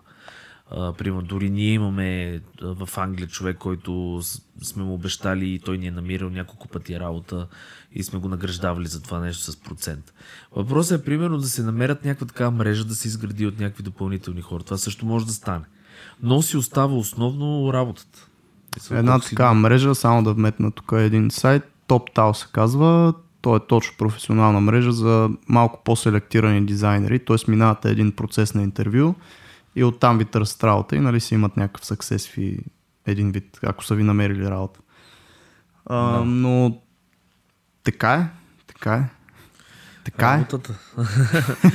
А, 0.74 0.92
примерно, 0.92 1.22
дори 1.22 1.50
ние 1.50 1.72
имаме 1.72 2.40
в 2.62 2.88
Англия 2.96 3.28
човек, 3.28 3.56
който 3.58 4.20
сме 4.62 4.84
му 4.84 4.94
обещали 4.94 5.48
и 5.48 5.58
той 5.58 5.78
ни 5.78 5.86
е 5.86 5.90
намирал 5.90 6.30
няколко 6.30 6.68
пъти 6.68 7.00
работа 7.00 7.46
и 7.92 8.02
сме 8.02 8.18
го 8.18 8.28
награждавали 8.28 8.86
за 8.86 9.02
това 9.02 9.20
нещо 9.20 9.52
с 9.52 9.56
процент. 9.56 10.12
Въпросът 10.56 11.00
е 11.00 11.04
примерно 11.04 11.38
да 11.38 11.46
се 11.46 11.62
намерят 11.62 12.04
някаква 12.04 12.26
такава 12.26 12.50
мрежа 12.50 12.84
да 12.84 12.94
се 12.94 13.08
изгради 13.08 13.46
от 13.46 13.60
някакви 13.60 13.82
допълнителни 13.82 14.42
хора. 14.42 14.62
Това 14.62 14.76
също 14.76 15.06
може 15.06 15.26
да 15.26 15.32
стане. 15.32 15.64
Но 16.22 16.42
си 16.42 16.56
остава 16.56 16.94
основно 16.94 17.72
работата. 17.72 18.28
Една 18.90 19.18
такава 19.18 19.54
мрежа, 19.54 19.94
само 19.94 20.24
да 20.24 20.32
вметна 20.32 20.70
тук 20.70 20.92
е 20.92 21.04
един 21.04 21.30
сайт, 21.30 21.62
TopTal 21.88 22.32
се 22.32 22.46
казва. 22.52 23.14
То 23.40 23.56
е 23.56 23.66
точно 23.68 23.96
професионална 23.98 24.60
мрежа 24.60 24.92
за 24.92 25.30
малко 25.48 25.80
по-селектирани 25.84 26.66
дизайнери, 26.66 27.18
т.е. 27.18 27.50
минавате 27.50 27.90
един 27.90 28.12
процес 28.12 28.54
на 28.54 28.62
интервю 28.62 29.14
и 29.76 29.84
оттам 29.84 30.18
ви 30.18 30.24
търсят 30.24 30.64
работа 30.64 30.96
и 30.96 31.00
нали 31.00 31.20
си 31.20 31.34
имат 31.34 31.56
някакъв 31.56 31.86
success 31.86 32.30
фи 32.30 32.58
един 33.06 33.32
вид, 33.32 33.58
ако 33.62 33.84
са 33.84 33.94
ви 33.94 34.02
намерили 34.02 34.44
работа. 34.44 34.80
А, 35.86 36.18
Да. 36.18 36.24
Но 36.24 36.80
така 37.84 38.14
е, 38.14 38.28
така 38.66 38.94
е. 38.94 39.22
Така 40.04 40.34
е. 40.34 40.38
Работата. 40.38 40.78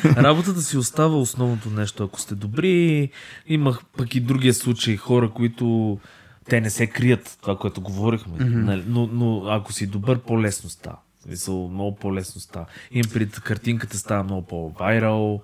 Работата 0.23 0.61
си 0.61 0.77
остава 0.77 1.17
основното 1.17 1.69
нещо. 1.69 2.03
Ако 2.03 2.19
сте 2.19 2.35
добри, 2.35 3.09
имах 3.47 3.79
пък 3.97 4.15
и 4.15 4.19
другия 4.19 4.53
случай 4.53 4.97
хора, 4.97 5.29
които 5.29 5.99
те 6.49 6.61
не 6.61 6.69
се 6.69 6.87
крият, 6.87 7.37
това, 7.41 7.57
което 7.57 7.81
говорихме. 7.81 8.37
Mm-hmm. 8.37 8.83
Но, 8.87 9.07
но 9.07 9.45
ако 9.47 9.73
си 9.73 9.87
добър, 9.87 10.19
по-лесно 10.19 10.69
става. 10.69 10.97
Смисъл, 11.23 11.69
много 11.69 11.95
по-лесно 11.95 12.41
става. 12.41 12.65
Им 12.91 13.05
пред 13.13 13.39
картинката 13.39 13.97
става 13.97 14.23
много 14.23 14.47
по-вайрал, 14.47 15.41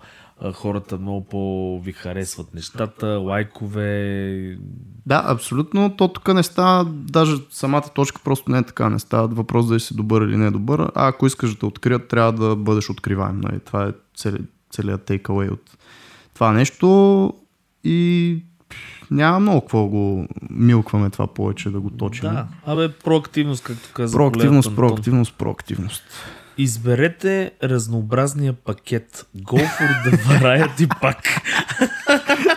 хората 0.52 0.98
много 0.98 1.26
по-ви 1.26 1.92
харесват 1.92 2.54
нещата, 2.54 3.08
лайкове. 3.08 4.58
Да, 5.06 5.24
абсолютно. 5.28 5.96
То 5.96 6.08
тук 6.08 6.34
не 6.34 6.44
става, 6.44 6.86
даже 6.86 7.36
самата 7.50 7.90
точка 7.96 8.22
просто 8.24 8.52
не 8.52 8.58
е 8.58 8.64
така. 8.64 8.90
Не 8.90 9.00
става 9.00 9.28
въпрос 9.28 9.68
дали 9.68 9.80
си 9.80 9.96
добър 9.96 10.22
или 10.22 10.38
не 10.38 10.52
добър. 10.52 10.92
А 10.96 11.08
ако 11.08 11.28
искаш 11.28 11.54
да 11.54 11.60
те 11.60 11.66
открият, 11.66 12.08
трябва 12.08 12.34
да 12.34 12.56
бъдеш 12.56 12.90
откриваем. 12.90 13.42
Нали? 13.42 13.60
Това 13.60 13.88
е 13.88 13.92
цели, 14.16 14.40
целият 14.72 15.10
takeaway 15.10 15.52
от 15.52 15.78
това 16.34 16.52
нещо. 16.52 17.34
И 17.84 18.38
няма 19.12 19.40
много 19.40 19.62
какво 19.62 19.86
го 19.88 20.28
милкваме 20.50 21.10
това 21.10 21.28
повече 21.28 21.70
да 21.70 21.80
го 21.80 21.90
точим. 21.90 22.30
Да, 22.30 22.48
абе, 22.66 22.92
проактивност, 22.92 23.64
както 23.64 23.90
каза 23.94 24.18
Проактивност, 24.18 24.76
проактивност, 24.76 25.38
проактивност. 25.38 26.04
Изберете 26.58 27.52
разнообразния 27.64 28.54
пакет. 28.54 29.26
Go 29.38 29.58
for 29.58 30.06
the 30.06 30.18
variety 30.18 30.88
pack. 30.88 31.42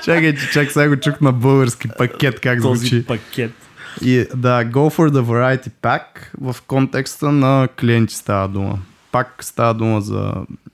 чакай, 0.05 0.37
чак 0.53 0.73
сега 0.73 0.89
го 0.89 0.97
чух 0.97 1.21
на 1.21 1.33
български 1.33 1.89
пакет, 1.99 2.41
как 2.41 2.63
Този 2.63 2.87
звучи. 2.87 3.07
пакет. 3.07 3.53
И 4.03 4.27
да, 4.37 4.65
go 4.65 4.97
for 4.97 5.11
the 5.11 5.23
variety 5.23 5.71
pack 5.83 6.03
в 6.41 6.57
контекста 6.67 7.33
на 7.33 7.69
клиенти 7.81 8.15
става 8.15 8.49
дума. 8.49 8.79
Пак 9.13 9.45
става 9.45 9.75
дума 9.75 10.01
за 10.01 10.33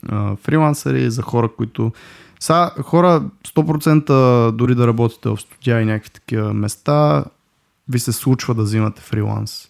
а, 0.09 0.37
фрилансъри, 0.37 1.11
за 1.11 1.23
хора, 1.23 1.49
които 1.57 1.93
са 2.41 2.71
хора 2.83 3.23
100% 3.49 4.51
дори 4.51 4.75
да 4.75 4.87
работите 4.87 5.29
в 5.29 5.37
студия 5.41 5.81
и 5.81 5.85
някакви 5.85 6.11
такива 6.11 6.55
места, 6.55 7.25
ви 7.89 7.99
се 7.99 8.13
случва 8.13 8.55
да 8.55 8.63
взимате 8.63 9.03
фриланс. 9.03 9.69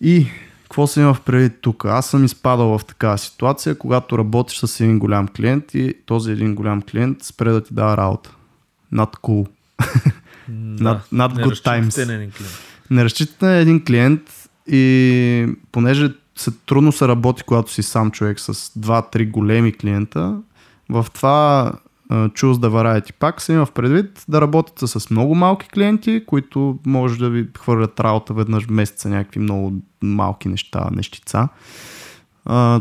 И 0.00 0.26
какво 0.70 0.86
се 0.86 1.00
има 1.00 1.14
в 1.14 1.20
предвид 1.20 1.52
тук? 1.60 1.84
Аз 1.84 2.06
съм 2.06 2.24
изпадал 2.24 2.78
в 2.78 2.84
такава 2.84 3.18
ситуация, 3.18 3.78
когато 3.78 4.18
работиш 4.18 4.58
с 4.58 4.80
един 4.80 4.98
голям 4.98 5.28
клиент 5.28 5.74
и 5.74 5.94
този 6.06 6.32
един 6.32 6.54
голям 6.54 6.82
клиент 6.82 7.22
спре 7.22 7.50
да 7.50 7.60
ти 7.60 7.74
дава 7.74 7.96
работа. 7.96 8.34
Not 8.94 9.16
cool. 9.16 9.48
Not- 10.50 11.00
not 11.12 11.36
не 11.36 11.44
good 11.44 11.64
times. 11.64 12.06
на 12.06 12.14
един 12.14 12.30
клиент. 12.30 12.52
Не 12.90 13.04
разчитате 13.04 13.46
на 13.46 13.56
един 13.56 13.84
клиент 13.84 14.20
и 14.66 15.46
понеже 15.72 16.12
се, 16.36 16.50
трудно 16.66 16.92
се 16.92 17.08
работи, 17.08 17.42
когато 17.42 17.72
си 17.72 17.82
сам 17.82 18.10
човек 18.10 18.40
с 18.40 18.54
2-3 18.54 19.30
големи 19.30 19.72
клиента, 19.72 20.36
в 20.88 21.06
това 21.14 21.72
Choose 22.10 22.52
the 22.52 22.68
Variety 22.68 23.12
пак 23.12 23.40
се 23.40 23.52
има 23.52 23.66
в 23.66 23.72
предвид 23.72 24.24
да 24.28 24.40
работите 24.40 24.86
с 24.86 25.10
много 25.10 25.34
малки 25.34 25.68
клиенти, 25.68 26.24
които 26.26 26.78
може 26.86 27.18
да 27.18 27.30
ви 27.30 27.48
хвърлят 27.58 28.00
работа 28.00 28.34
веднъж 28.34 28.64
в 28.64 28.70
месеца 28.70 29.08
някакви 29.08 29.40
много 29.40 29.72
малки 30.02 30.48
неща, 30.48 30.88
нещица. 30.92 31.48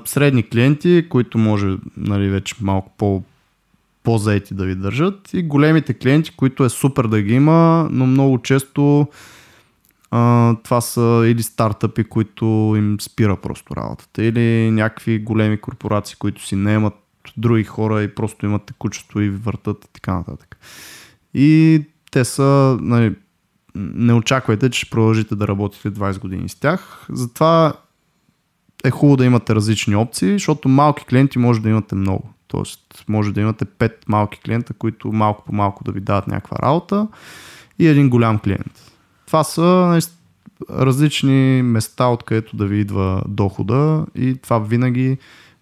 Средни 0.06 0.50
клиенти, 0.50 1.06
които 1.10 1.38
може 1.38 1.78
нали, 1.98 2.30
вече 2.30 2.56
малко 2.62 2.92
по 2.98 3.24
по-заети 4.04 4.54
да 4.54 4.66
ви 4.66 4.76
държат 4.76 5.34
и 5.34 5.44
големите 5.44 5.94
клиенти, 5.94 6.36
които 6.36 6.64
е 6.64 6.70
супер 6.70 7.08
да 7.08 7.22
ги 7.22 7.34
има, 7.34 7.88
но 7.92 8.06
много 8.06 8.42
често 8.42 9.08
а, 10.12 10.56
това 10.64 10.82
са 10.82 11.24
или 11.26 11.44
стартъпи, 11.44 12.04
които 12.04 12.74
им 12.78 12.98
спира 13.02 13.36
просто 13.36 13.76
работата, 13.76 14.24
или 14.24 14.72
някакви 14.72 15.20
големи 15.20 15.58
корпорации, 15.58 16.16
които 16.20 16.46
си 16.46 16.56
наемат 16.56 16.94
други 17.38 17.64
хора 17.64 18.04
и 18.04 18.16
просто 18.16 18.46
имат 18.46 18.64
текучество 18.64 19.22
и 19.22 19.30
въртат 19.30 19.86
и 19.86 19.94
така 19.94 20.14
нататък. 20.14 20.58
И 21.34 21.82
те 22.12 22.26
са, 22.26 22.78
нали, 22.82 23.16
не 23.76 24.14
очаквайте, 24.14 24.70
че 24.70 24.80
ще 24.80 24.90
продължите 24.90 25.36
да 25.36 25.48
работите 25.48 25.92
20 25.92 26.20
години 26.20 26.50
с 26.50 26.56
тях. 26.56 27.08
Затова 27.10 27.74
е 28.84 28.92
хубаво 28.92 29.18
да 29.18 29.26
имате 29.26 29.56
различни 29.56 29.96
опции, 29.96 30.32
защото 30.32 30.70
малки 30.70 31.06
клиенти 31.06 31.40
може 31.40 31.62
да 31.62 31.70
имате 31.70 31.96
много. 31.96 32.34
Тоест, 32.48 33.04
може 33.08 33.34
да 33.34 33.42
имате 33.42 33.66
5 33.66 33.94
малки 34.08 34.40
клиента, 34.40 34.74
които 34.74 35.12
малко 35.12 35.44
по 35.46 35.54
малко 35.54 35.84
да 35.84 35.92
ви 35.92 36.00
дадат 36.00 36.28
някаква 36.28 36.58
работа 36.58 37.08
и 37.80 37.88
един 37.88 38.10
голям 38.10 38.40
клиент. 38.40 38.92
Това 39.26 39.44
са 39.44 39.62
нали, 39.62 40.02
различни 40.70 41.62
места, 41.64 42.08
откъдето 42.08 42.58
да 42.58 42.66
ви 42.66 42.80
идва 42.80 43.24
дохода 43.28 44.06
и 44.16 44.36
това 44.36 44.60
винаги 44.60 45.18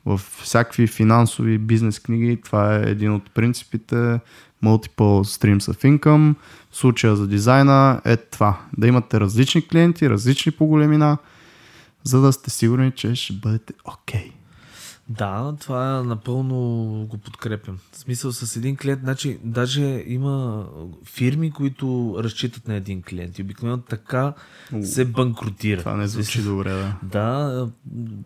в 0.08 0.18
всякакви 0.18 0.88
финансови 0.88 1.58
бизнес 1.58 2.00
книги, 2.00 2.42
това 2.44 2.76
е 2.76 2.90
един 2.90 3.14
от 3.14 3.32
принципите 3.32 4.20
multiple 4.64 5.24
streams 5.24 5.74
of 5.74 6.00
income. 6.00 6.36
В 6.72 6.78
случая 6.78 7.16
за 7.16 7.28
дизайна 7.28 8.02
е 8.06 8.18
това. 8.18 8.60
Да 8.78 8.88
имате 8.88 9.20
различни 9.20 9.68
клиенти, 9.68 10.10
различни 10.10 10.52
по 10.52 10.66
големина, 10.66 11.18
за 12.04 12.22
да 12.22 12.34
сте 12.34 12.50
сигурни, 12.50 12.92
че 12.92 13.16
ще 13.16 13.34
бъдете 13.34 13.74
окей. 13.86 14.22
Okay. 14.22 14.37
Да, 15.10 15.56
това 15.60 16.04
напълно 16.04 16.56
го 17.10 17.18
подкрепям. 17.18 17.78
В 17.92 17.98
смисъл 17.98 18.32
с 18.32 18.56
един 18.56 18.78
клиент, 18.78 19.02
значи 19.02 19.40
даже 19.44 20.04
има 20.08 20.66
фирми, 21.06 21.52
които 21.52 22.16
разчитат 22.20 22.68
на 22.68 22.76
един 22.76 23.02
клиент 23.02 23.40
и 23.40 23.42
обикновено 23.42 23.82
така 23.82 24.34
се 24.84 25.06
банкротира. 25.06 25.80
Това 25.80 25.96
не 25.96 26.08
звучи 26.08 26.44
добре, 26.44 26.70
да. 26.70 26.96
Да, 27.04 27.70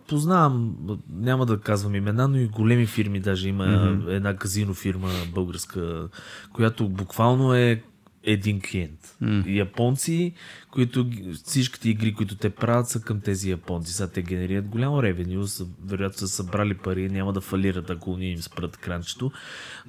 познавам, 0.08 0.76
няма 1.10 1.46
да 1.46 1.60
казвам 1.60 1.96
имена, 1.96 2.28
но 2.28 2.38
и 2.38 2.48
големи 2.48 2.86
фирми, 2.86 3.20
даже 3.20 3.50
има 3.50 3.66
mm-hmm. 3.66 4.10
една 4.10 4.36
казино 4.36 4.74
фирма 4.74 5.10
българска, 5.34 6.10
която 6.54 6.90
буквално 6.90 7.54
е 7.54 7.84
един 8.24 8.62
клиент. 8.62 9.16
Mm. 9.24 9.58
Японци, 9.58 10.34
които 10.72 11.06
всичките 11.44 11.90
игри, 11.90 12.14
които 12.14 12.36
те 12.36 12.50
правят, 12.50 12.90
са 12.90 13.02
към 13.02 13.22
тези 13.22 13.50
японци. 13.50 13.94
Сега 13.94 14.10
те 14.10 14.22
генерират 14.22 14.68
голямо 14.68 15.04
ревеню, 15.04 15.48
са, 15.48 15.66
вероятно 15.86 16.18
са 16.18 16.28
събрали 16.28 16.78
пари, 16.78 17.10
няма 17.10 17.34
да 17.34 17.42
фалират, 17.42 17.90
ако 17.90 18.18
ние 18.18 18.32
им 18.32 18.42
спрат 18.42 18.78
кранчето. 18.78 19.32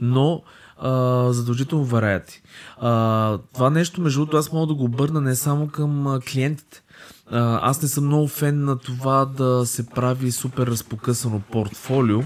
Но 0.01 0.43
а, 0.79 1.33
задължително 1.33 1.85
вараяти. 1.85 2.43
А, 2.81 3.39
това 3.55 3.71
нещо, 3.71 4.01
между 4.01 4.21
другото, 4.21 4.37
аз 4.37 4.53
мога 4.53 4.67
да 4.67 4.75
го 4.75 4.85
обърна 4.85 5.21
не 5.21 5.35
само 5.35 5.69
към 5.69 6.21
клиентите. 6.33 6.83
А, 7.31 7.71
аз 7.71 7.83
не 7.83 7.89
съм 7.89 8.07
много 8.07 8.29
фен 8.29 8.65
на 8.65 8.79
това 8.79 9.25
да 9.25 9.67
се 9.67 9.87
прави 9.87 10.33
супер 10.33 10.67
разпокъсано 10.67 11.41
портфолио, 11.41 12.23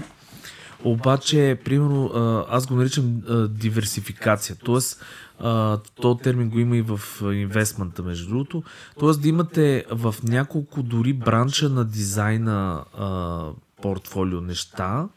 обаче, 0.83 1.59
примерно, 1.65 2.11
аз 2.49 2.67
го 2.67 2.75
наричам 2.75 3.21
диверсификация. 3.49 4.55
Тоест, 4.63 5.05
то 6.01 6.15
термин 6.23 6.49
го 6.49 6.59
има 6.59 6.77
и 6.77 6.81
в 6.81 6.99
инвестмента, 7.21 8.03
между 8.03 8.29
другото. 8.29 8.63
Тоест 8.99 9.21
да 9.21 9.27
имате 9.27 9.85
в 9.91 10.15
няколко 10.23 10.83
дори 10.83 11.13
бранча 11.13 11.69
на 11.69 11.85
дизайна 11.85 12.83
портфолио 13.81 14.41
неща. 14.41 15.07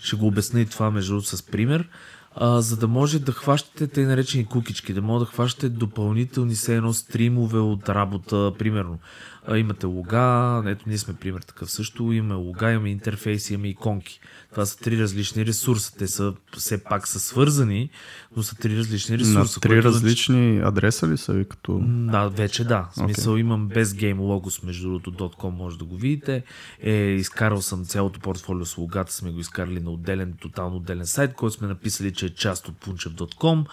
Ще 0.00 0.16
го 0.16 0.26
обясня 0.26 0.60
и 0.60 0.66
това, 0.66 0.90
между 0.90 1.12
другото, 1.12 1.36
с 1.36 1.42
пример. 1.42 1.88
А, 2.40 2.60
за 2.60 2.76
да 2.76 2.88
може 2.88 3.18
да 3.18 3.32
хващате 3.32 3.86
тъй 3.86 4.04
наречени 4.04 4.46
кукички, 4.46 4.92
да 4.92 5.02
може 5.02 5.24
да 5.24 5.30
хващате 5.30 5.68
допълнителни 5.68 6.54
все 6.54 6.76
едно 6.76 6.92
стримове 6.92 7.58
от 7.58 7.88
работа, 7.88 8.52
примерно. 8.58 8.98
Имате 9.56 9.86
лога, 9.86 10.62
ето 10.66 10.84
ние 10.88 10.98
сме 10.98 11.14
пример 11.14 11.40
такъв 11.40 11.70
също, 11.70 12.12
имаме 12.12 12.34
лога, 12.34 12.70
имаме 12.72 12.90
интерфейс, 12.90 13.50
имаме 13.50 13.68
иконки. 13.68 14.20
Това 14.50 14.66
са 14.66 14.78
три 14.78 15.02
различни 15.02 15.46
ресурса. 15.46 15.96
Те 15.98 16.06
са 16.08 16.34
все 16.56 16.84
пак 16.84 17.08
са 17.08 17.20
свързани, 17.20 17.90
но 18.36 18.42
са 18.42 18.56
три 18.56 18.78
различни 18.78 19.18
ресурса. 19.18 19.38
На 19.38 19.60
три 19.60 19.82
различни 19.82 20.60
адреса 20.64 21.08
ли 21.08 21.16
са 21.16 21.32
ви 21.32 21.44
като... 21.44 21.80
Да, 21.84 22.28
вече 22.28 22.64
да. 22.64 22.88
В 22.92 22.94
смисъл 22.94 23.34
okay. 23.34 23.40
имам 23.40 23.68
без 23.68 23.94
гейм 23.94 24.20
логос, 24.20 24.62
между 24.62 24.88
другото, 24.88 25.10
.com 25.10 25.50
може 25.50 25.78
да 25.78 25.84
го 25.84 25.96
видите. 25.96 26.42
Е, 26.80 26.92
изкарал 26.92 27.62
съм 27.62 27.84
цялото 27.84 28.20
портфолио 28.20 28.66
с 28.66 28.76
логата, 28.78 29.12
сме 29.12 29.30
го 29.30 29.40
изкарали 29.40 29.80
на 29.80 29.90
отделен, 29.90 30.34
тотално 30.40 30.76
отделен 30.76 31.06
сайт, 31.06 31.34
който 31.34 31.56
сме 31.56 31.68
написали, 31.68 32.12
че 32.12 32.26
е 32.26 32.34
част 32.34 32.68
от 32.68 32.74
punchev.com. 32.74 33.64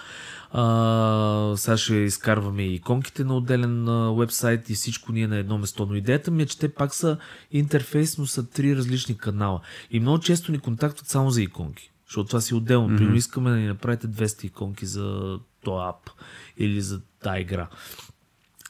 А, 0.58 1.53
сега 1.58 1.78
ще 1.78 1.95
изкарваме 1.95 2.64
и 2.64 2.74
иконките 2.74 3.24
на 3.24 3.38
отделен 3.38 3.86
вебсайт 4.16 4.70
и 4.70 4.74
всичко 4.74 5.12
ние 5.12 5.28
на 5.28 5.38
едно 5.38 5.58
место. 5.58 5.86
Но 5.86 5.95
идеята 5.95 6.32
ми 6.32 6.43
е, 6.43 6.45
че 6.45 6.60
те 6.60 6.74
пак 6.74 6.95
са 6.95 7.18
интерфейс, 7.51 8.18
но 8.18 8.26
са 8.26 8.49
три 8.49 8.76
различни 8.76 9.18
канала. 9.18 9.62
И 9.91 9.99
много 9.99 10.20
често 10.20 10.51
ни 10.51 10.60
контактуват 10.60 11.08
само 11.08 11.30
за 11.30 11.41
иконки. 11.41 11.91
Защото 12.06 12.28
това 12.28 12.41
си 12.41 12.53
отделно. 12.53 12.89
Mm-hmm. 12.89 12.97
Примерно 12.97 13.16
искаме 13.16 13.49
да 13.49 13.56
ни 13.56 13.68
направите 13.68 14.08
200 14.08 14.45
иконки 14.45 14.86
за 14.86 15.38
този 15.64 15.89
ап 15.89 16.10
или 16.58 16.82
за 16.82 17.01
тази 17.24 17.41
игра. 17.41 17.68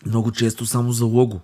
Много 0.05 0.31
често 0.31 0.65
само 0.65 0.91
за 0.91 1.05
лого 1.05 1.41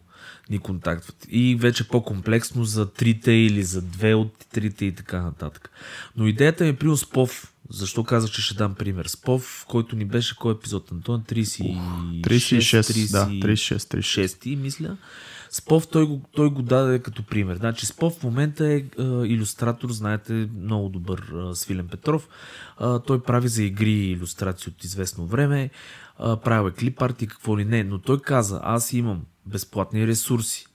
ни 0.50 0.60
контактват. 0.60 1.28
И 1.30 1.56
вече 1.56 1.88
по-комплексно 1.88 2.64
за 2.64 2.92
трите 2.92 3.32
или 3.32 3.64
за 3.64 3.82
две 3.82 4.14
от 4.14 4.46
трите 4.54 4.86
и 4.86 4.96
така 4.96 5.22
нататък. 5.22 5.70
Но 6.16 6.28
идеята 6.28 6.64
ми 6.64 6.70
е 6.70 6.76
при 6.76 6.98
Спов. 6.98 7.51
Защо 7.72 8.04
казах, 8.04 8.32
че 8.32 8.42
ще 8.42 8.54
дам 8.54 8.76
пример? 8.76 9.06
Спов, 9.06 9.66
който 9.70 9.96
ни 9.96 10.06
беше 10.06 10.36
кой 10.36 10.54
епизод? 10.54 10.92
Антон 10.92 11.24
36, 11.24 11.78
36, 12.22 12.82
30, 12.82 13.12
да, 13.12 13.48
36, 13.48 13.78
36. 13.78 14.56
мисля. 14.56 14.98
Спов 15.50 15.88
той 15.88 16.06
го, 16.06 16.22
той 16.32 16.50
го 16.50 16.62
даде 16.62 17.00
като 17.00 17.24
пример. 17.24 17.56
Значи 17.56 17.86
Спов 17.86 18.14
в 18.14 18.24
момента 18.24 18.68
е 18.68 18.84
а, 19.00 19.04
иллюстратор, 19.26 19.92
знаете, 19.92 20.50
много 20.58 20.90
добър 20.90 21.34
а, 21.36 21.56
Свилен 21.56 21.88
Петров. 21.88 22.28
А, 22.78 23.00
той 23.00 23.24
прави 23.24 23.48
за 23.48 23.64
игри 23.64 23.92
иллюстрации 23.92 24.74
от 24.78 24.84
известно 24.84 25.26
време, 25.26 25.70
а, 26.20 26.38
правил 26.38 26.70
е 26.70 26.74
клип 26.74 27.02
арти, 27.02 27.28
какво 27.28 27.60
ли 27.60 27.66
не, 27.66 27.84
но 27.84 28.00
той 28.00 28.20
каза, 28.20 28.60
аз 28.64 28.94
имам 28.94 29.22
безплатни 29.46 30.08
ресурси 30.08 30.66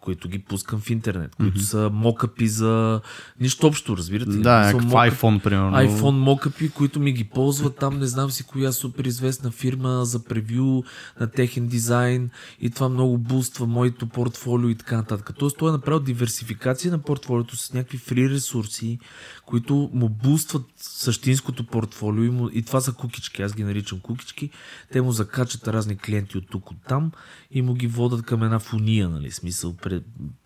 които 0.00 0.28
ги 0.28 0.38
пускам 0.38 0.80
в 0.80 0.90
интернет, 0.90 1.34
които 1.34 1.58
mm-hmm. 1.58 1.70
са 1.70 1.90
мокъпи 1.92 2.48
за 2.48 3.00
нищо 3.40 3.66
общо, 3.66 3.96
разбирате 3.96 4.30
ли? 4.30 4.42
Да, 4.42 4.58
някакъв 4.58 4.90
iPhone, 4.90 5.42
примерно. 5.42 5.76
iPhone 5.76 6.18
мокъпи, 6.18 6.70
които 6.70 7.00
ми 7.00 7.12
ги 7.12 7.24
ползват 7.24 7.76
там, 7.76 7.98
не 7.98 8.06
знам 8.06 8.30
си 8.30 8.44
коя 8.44 8.72
супер 8.72 9.04
известна 9.04 9.50
фирма 9.50 10.04
за 10.04 10.24
превю 10.24 10.82
на 11.20 11.30
техен 11.30 11.66
дизайн 11.66 12.30
и 12.60 12.70
това 12.70 12.88
много 12.88 13.18
буства 13.18 13.66
моето 13.66 14.06
портфолио 14.06 14.68
и 14.68 14.74
така 14.74 14.96
нататък. 14.96 15.30
Тоест 15.38 15.58
той 15.58 15.68
е 15.68 15.72
направил 15.72 16.00
диверсификация 16.00 16.90
на 16.90 16.98
портфолиото 16.98 17.56
с 17.56 17.72
някакви 17.72 17.98
фри 17.98 18.30
ресурси, 18.30 18.98
които 19.46 19.90
му 19.92 20.08
бустват 20.08 20.66
същинското 20.76 21.66
портфолио 21.66 22.24
и, 22.24 22.30
му, 22.30 22.48
и 22.52 22.62
това 22.62 22.80
са 22.80 22.92
кукички, 22.92 23.42
аз 23.42 23.54
ги 23.54 23.64
наричам 23.64 24.00
кукички, 24.00 24.50
те 24.92 25.00
му 25.00 25.12
закачат 25.12 25.68
разни 25.68 25.96
клиенти 25.96 26.38
от 26.38 26.50
тук, 26.50 26.70
от 26.70 26.76
там 26.88 27.12
и 27.50 27.62
му 27.62 27.74
ги 27.74 27.86
водат 27.86 28.22
към 28.22 28.42
една 28.42 28.58
фуния, 28.58 29.08
нали, 29.08 29.30
смисъл, 29.30 29.76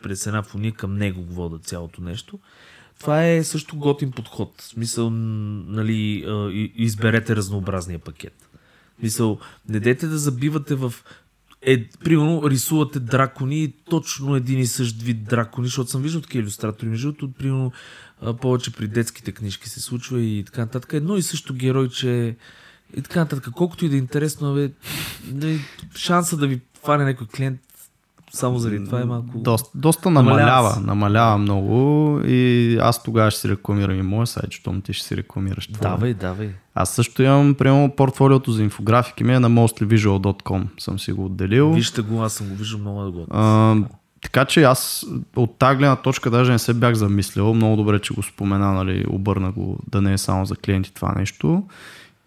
през 0.03 0.27
една 0.27 0.43
фуния 0.43 0.73
към 0.73 0.97
него 0.97 1.23
го 1.23 1.59
цялото 1.59 2.03
нещо. 2.03 2.39
Това 3.01 3.27
е 3.27 3.45
също 3.45 3.77
готин 3.77 4.13
подход. 4.13 4.55
В 4.61 4.65
смисъл, 4.65 5.11
нали, 5.11 6.25
изберете 6.77 7.37
разнообразния 7.37 7.99
пакет. 7.99 8.49
В 8.97 9.01
смисъл, 9.01 9.39
не 9.69 9.81
дете 9.81 10.07
да 10.07 10.19
забивате 10.19 10.75
в 10.75 10.95
е, 11.67 11.89
примерно, 11.89 12.51
рисувате 12.51 13.01
дракони, 13.01 13.73
точно 13.91 14.37
един 14.37 14.59
и 14.61 14.67
същ 14.67 15.03
вид 15.03 15.25
дракони, 15.25 15.67
защото 15.67 15.91
съм 15.91 16.03
виждал 16.03 16.23
такива 16.23 16.43
иллюстратори. 16.43 16.89
Между 16.89 17.13
другото, 17.13 17.33
примерно, 17.33 17.73
повече 18.41 18.73
при 18.73 18.89
детските 18.89 19.33
книжки 19.33 19.69
се 19.69 19.81
случва 19.81 20.21
и 20.21 20.45
така 20.45 20.61
нататък. 20.61 20.93
Едно 20.93 21.17
и 21.17 21.23
също 21.23 21.55
геройче 21.55 22.37
и 22.97 23.03
така 23.03 23.21
нататък. 23.21 23.55
Колкото 23.55 23.85
и 23.85 23.89
да 23.89 23.95
е 23.95 23.99
интересно, 23.99 24.55
бе, 24.55 25.59
шанса 25.97 26.37
да 26.37 26.47
ви 26.47 26.61
фане 26.85 27.05
някой 27.05 27.27
клиент 27.27 27.61
само 28.35 28.59
заради 28.59 28.85
това 28.85 29.01
е 29.01 29.05
малко... 29.05 29.39
Доста, 29.39 29.79
доста 29.79 30.11
намалява, 30.11 30.81
намалява 30.81 31.39
много 31.39 32.21
и 32.27 32.79
аз 32.81 33.03
тогава 33.03 33.31
ще 33.31 33.41
си 33.41 33.49
рекламирам 33.49 33.99
и 33.99 34.03
моя 34.03 34.27
сайт, 34.27 34.53
щом 34.53 34.81
ти 34.81 34.93
ще 34.93 35.07
си 35.07 35.17
рекламираш 35.17 35.67
това. 35.67 35.91
Давай, 35.91 36.15
давай. 36.15 36.51
Аз 36.75 36.91
също 36.91 37.23
имам, 37.23 37.55
примерно, 37.55 37.91
портфолиото 37.97 38.53
за 38.53 38.63
инфографики 38.63 39.25
ми 39.25 39.35
е 39.35 39.41
на 39.41 39.51
mostlyvisual.com 39.51 40.65
съм 40.79 40.99
си 40.99 41.13
го 41.13 41.25
отделил. 41.25 41.73
Вижте 41.73 42.03
го, 42.03 42.23
аз 42.23 42.33
съм 42.33 42.49
го 42.49 42.55
виждал 42.55 42.81
много 42.81 43.03
да 43.03 43.11
го 43.11 43.27
а, 43.31 43.77
така 44.23 44.45
че 44.45 44.63
аз 44.63 45.07
от 45.37 45.59
тази 45.59 45.79
гледна 45.79 45.97
точка 45.97 46.31
даже 46.31 46.53
не 46.53 46.59
се 46.59 46.75
бях 46.75 46.95
замислил. 46.95 47.55
Много 47.55 47.77
добре, 47.77 47.99
че 47.99 48.15
го 48.15 48.23
спомена, 48.23 48.73
нали, 48.73 49.05
обърна 49.09 49.53
го 49.53 49.79
да 49.91 50.03
не 50.03 50.13
е 50.13 50.19
само 50.19 50.47
за 50.47 50.57
клиенти 50.57 50.95
това 50.95 51.15
нещо. 51.19 51.63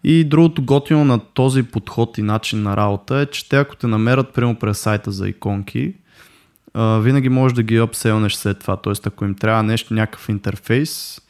И 0.10 0.24
другото 0.24 0.62
готино 0.62 1.06
на 1.06 1.20
този 1.20 1.64
подход 1.64 2.18
и 2.18 2.22
начин 2.22 2.64
на 2.64 2.78
работа 2.78 3.18
е, 3.18 3.26
че 3.26 3.50
те 3.50 3.58
ако 3.58 3.76
те 3.76 3.88
намерят 3.88 4.34
прямо 4.34 4.56
през 4.56 4.80
сайта 4.80 5.12
за 5.12 5.30
иконки, 5.30 5.94
винаги 6.76 7.30
можеш 7.30 7.56
да 7.56 7.64
ги 7.64 7.78
апселнеш 7.78 8.34
след 8.34 8.60
това. 8.60 8.78
Тоест, 8.78 9.08
ако 9.08 9.26
им 9.26 9.36
трябва 9.36 9.64
нещо, 9.64 9.94
някакъв 9.94 10.30
интерфейс, 10.30 11.22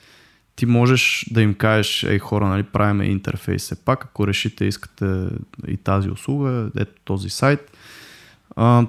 ти 0.55 0.65
можеш 0.65 1.25
да 1.31 1.41
им 1.41 1.53
кажеш, 1.53 2.03
ей 2.03 2.19
хора, 2.19 2.47
нали, 2.47 2.63
правиме 2.63 3.05
интерфейс 3.05 3.61
все 3.61 3.85
пак, 3.85 4.05
ако 4.05 4.27
решите 4.27 4.65
искате 4.65 5.27
и 5.67 5.77
тази 5.77 6.09
услуга, 6.09 6.69
ето 6.77 7.01
този 7.05 7.29
сайт. 7.29 7.77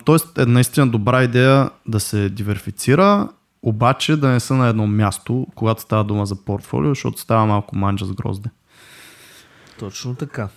тоест 0.04 0.38
е 0.38 0.46
наистина 0.46 0.88
добра 0.88 1.24
идея 1.24 1.70
да 1.86 2.00
се 2.00 2.28
диверсифицира, 2.28 3.28
обаче 3.62 4.16
да 4.16 4.28
не 4.28 4.40
са 4.40 4.54
на 4.54 4.68
едно 4.68 4.86
място, 4.86 5.46
когато 5.54 5.82
става 5.82 6.04
дума 6.04 6.26
за 6.26 6.44
портфолио, 6.44 6.88
защото 6.88 7.20
става 7.20 7.46
малко 7.46 7.76
манджа 7.76 8.04
с 8.04 8.12
грозде. 8.12 8.50
Точно 9.78 10.14
така. 10.14 10.48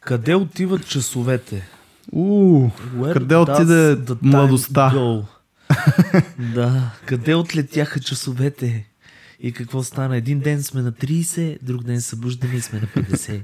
Къде 0.00 0.34
отиват 0.34 0.88
часовете? 0.88 1.68
У, 2.12 2.70
къде 3.12 3.36
отиде 3.36 3.98
младостта? 4.22 4.92
да, 6.54 6.90
къде 7.06 7.34
отлетяха 7.34 8.00
часовете? 8.00 8.86
И 9.40 9.52
какво 9.52 9.82
стана? 9.82 10.16
Един 10.16 10.40
ден 10.40 10.62
сме 10.62 10.82
на 10.82 10.92
30, 10.92 11.58
друг 11.62 11.82
ден 11.82 12.00
събуждаме 12.00 12.54
и 12.54 12.60
сме 12.60 12.80
на 12.80 12.86
50. 12.86 13.40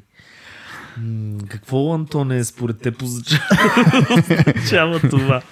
М- 0.99 1.39
какво, 1.49 1.95
Антоне, 1.95 2.45
според 2.45 2.79
те 2.79 2.93
означава 3.03 5.01
това? 5.11 5.43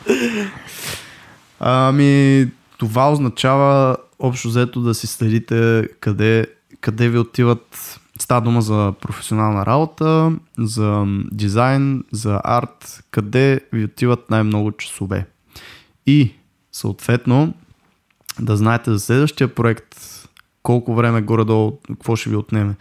Ами, 1.60 2.46
това 2.78 3.12
означава 3.12 3.96
общо 4.18 4.48
взето 4.48 4.80
да 4.80 4.94
си 4.94 5.06
следите 5.06 5.88
къде, 6.00 6.46
къде 6.80 7.08
ви 7.08 7.18
отиват 7.18 8.00
Става 8.20 8.40
дума 8.40 8.62
за 8.62 8.92
професионална 9.00 9.66
работа, 9.66 10.32
за 10.58 11.06
дизайн, 11.32 12.04
за 12.12 12.40
арт, 12.44 13.04
къде 13.10 13.60
ви 13.72 13.84
отиват 13.84 14.30
най-много 14.30 14.72
часове. 14.72 15.26
И 16.06 16.34
съответно 16.72 17.54
да 18.40 18.56
знаете 18.56 18.90
за 18.90 19.00
следващия 19.00 19.54
проект 19.54 19.96
колко 20.62 20.94
време 20.94 21.22
горе-долу, 21.22 21.78
какво 21.88 22.16
ще 22.16 22.30
ви 22.30 22.36
отнеме. 22.36 22.74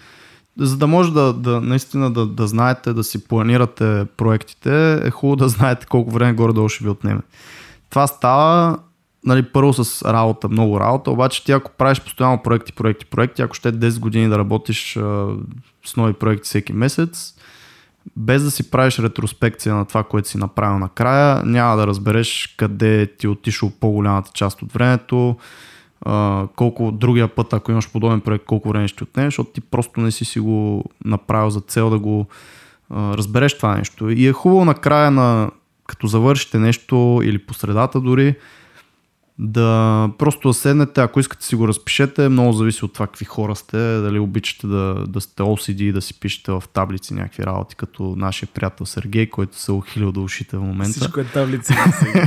За 0.57 0.77
да 0.77 0.87
може 0.87 1.13
да, 1.13 1.33
да 1.33 1.61
наистина 1.61 2.11
да, 2.11 2.25
да 2.25 2.47
знаете, 2.47 2.93
да 2.93 3.03
си 3.03 3.27
планирате 3.27 4.05
проектите, 4.17 4.93
е 5.07 5.11
хубаво 5.11 5.35
да 5.35 5.49
знаете 5.49 5.85
колко 5.85 6.11
време 6.11 6.33
горе-долу 6.33 6.69
ще 6.69 6.83
ви 6.83 6.89
отнеме. 6.89 7.21
Това 7.89 8.07
става 8.07 8.79
нали, 9.26 9.43
първо 9.43 9.74
с 9.74 10.11
работа, 10.13 10.49
много 10.49 10.80
работа, 10.80 11.11
обаче 11.11 11.45
ти 11.45 11.51
ако 11.51 11.72
правиш 11.72 12.01
постоянно 12.01 12.43
проекти, 12.43 12.74
проекти, 12.74 13.05
проекти, 13.05 13.41
ако 13.41 13.53
ще 13.53 13.74
10 13.74 13.99
години 13.99 14.30
да 14.30 14.38
работиш 14.38 14.97
а, 14.97 15.28
с 15.86 15.95
нови 15.95 16.13
проекти 16.13 16.45
всеки 16.45 16.74
месец, 16.74 17.36
без 18.15 18.43
да 18.43 18.51
си 18.51 18.72
правиш 18.72 18.99
ретроспекция 18.99 19.76
на 19.76 19.86
това, 19.86 20.03
което 20.03 20.30
си 20.30 20.38
направил 20.38 20.80
накрая, 20.80 21.43
няма 21.45 21.78
да 21.78 21.88
разбереш 21.88 22.55
къде 22.57 23.07
ти 23.17 23.26
е 23.26 23.30
отишъл 23.30 23.72
по-голямата 23.80 24.32
част 24.34 24.61
от 24.61 24.74
времето, 24.74 25.38
а, 26.01 26.47
колко 26.55 26.91
другия 26.91 27.28
път, 27.28 27.53
ако 27.53 27.72
имаш 27.72 27.91
подобен 27.91 28.22
проект, 28.22 28.45
колко 28.45 28.70
време 28.70 28.88
ще 28.88 29.03
отнеш, 29.03 29.26
защото 29.26 29.51
ти 29.51 29.61
просто 29.61 30.01
не 30.01 30.11
си 30.11 30.26
си 30.26 30.39
го 30.39 30.84
направил 31.05 31.49
за 31.49 31.61
цел 31.61 31.89
да 31.89 31.99
го 31.99 32.28
а, 32.89 33.17
разбереш 33.17 33.57
това 33.57 33.78
нещо. 33.78 34.09
И 34.09 34.28
е 34.28 34.34
хубаво 34.34 34.65
накрая 34.65 35.11
на 35.11 35.51
като 35.88 36.07
завършите 36.07 36.59
нещо 36.59 37.22
или 37.24 37.38
по 37.38 37.53
средата 37.53 38.01
дори, 38.01 38.36
да 39.39 40.09
просто 40.17 40.47
да 40.47 40.53
седнете, 40.53 41.01
ако 41.01 41.19
искате 41.19 41.45
си 41.45 41.55
го 41.55 41.67
разпишете, 41.67 42.29
много 42.29 42.53
зависи 42.53 42.85
от 42.85 42.93
това 42.93 43.07
какви 43.07 43.25
хора 43.25 43.55
сте, 43.55 43.77
дали 43.77 44.19
обичате 44.19 44.67
да, 44.67 45.05
да 45.07 45.21
сте 45.21 45.43
OCD 45.43 45.81
и 45.81 45.91
да 45.91 46.01
си 46.01 46.19
пишете 46.19 46.51
в 46.51 46.63
таблици 46.73 47.13
някакви 47.13 47.43
работи, 47.43 47.75
като 47.75 48.15
нашия 48.17 48.49
приятел 48.53 48.85
Сергей, 48.85 49.29
който 49.29 49.57
се 49.57 49.71
ухилил 49.71 50.11
да 50.11 50.19
ушите 50.19 50.57
в 50.57 50.61
момента. 50.61 50.99
Всичко 50.99 51.19
е 51.19 51.23
таблици. 51.25 51.73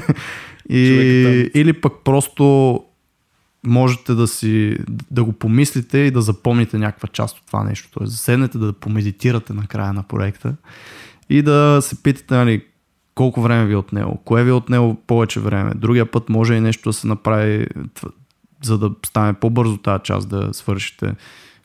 и, 0.69 1.51
или 1.55 1.73
пък 1.73 1.93
просто 2.05 2.81
можете 3.67 4.15
да 4.15 4.29
си 4.29 4.77
да 5.11 5.25
го 5.25 5.33
помислите 5.33 5.99
и 5.99 6.11
да 6.11 6.23
запомните 6.23 6.79
някаква 6.79 7.09
част 7.09 7.39
от 7.39 7.47
това 7.47 7.65
нещо. 7.65 7.89
Тоест 7.93 8.13
да 8.13 8.17
седнете 8.17 8.59
да 8.59 8.73
помедитирате 8.73 9.53
на 9.53 9.67
края 9.67 9.93
на 9.93 10.03
проекта 10.03 10.55
и 11.31 11.43
да 11.43 11.79
се 11.83 12.03
питате, 12.03 12.35
нали, 12.35 12.65
колко 13.15 13.43
време 13.43 13.67
ви 13.67 13.73
е 13.73 13.77
отнело, 13.77 14.19
кое 14.25 14.45
ви 14.45 14.51
е 14.51 14.53
отнело 14.53 14.97
повече 15.07 15.41
време. 15.41 15.73
Другия 15.75 16.11
път 16.11 16.29
може 16.29 16.55
и 16.55 16.61
нещо 16.61 16.89
да 16.89 16.93
се 16.93 17.07
направи, 17.07 17.67
за 18.63 18.79
да 18.79 18.91
стане 19.07 19.33
по-бързо 19.33 19.77
тази 19.77 20.03
част 20.03 20.29
да 20.29 20.55
свършите. 20.55 21.15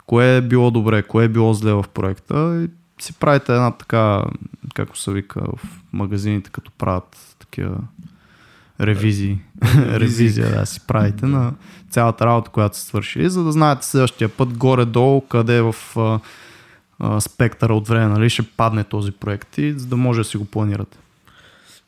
Кое 0.05 0.37
е 0.37 0.41
било 0.41 0.71
добре, 0.71 1.03
кое 1.03 1.25
е 1.25 1.29
било 1.29 1.53
зле 1.53 1.73
в 1.73 1.85
проекта 1.93 2.63
и 2.63 2.69
си 3.03 3.13
правите 3.13 3.51
една 3.51 3.71
така, 3.71 4.23
както 4.73 4.99
се 4.99 5.11
вика 5.11 5.41
в 5.57 5.59
магазините, 5.93 6.49
като 6.49 6.71
правят 6.71 7.35
такива 7.39 7.77
ревизии. 8.81 9.39
Ревизия, 9.75 10.51
да, 10.51 10.65
си 10.65 10.81
правите 10.87 11.25
на 11.25 11.53
цялата 11.89 12.25
работа, 12.25 12.51
която 12.51 12.77
сте 12.77 12.87
свършили, 12.87 13.29
за 13.29 13.43
да 13.43 13.51
знаете 13.51 13.85
следващия 13.85 14.29
път 14.29 14.57
горе-долу 14.57 15.21
къде 15.21 15.61
в 15.61 15.75
а, 15.95 16.19
а, 16.99 17.21
спектъра 17.21 17.73
от 17.73 17.87
време 17.87 18.07
нали, 18.07 18.29
ще 18.29 18.43
падне 18.43 18.83
този 18.83 19.11
проект 19.11 19.57
и 19.57 19.73
за 19.73 19.85
да 19.85 19.97
може 19.97 20.19
да 20.19 20.23
си 20.23 20.37
го 20.37 20.45
планирате. 20.45 20.97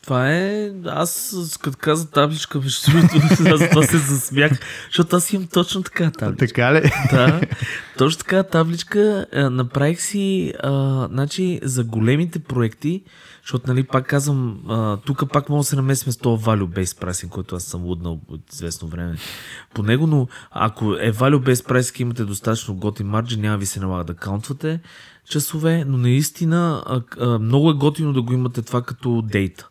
Това 0.09 0.33
е... 0.33 0.71
Аз, 0.85 1.37
като 1.61 1.77
каза 1.81 2.11
табличка, 2.11 2.59
между 2.59 2.91
другото, 2.91 3.15
аз 3.63 3.69
това 3.69 3.83
се 3.83 3.97
засмях, 3.97 4.51
защото 4.87 5.15
аз 5.15 5.33
имам 5.33 5.47
точно 5.47 5.83
така 5.83 6.11
табличка. 6.11 6.47
Така 6.47 6.73
ли? 6.73 6.91
Да, 7.11 7.41
точно 7.97 8.19
така 8.19 8.43
табличка. 8.43 9.25
Направих 9.33 10.01
си, 10.01 10.53
а, 10.63 11.07
значи, 11.11 11.59
за 11.63 11.83
големите 11.83 12.39
проекти, 12.39 13.03
защото, 13.41 13.67
нали, 13.67 13.83
пак 13.83 14.07
казвам, 14.07 14.59
тук 15.05 15.31
пак 15.33 15.49
мога 15.49 15.59
да 15.59 15.63
се 15.63 15.75
намесим 15.75 16.11
с 16.11 16.17
този 16.17 16.43
Value 16.43 16.67
Based 16.67 17.05
Pricing, 17.05 17.29
който 17.29 17.55
аз 17.55 17.63
съм 17.63 17.83
луднал 17.83 18.19
от 18.27 18.53
известно 18.53 18.87
време 18.87 19.15
по 19.73 19.83
него, 19.83 20.07
но 20.07 20.27
ако 20.51 20.93
е 20.93 21.13
Value 21.13 21.53
Based 21.53 21.69
Pricing 21.69 22.01
имате 22.01 22.25
достатъчно 22.25 22.75
готин 22.75 23.07
марджин, 23.07 23.41
няма 23.41 23.57
ви 23.57 23.65
се 23.65 23.79
налага 23.79 24.03
да 24.03 24.13
каунтвате 24.13 24.79
часове, 25.29 25.83
но 25.87 25.97
наистина 25.97 26.83
а, 26.85 27.01
а, 27.19 27.39
много 27.39 27.69
е 27.69 27.73
готино 27.73 28.13
да 28.13 28.21
го 28.21 28.33
имате 28.33 28.61
това 28.61 28.81
като 28.81 29.21
дейта. 29.21 29.69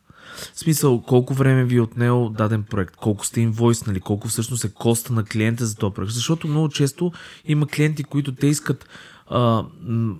В 0.54 0.58
смисъл, 0.58 1.02
колко 1.02 1.34
време 1.34 1.64
ви 1.64 1.76
е 1.76 1.80
отнел 1.80 2.28
даден 2.28 2.62
проект, 2.62 2.96
колко 2.96 3.26
сте 3.26 3.40
инвойснали, 3.40 4.00
колко 4.00 4.28
всъщност 4.28 4.64
е 4.64 4.74
коста 4.74 5.12
на 5.12 5.24
клиента 5.24 5.66
за 5.66 5.76
този 5.76 5.94
проект. 5.94 6.12
Защото 6.12 6.48
много 6.48 6.68
често 6.68 7.12
има 7.44 7.66
клиенти, 7.66 8.04
които 8.04 8.34
те 8.34 8.46
искат 8.46 8.88
а, 9.30 9.64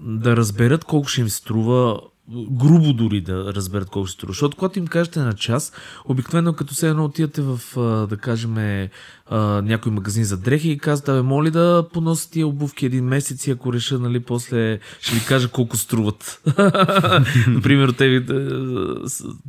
да 0.02 0.36
разберат 0.36 0.84
колко 0.84 1.08
ще 1.08 1.20
им 1.20 1.28
струва 1.28 2.00
грубо 2.50 2.92
дори 2.92 3.20
да 3.20 3.54
разберат 3.54 3.90
колко 3.90 4.06
ще 4.06 4.14
струва. 4.14 4.32
Защото 4.32 4.56
когато 4.56 4.78
им 4.78 4.86
кажете 4.86 5.20
на 5.20 5.32
час, 5.32 5.72
обикновено 6.04 6.52
като 6.52 6.74
се 6.74 6.88
едно 6.88 7.04
отидете 7.04 7.42
в, 7.42 7.60
да 8.06 8.16
кажем, 8.16 8.88
някой 9.62 9.92
магазин 9.92 10.24
за 10.24 10.36
дрехи 10.36 10.70
и 10.70 10.78
казвате, 10.78 11.12
бе, 11.12 11.22
моли 11.22 11.50
да 11.50 11.86
поноси 11.92 12.30
тия 12.30 12.46
обувки 12.46 12.86
един 12.86 13.04
месец 13.04 13.46
и 13.46 13.50
ако 13.50 13.72
реша, 13.72 13.98
нали, 13.98 14.20
после 14.20 14.78
ще 15.00 15.14
ви 15.14 15.24
кажа 15.24 15.48
колко 15.48 15.76
струват. 15.76 16.40
Например, 17.48 17.94
те 17.98 18.08
ви, 18.08 18.26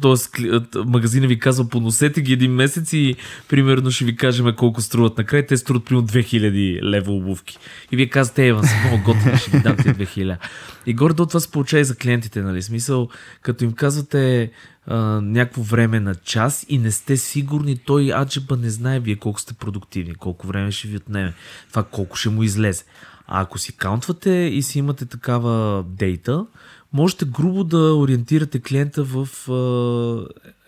т.е. 0.01 0.79
магазина 0.85 1.27
ви 1.27 1.39
казва, 1.39 1.69
поносете 1.69 2.21
ги 2.21 2.33
един 2.33 2.51
месец 2.51 2.93
и 2.93 3.15
примерно 3.49 3.91
ще 3.91 4.05
ви 4.05 4.15
кажем 4.15 4.55
колко 4.57 4.81
струват 4.81 5.17
накрая. 5.17 5.47
Те 5.47 5.57
струват 5.57 5.85
примерно 5.85 6.07
2000 6.07 6.83
лева 6.83 7.11
обувки. 7.11 7.57
И 7.91 7.95
вие 7.95 8.09
казвате, 8.09 8.47
Еван, 8.47 8.63
съм 8.63 8.79
много 8.79 9.03
готин, 9.03 9.37
ще 9.37 9.51
ви 9.51 9.59
дам 9.59 9.77
тия 9.77 9.95
2000. 9.95 10.37
И 10.85 10.93
горе 10.93 11.13
до 11.13 11.25
това 11.25 11.39
се 11.39 11.51
получава 11.51 11.81
и 11.81 11.85
за 11.85 11.95
клиентите, 11.95 12.41
нали? 12.41 12.61
Смисъл, 12.61 13.09
като 13.41 13.63
им 13.63 13.71
казвате 13.71 14.51
а, 14.89 15.21
някакво 15.21 15.61
време 15.61 15.99
на 15.99 16.15
час 16.15 16.65
и 16.69 16.77
не 16.77 16.91
сте 16.91 17.17
сигурни, 17.17 17.77
той 17.77 18.13
аджеба 18.13 18.57
не 18.57 18.69
знае 18.69 18.99
вие 18.99 19.15
колко 19.15 19.39
сте 19.39 19.53
продуктивни, 19.53 20.15
колко 20.15 20.47
време 20.47 20.71
ще 20.71 20.87
ви 20.87 20.97
отнеме, 20.97 21.33
това 21.69 21.83
колко 21.83 22.17
ще 22.17 22.29
му 22.29 22.43
излезе. 22.43 22.83
А 23.27 23.41
ако 23.41 23.57
си 23.57 23.77
каунтвате 23.77 24.31
и 24.31 24.61
си 24.61 24.79
имате 24.79 25.05
такава 25.05 25.83
дейта, 25.83 26.45
можете 26.93 27.25
грубо 27.25 27.63
да 27.63 27.95
ориентирате 27.95 28.59
клиента 28.59 29.03
в 29.03 29.27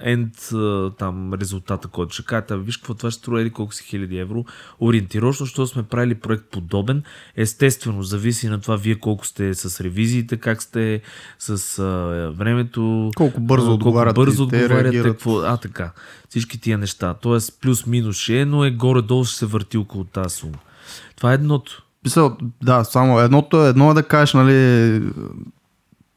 end 0.05 0.35
uh, 0.35 0.97
там 0.97 1.33
резултата, 1.33 1.87
който 1.87 2.13
ще 2.13 2.25
кажете, 2.25 2.57
виж 2.57 2.77
какво 2.77 2.93
това 2.93 3.11
ще 3.11 3.19
струва 3.19 3.41
или 3.41 3.49
колко 3.49 3.73
си 3.73 3.83
хиляди 3.83 4.17
евро. 4.17 4.45
Ориентировъчно, 4.79 5.45
защото 5.45 5.67
сме 5.67 5.83
правили 5.83 6.15
проект 6.15 6.45
подобен. 6.51 7.03
Естествено, 7.35 8.03
зависи 8.03 8.47
на 8.47 8.61
това 8.61 8.75
вие 8.75 8.95
колко 8.95 9.27
сте 9.27 9.53
с 9.53 9.81
ревизиите, 9.81 10.37
как 10.37 10.61
сте 10.61 11.01
с 11.39 11.57
uh, 11.57 12.29
времето. 12.29 13.11
Колко 13.15 13.39
бързо 13.39 13.65
колко 13.65 13.73
отговаряте. 13.73 14.13
Бързо 14.13 14.43
отговаряте. 14.43 15.03
Какво, 15.03 15.39
а, 15.39 15.57
така. 15.57 15.91
Всички 16.29 16.61
тия 16.61 16.77
неща. 16.77 17.13
Тоест, 17.13 17.61
плюс-минус 17.61 18.17
ще 18.17 18.39
е, 18.39 18.45
но 18.45 18.65
е 18.65 18.71
горе-долу 18.71 19.25
ще 19.25 19.37
се 19.37 19.45
върти 19.45 19.77
около 19.77 20.03
тази 20.03 20.35
сума. 20.35 20.57
Това 21.17 21.31
е 21.31 21.35
едното. 21.35 21.83
Писал, 22.03 22.37
да, 22.63 22.83
само 22.83 23.19
едното, 23.19 23.65
едно 23.65 23.91
е 23.91 23.93
да 23.93 24.03
кажеш, 24.03 24.33
нали, 24.33 25.01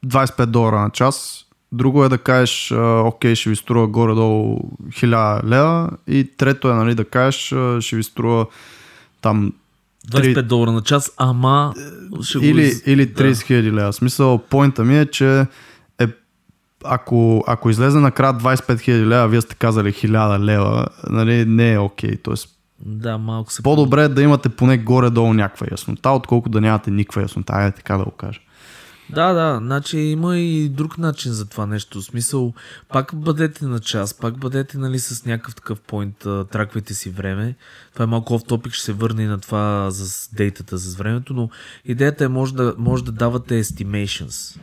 25 0.05 0.45
долара 0.45 0.81
на 0.81 0.89
час. 0.89 1.45
Друго 1.71 2.05
е 2.05 2.09
да 2.09 2.17
кажеш, 2.17 2.71
окей, 3.03 3.35
ще 3.35 3.49
ви 3.49 3.55
струва 3.55 3.87
горе-долу 3.87 4.59
1000 4.87 5.43
лева. 5.43 5.89
И 6.07 6.31
трето 6.37 6.69
е 6.69 6.73
нали, 6.73 6.95
да 6.95 7.05
кажеш, 7.05 7.53
ще 7.79 7.95
ви 7.95 8.03
струва 8.03 8.45
там 9.21 9.53
25 10.11 10.41
долара 10.41 10.71
на 10.71 10.81
час, 10.81 11.11
ама 11.17 11.73
ще 12.21 12.37
или, 12.37 12.71
го... 12.73 12.81
или 12.85 13.13
30 13.13 13.41
хиляди 13.41 13.69
да. 13.69 13.75
лева. 13.75 13.93
Смисъл, 13.93 14.37
поинта 14.37 14.83
ми 14.83 14.99
е, 14.99 15.05
че 15.05 15.45
е, 15.99 16.07
ако, 16.83 17.43
ако 17.47 17.69
излезе 17.69 17.99
накрая 17.99 18.33
25 18.33 18.79
хиляди 18.79 19.05
лева, 19.05 19.27
вие 19.27 19.41
сте 19.41 19.55
казали 19.55 19.93
1000 19.93 20.39
лева, 20.39 20.87
нали, 21.09 21.45
не 21.45 21.73
е 21.73 21.79
окей. 21.79 22.11
Okay. 22.11 22.23
Тоест, 22.23 22.49
да, 22.85 23.17
малко 23.17 23.51
се... 23.51 23.63
По-добре 23.63 24.03
е 24.03 24.07
да 24.07 24.21
имате 24.21 24.49
поне 24.49 24.77
горе-долу 24.77 25.33
някаква 25.33 25.67
яснота, 25.71 26.09
отколкото 26.09 26.51
да 26.51 26.61
нямате 26.61 26.91
никаква 26.91 27.21
яснота, 27.21 27.53
айде 27.53 27.71
така 27.71 27.97
да 27.97 28.03
го 28.03 28.11
кажа. 28.11 28.39
Да, 29.09 29.33
да, 29.33 29.59
значи 29.61 29.97
има 29.97 30.37
и 30.37 30.69
друг 30.69 30.97
начин 30.97 31.31
за 31.31 31.45
това 31.45 31.65
нещо. 31.65 32.01
В 32.01 32.05
смисъл, 32.05 32.53
пак 32.89 33.11
бъдете 33.15 33.65
на 33.65 33.79
час, 33.79 34.13
пак 34.13 34.37
бъдете 34.37 34.77
нали, 34.77 34.99
с 34.99 35.25
някакъв 35.25 35.55
такъв 35.55 35.81
поинт, 35.81 36.17
траквайте 36.51 36.93
си 36.93 37.09
време. 37.09 37.55
Това 37.93 38.03
е 38.03 38.07
малко 38.07 38.39
в 38.39 38.43
топик, 38.43 38.73
ще 38.73 38.85
се 38.85 38.93
върне 38.93 39.23
и 39.23 39.27
на 39.27 39.39
това 39.39 39.87
за 39.91 40.29
дейтата, 40.35 40.77
с 40.77 40.95
времето, 40.95 41.33
но 41.33 41.49
идеята 41.85 42.25
е 42.25 42.27
може 42.27 42.53
да, 42.53 42.75
може 42.77 43.03
да 43.03 43.11
давате 43.11 43.63
estimations. 43.63 44.59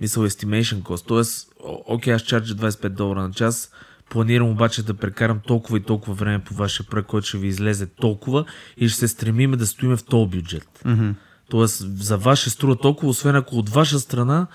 Мисъл 0.00 0.24
estimation 0.24 0.82
cost. 0.82 1.06
Тоест, 1.06 1.48
окей, 1.86 2.14
аз 2.14 2.22
чарджа 2.22 2.54
25 2.54 2.88
долара 2.88 3.22
на 3.22 3.32
час, 3.32 3.70
планирам 4.10 4.50
обаче 4.50 4.82
да 4.82 4.94
прекарам 4.94 5.40
толкова 5.46 5.78
и 5.78 5.82
толкова 5.82 6.14
време 6.14 6.44
по 6.44 6.54
вашия 6.54 6.86
проект, 6.86 7.08
който 7.08 7.26
ще 7.26 7.38
ви 7.38 7.48
излезе 7.48 7.86
толкова 7.86 8.44
и 8.76 8.88
ще 8.88 8.98
се 8.98 9.08
стремиме 9.08 9.56
да 9.56 9.66
стоиме 9.66 9.96
в 9.96 10.04
този 10.04 10.30
бюджет. 10.30 10.68
Mm-hmm. 10.84 11.14
Тоест, 11.54 12.02
за 12.04 12.18
вас 12.18 12.38
ще 12.38 12.50
струва 12.50 12.76
толкова, 12.76 13.08
освен 13.08 13.36
ако 13.36 13.56
от 13.56 13.68
ваша 13.68 14.00
страна 14.00 14.46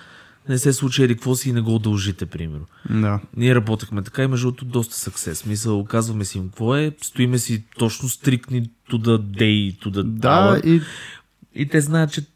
не 0.48 0.58
се 0.58 0.72
случи 0.72 1.02
еди 1.02 1.14
какво 1.14 1.34
си 1.34 1.50
и 1.50 1.52
не 1.52 1.60
го 1.60 1.74
удължите, 1.74 2.26
примерно. 2.26 2.66
Да. 2.90 3.20
Ние 3.36 3.54
работехме 3.54 4.02
така 4.02 4.22
и 4.22 4.26
между 4.26 4.46
другото 4.46 4.64
доста 4.64 4.94
съксес. 4.94 5.46
Мисъл, 5.46 5.80
оказваме 5.80 6.24
си 6.24 6.38
им 6.38 6.48
какво 6.48 6.76
е, 6.76 6.92
стоиме 7.02 7.38
си 7.38 7.64
точно 7.78 8.08
стрикни 8.08 8.70
to 8.90 8.92
the 8.92 9.18
day, 9.18 9.84
to 9.84 9.86
the 9.86 10.02
Да, 10.02 10.28
hour, 10.28 10.66
и... 10.66 10.82
и 11.54 11.68
те 11.68 11.80
знаят, 11.80 12.12
че 12.12 12.26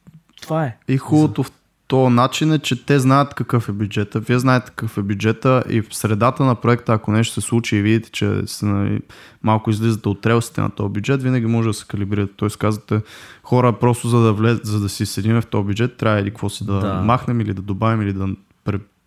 това 0.42 0.64
е. 0.64 0.76
И 0.88 0.96
хубавото 0.96 1.42
в 1.42 1.52
то 1.86 2.10
начин 2.10 2.52
е, 2.52 2.58
че 2.58 2.86
те 2.86 2.98
знаят 2.98 3.34
какъв 3.34 3.68
е 3.68 3.72
бюджета, 3.72 4.20
вие 4.20 4.38
знаете 4.38 4.66
какъв 4.66 4.98
е 4.98 5.02
бюджета 5.02 5.64
и 5.68 5.80
в 5.80 5.96
средата 5.96 6.44
на 6.44 6.54
проекта, 6.54 6.92
ако 6.92 7.12
нещо 7.12 7.34
се 7.34 7.46
случи 7.46 7.76
и 7.76 7.82
видите, 7.82 8.10
че 8.10 8.42
се, 8.46 8.66
нали, 8.66 9.00
малко 9.42 9.70
излизате 9.70 10.08
от 10.08 10.20
трелсите 10.20 10.60
на 10.60 10.70
този 10.70 10.92
бюджет, 10.92 11.22
винаги 11.22 11.46
може 11.46 11.68
да 11.68 11.74
се 11.74 11.86
калибрирате. 11.86 12.32
Тоест 12.36 12.56
казвате, 12.56 13.00
хора, 13.42 13.72
просто 13.72 14.08
за 14.08 14.20
да, 14.20 14.32
влез, 14.32 14.60
за 14.62 14.80
да 14.80 14.88
си 14.88 15.06
седим 15.06 15.40
в 15.40 15.46
този 15.46 15.66
бюджет, 15.66 15.96
трябва 15.96 16.20
или 16.20 16.30
какво 16.30 16.48
си 16.48 16.66
да, 16.66 16.72
да 16.72 16.94
махнем 16.94 17.40
или 17.40 17.54
да 17.54 17.62
добавим 17.62 18.02
или 18.02 18.12
да 18.12 18.28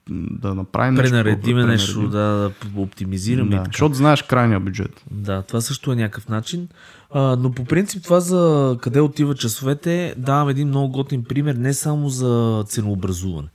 да 0.10 0.56
направим 0.56 0.96
Пренаредиме 0.96 1.66
нещо, 1.66 2.00
нещо 2.00 2.12
да, 2.12 2.52
да 2.74 2.82
оптимизираме. 2.82 3.56
Да, 3.56 3.64
защото 3.66 3.96
знаеш 3.96 4.22
крайния 4.22 4.60
бюджет. 4.60 5.04
Да, 5.12 5.42
това 5.42 5.62
също 5.62 5.92
е 5.92 5.96
някакъв 5.96 6.30
начин. 6.30 6.68
А, 7.12 7.36
но 7.36 7.52
по 7.52 7.66
принцип 7.66 8.04
това 8.04 8.20
за 8.20 8.78
къде 8.82 9.02
отива 9.02 9.36
часовете, 9.36 10.16
давам 10.18 10.50
един 10.50 10.68
много 10.68 10.92
готин 10.92 11.24
пример, 11.24 11.56
не 11.56 11.74
само 11.74 12.10
за 12.10 12.64
ценообразуване. 12.68 13.48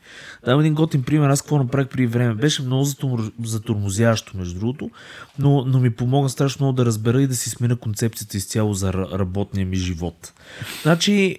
Давам 0.45 0.61
един 0.61 0.75
готин 0.75 1.03
пример, 1.03 1.29
аз 1.29 1.43
какво 1.43 1.59
направих 1.59 1.89
при 1.89 2.07
време. 2.07 2.35
Беше 2.35 2.63
много 2.63 2.87
затормозящо, 3.45 4.37
между 4.37 4.61
другото, 4.61 4.91
но, 5.39 5.65
но 5.67 5.81
ми 5.81 5.91
помогна 5.91 6.29
страшно 6.29 6.67
много 6.67 6.77
да 6.77 6.87
разбера 6.87 7.23
и 7.23 7.27
да 7.27 7.35
си 7.35 7.51
смена 7.51 7.77
концепцията 7.77 8.37
изцяло 8.37 8.75
за 8.75 8.93
работния 8.93 9.67
ми 9.67 9.77
живот. 9.77 10.33
Значи, 10.83 11.39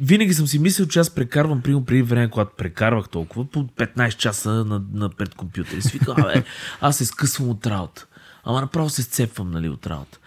винаги 0.00 0.34
съм 0.34 0.46
си 0.46 0.58
мислил, 0.58 0.86
че 0.86 0.98
аз 0.98 1.10
прекарвам, 1.10 1.62
примерно 1.62 1.84
преди 1.84 2.02
време, 2.02 2.30
когато 2.30 2.56
прекарвах 2.56 3.08
толкова, 3.08 3.44
по 3.44 3.64
15 3.64 4.16
часа 4.16 4.50
на, 4.50 4.82
на 4.92 5.08
пред 5.08 5.34
компютър. 5.34 5.76
И 5.76 5.82
си 5.82 6.00
абе, 6.08 6.44
аз 6.80 6.96
се 6.96 7.04
скъсвам 7.04 7.48
от 7.48 7.66
работа. 7.66 8.06
Ама 8.44 8.60
направо 8.60 8.90
се 8.90 9.02
сцепвам, 9.02 9.50
нали, 9.50 9.68
от 9.68 9.86
работа. 9.86 10.18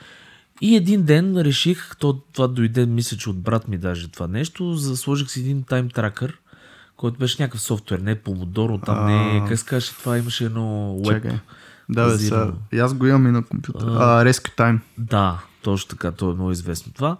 И 0.62 0.76
един 0.76 1.04
ден 1.04 1.38
реших, 1.38 1.96
то, 2.00 2.14
това 2.34 2.48
дойде, 2.48 2.86
мисля, 2.86 3.18
че 3.18 3.30
от 3.30 3.42
брат 3.42 3.68
ми 3.68 3.78
даже 3.78 4.12
това 4.12 4.28
нещо, 4.28 4.74
за, 4.74 4.98
сложих 4.98 5.30
си 5.30 5.40
един 5.40 5.64
тайм 5.64 5.90
тракър, 5.90 6.38
който 6.98 7.20
беше 7.20 7.42
някакъв 7.44 7.62
софтуер, 7.62 8.00
не 8.00 8.16
Помодоро, 8.16 8.78
там 8.78 9.06
не, 9.06 9.46
как 9.48 9.60
се 9.60 9.66
каже 9.66 9.92
това, 9.92 10.18
имаше 10.18 10.46
едно 10.46 10.98
веб. 11.08 11.34
Да, 11.92 12.18
бе. 12.18 12.52
И 12.72 12.80
аз 12.80 12.94
го 12.94 13.08
имам 13.08 13.28
и 13.28 13.32
на 13.32 13.44
компютъра. 13.44 13.86
А, 13.90 14.26
Rescue 14.26 14.58
Time. 14.58 14.80
Да, 14.98 15.40
точно 15.62 15.90
така, 15.90 16.12
то 16.12 16.32
е 16.32 16.34
много 16.34 16.52
известно 16.52 16.94
това. 16.94 17.18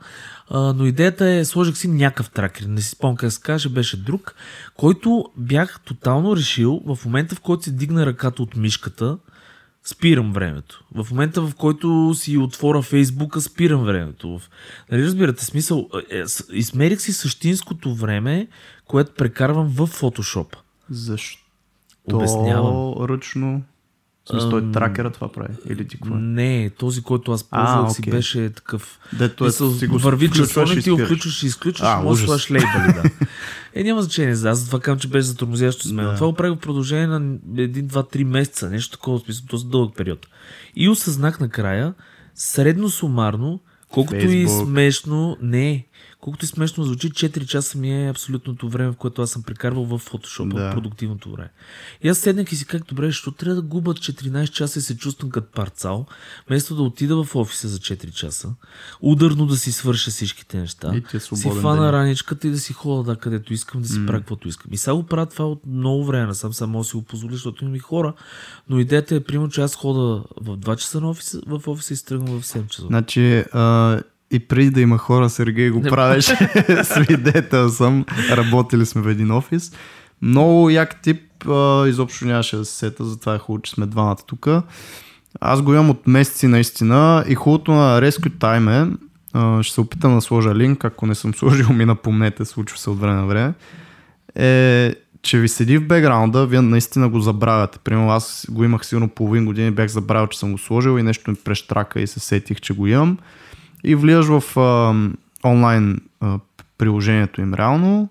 А, 0.50 0.60
но 0.74 0.86
идеята 0.86 1.30
е, 1.30 1.46
сложих 1.46 1.78
си 1.78 1.88
някакъв 1.88 2.30
тракер, 2.30 2.64
не 2.64 2.82
си 2.82 2.90
спомням 2.90 3.16
как 3.18 3.32
се 3.32 3.42
каже, 3.42 3.70
беше 3.70 3.98
друг, 3.98 4.36
който 4.76 5.26
бях 5.38 5.80
тотално 5.80 6.36
решил 6.36 6.82
в 6.86 7.06
момента, 7.06 7.36
в 7.36 7.40
който 7.40 7.64
се 7.64 7.72
дигна 7.72 8.06
ръката 8.06 8.44
от 8.44 8.56
мишката, 8.56 9.18
спирам 9.84 10.34
времето. 10.34 10.84
В 10.96 11.08
момента, 11.12 11.42
в 11.42 11.56
който 11.56 12.14
си 12.16 12.38
отворя 12.38 12.82
Фейсбука, 12.82 13.42
спирам 13.42 13.84
времето. 13.84 14.38
В... 14.40 14.50
Нали 14.92 15.04
разбирате, 15.06 15.46
смисъл, 15.46 15.90
е, 16.10 16.28
с- 16.28 16.46
измерих 16.52 17.02
си 17.02 17.14
същинското 17.14 17.96
време, 17.96 18.48
което 18.86 19.14
прекарвам 19.14 19.68
в 19.68 19.88
Photoshop. 19.88 20.56
Защо 20.90 21.42
Обяснявам. 22.14 22.94
ръчно? 23.10 23.62
Смисъл, 24.32 24.50
той 24.50 24.60
Ам, 24.60 24.72
тракера 24.72 25.10
това 25.10 25.32
прави? 25.32 25.54
Или 25.70 25.88
ти 25.88 25.98
какво? 25.98 26.16
е? 26.16 26.18
Не, 26.20 26.70
този, 26.78 27.02
който 27.02 27.32
аз 27.32 27.48
А, 27.52 27.66
ползвах 27.66 27.96
си 27.96 28.12
беше 28.12 28.50
такъв 28.50 29.00
Дето 29.14 29.46
е, 29.46 29.52
си 29.52 29.88
го 29.88 29.98
върви 29.98 30.32
часовник, 30.32 30.78
и 30.78 30.82
ти 30.82 31.06
включваш 31.06 31.44
и 31.44 31.46
изключваш, 31.46 31.90
А, 31.90 32.02
можеш 32.02 32.26
да 32.26 32.34
лейбъли, 32.52 32.94
да. 32.94 33.04
Е, 33.74 33.84
няма 33.84 34.02
значение, 34.02 34.32
аз 34.32 34.60
затова 34.60 34.80
казвам, 34.80 35.00
че 35.00 35.08
беше 35.08 35.28
затормозящо 35.28 35.88
с 35.88 35.92
мен. 35.92 36.06
Да. 36.06 36.16
Това 36.16 36.28
го 36.28 36.34
правих 36.34 36.58
в 36.58 36.62
продължение 36.62 37.08
на 37.08 37.20
1, 37.22 37.38
2, 37.84 38.16
3 38.16 38.24
месеца, 38.24 38.70
нещо 38.70 38.98
такова, 38.98 39.20
в 39.20 39.22
смисъл, 39.22 39.46
доста 39.50 39.70
дълъг 39.70 39.96
период. 39.98 40.28
И 40.76 40.90
осъзнах 40.90 41.40
накрая, 41.40 41.94
средно 42.36 42.90
сумарно, 42.90 43.60
колкото 43.90 44.16
и 44.16 44.28
Фейсбук. 44.28 44.68
смешно, 44.68 45.38
не, 45.42 45.86
колкото 46.22 46.46
и 46.46 46.48
смешно 46.48 46.84
звучи, 46.84 47.12
4 47.12 47.46
часа 47.46 47.78
ми 47.78 48.06
е 48.06 48.10
абсолютното 48.10 48.70
време, 48.70 48.92
в 48.92 48.96
което 48.96 49.22
аз 49.22 49.32
съм 49.32 49.44
прекарвал 49.44 49.86
в 49.86 50.00
Photoshop, 50.00 50.54
Да. 50.54 50.72
продуктивното 50.72 51.32
време. 51.32 51.50
И 52.04 52.10
аз 52.10 52.18
седнах 52.18 52.52
и 52.52 52.56
си 52.56 52.66
как 52.66 52.84
добре, 52.86 53.06
защо 53.06 53.32
трябва 53.32 53.56
да 53.56 53.62
губа 53.62 53.94
14 53.94 54.50
часа 54.50 54.80
и 54.80 54.82
се 54.82 54.98
чувствам 54.98 55.30
като 55.32 55.52
парцал, 55.52 56.06
вместо 56.48 56.76
да 56.76 56.82
отида 56.82 57.24
в 57.24 57.36
офиса 57.36 57.68
за 57.68 57.80
4 57.80 58.12
часа, 58.12 58.50
ударно 59.02 59.46
да 59.46 59.56
си 59.58 59.72
свърша 59.72 60.12
всичките 60.12 60.58
неща, 60.58 60.92
И 60.94 61.18
е 61.18 61.20
си 61.20 61.50
фана 61.52 61.82
ден. 61.82 61.92
раничката 61.92 62.48
и 62.48 62.52
да 62.52 62.60
си 62.60 62.74
ходя 62.74 63.04
да, 63.04 63.16
където 63.16 63.54
искам, 63.54 63.82
да 63.82 63.88
си 63.88 64.06
правя 64.06 64.20
каквото 64.20 64.48
искам. 64.48 64.74
И 64.74 64.78
сега 64.78 64.96
го 64.96 65.04
правя 65.04 65.26
това 65.26 65.46
от 65.46 65.62
много 65.68 66.06
време, 66.06 66.26
насам 66.26 66.54
само 66.54 66.84
си 66.84 66.96
го 66.96 67.02
позволя, 67.02 67.34
защото 67.34 67.64
имам 67.64 67.76
и 67.76 67.80
хора, 67.80 68.14
но 68.70 68.80
идеята 68.80 69.16
е, 69.16 69.20
примерно, 69.20 69.50
че 69.50 69.62
аз 69.62 69.76
хода 69.76 70.24
в 70.42 70.58
2 70.58 70.76
часа 70.76 71.02
на 71.02 71.10
офиса, 71.10 71.42
в 71.48 71.68
офиса 71.68 71.94
и 71.94 71.98
стръгвам 71.98 72.42
в 72.42 72.46
7 72.46 72.68
часа. 72.68 72.88
Значи, 72.88 73.44
а, 73.52 74.02
и 74.32 74.40
преди 74.40 74.70
да 74.70 74.82
има 74.82 74.98
хора, 74.98 75.30
Сергей 75.30 75.70
го 75.70 75.82
правеше. 75.82 76.36
Свидетел 76.84 77.70
съм. 77.70 78.06
Работили 78.32 78.86
сме 78.86 79.02
в 79.02 79.08
един 79.08 79.32
офис. 79.32 79.72
Много 80.22 80.70
як 80.70 81.02
тип. 81.02 81.48
А, 81.48 81.88
изобщо 81.88 82.26
нямаше 82.26 82.56
да 82.56 82.66
се 82.66 82.78
сета, 82.78 83.06
затова 83.06 83.36
е 83.36 83.38
хубаво, 83.38 83.62
че 83.62 83.72
сме 83.72 83.86
двамата 83.86 84.18
тук. 84.28 84.48
Аз 85.42 85.62
го 85.62 85.74
имам 85.74 85.90
от 85.90 86.08
месеци 86.08 86.48
наистина 86.48 87.26
и 87.28 87.36
хубавото 87.36 87.72
на 87.72 88.02
Rescue 88.02 88.30
Time 88.30 88.92
е, 88.92 88.98
а, 89.34 89.64
ще 89.64 89.74
се 89.74 89.82
опитам 89.82 90.16
да 90.16 90.22
сложа 90.22 90.56
линк, 90.56 90.86
ако 90.86 91.06
не 91.06 91.16
съм 91.16 91.34
сложил 91.36 91.70
ми 91.70 91.86
напомнете, 91.86 92.46
случва 92.46 92.78
се 92.78 92.90
от 92.90 93.00
време 93.00 93.16
на 93.16 93.26
време, 93.26 93.54
е, 94.36 94.96
че 95.22 95.40
ви 95.40 95.50
седи 95.50 95.78
в 95.78 95.88
бекграунда, 95.88 96.46
вие 96.46 96.62
наистина 96.62 97.10
го 97.10 97.20
забравяте. 97.20 97.80
Примерно 97.84 98.10
аз 98.10 98.48
го 98.50 98.64
имах 98.64 98.86
сигурно 98.86 99.10
половин 99.10 99.46
година, 99.46 99.72
бях 99.72 99.88
забравил, 99.88 100.28
че 100.28 100.40
съм 100.40 100.52
го 100.52 100.58
сложил 100.58 101.00
и 101.00 101.04
нещо 101.04 101.32
ми 101.32 101.38
прещрака 101.38 102.02
и 102.02 102.08
се 102.08 102.20
сетих, 102.20 102.62
че 102.62 102.74
го 102.74 102.88
имам. 102.88 103.18
И 103.84 103.96
влизаш 103.96 104.26
в 104.26 104.60
а, 104.60 104.96
онлайн 105.50 106.02
а, 106.20 106.40
приложението 106.78 107.42
им 107.42 107.54
реално 107.54 108.10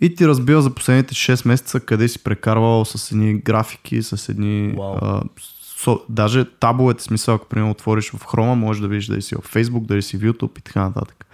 и 0.00 0.14
ти 0.14 0.28
разбива 0.28 0.62
за 0.62 0.70
последните 0.70 1.14
6 1.14 1.48
месеца 1.48 1.80
къде 1.80 2.08
си 2.08 2.24
прекарвал 2.24 2.84
с 2.84 3.12
едни 3.12 3.34
графики, 3.34 4.02
с 4.02 4.28
едни... 4.28 4.74
Вау. 4.78 4.96
А, 5.02 5.22
со, 5.76 6.00
даже 6.08 6.44
табовете, 6.44 7.02
смисъл, 7.02 7.34
ако 7.34 7.46
примерно 7.46 7.70
отвориш 7.70 8.10
в 8.10 8.24
Chrome, 8.24 8.54
можеш 8.54 8.80
да 8.80 8.88
видиш 8.88 9.06
дали 9.06 9.22
си 9.22 9.34
в 9.34 9.54
Facebook, 9.54 9.86
дали 9.86 10.02
си 10.02 10.18
в 10.18 10.20
YouTube 10.20 10.58
и 10.58 10.62
така 10.62 10.80
нататък. 10.80 11.26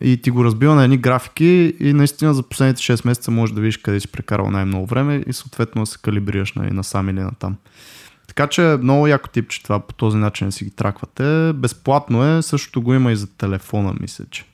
И 0.00 0.22
ти 0.22 0.30
го 0.30 0.44
разбива 0.44 0.74
на 0.74 0.84
едни 0.84 0.96
графики 0.96 1.74
и 1.80 1.92
наистина 1.92 2.34
за 2.34 2.42
последните 2.42 2.82
6 2.82 3.06
месеца 3.06 3.30
можеш 3.30 3.54
да 3.54 3.60
видиш 3.60 3.76
къде 3.76 4.00
си 4.00 4.08
прекарал 4.08 4.50
най-много 4.50 4.86
време 4.86 5.24
и 5.26 5.32
съответно 5.32 5.82
да 5.82 5.86
се 5.86 5.98
калибрираш 6.02 6.52
нали, 6.52 6.70
насам 6.70 7.08
или 7.08 7.20
натам. 7.20 7.56
Така 8.34 8.46
че 8.46 8.62
много 8.62 9.06
яко 9.06 9.28
тип, 9.28 9.48
че 9.48 9.62
това 9.62 9.80
по 9.80 9.94
този 9.94 10.16
начин 10.16 10.52
си 10.52 10.64
ги 10.64 10.70
траквате. 10.70 11.52
Безплатно 11.52 12.36
е, 12.36 12.42
същото 12.42 12.82
го 12.82 12.94
има 12.94 13.12
и 13.12 13.16
за 13.16 13.36
телефона, 13.36 13.94
мисля, 14.00 14.24
че. 14.30 14.44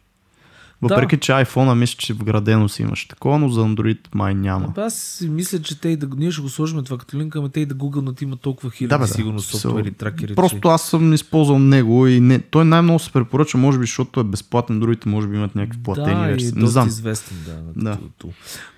Въпреки, 0.82 1.18
че 1.18 1.32
iPhone 1.32 1.74
мисля, 1.74 1.96
че 1.98 2.12
вградено 2.14 2.68
си 2.68 2.82
имаш 2.82 3.06
такова, 3.06 3.38
но 3.38 3.48
за 3.48 3.60
Android 3.60 3.98
май 4.14 4.34
няма. 4.34 4.66
Абе, 4.66 4.80
Аз 4.80 4.94
си 4.94 5.28
мисля, 5.28 5.62
че 5.62 5.80
те 5.80 5.88
и 5.88 5.96
да, 5.96 6.08
ние 6.16 6.30
ще 6.30 6.42
го 6.42 6.48
сложим 6.48 6.84
това 6.84 6.98
като 6.98 7.18
линк, 7.18 7.36
ама 7.36 7.48
те 7.48 7.60
и 7.60 7.66
да 7.66 7.74
гугълнат 7.74 8.22
има 8.22 8.36
толкова 8.36 8.70
хиляди 8.70 8.88
Да, 8.88 8.98
бе, 8.98 9.06
да. 9.06 9.12
сигурно 9.12 9.40
софтуери, 9.40 9.90
тракери. 9.90 10.34
Просто 10.34 10.68
аз 10.68 10.82
съм 10.82 11.12
използвал 11.12 11.58
него 11.58 12.06
и 12.06 12.20
не, 12.20 12.38
той 12.38 12.64
най-много 12.64 12.98
се 12.98 13.12
препоръча, 13.12 13.58
може 13.58 13.78
би, 13.78 13.82
защото 13.82 14.20
е 14.20 14.24
безплатен, 14.24 14.80
другите 14.80 15.08
може 15.08 15.28
би 15.28 15.36
имат 15.36 15.54
някакви 15.54 15.82
платени 15.82 16.20
да, 16.20 16.26
версии. 16.26 16.52
Не 16.54 16.66
знам. 16.66 16.88
известен, 16.88 17.36
да. 17.46 17.82
Да. 17.82 17.90
да. 17.90 17.98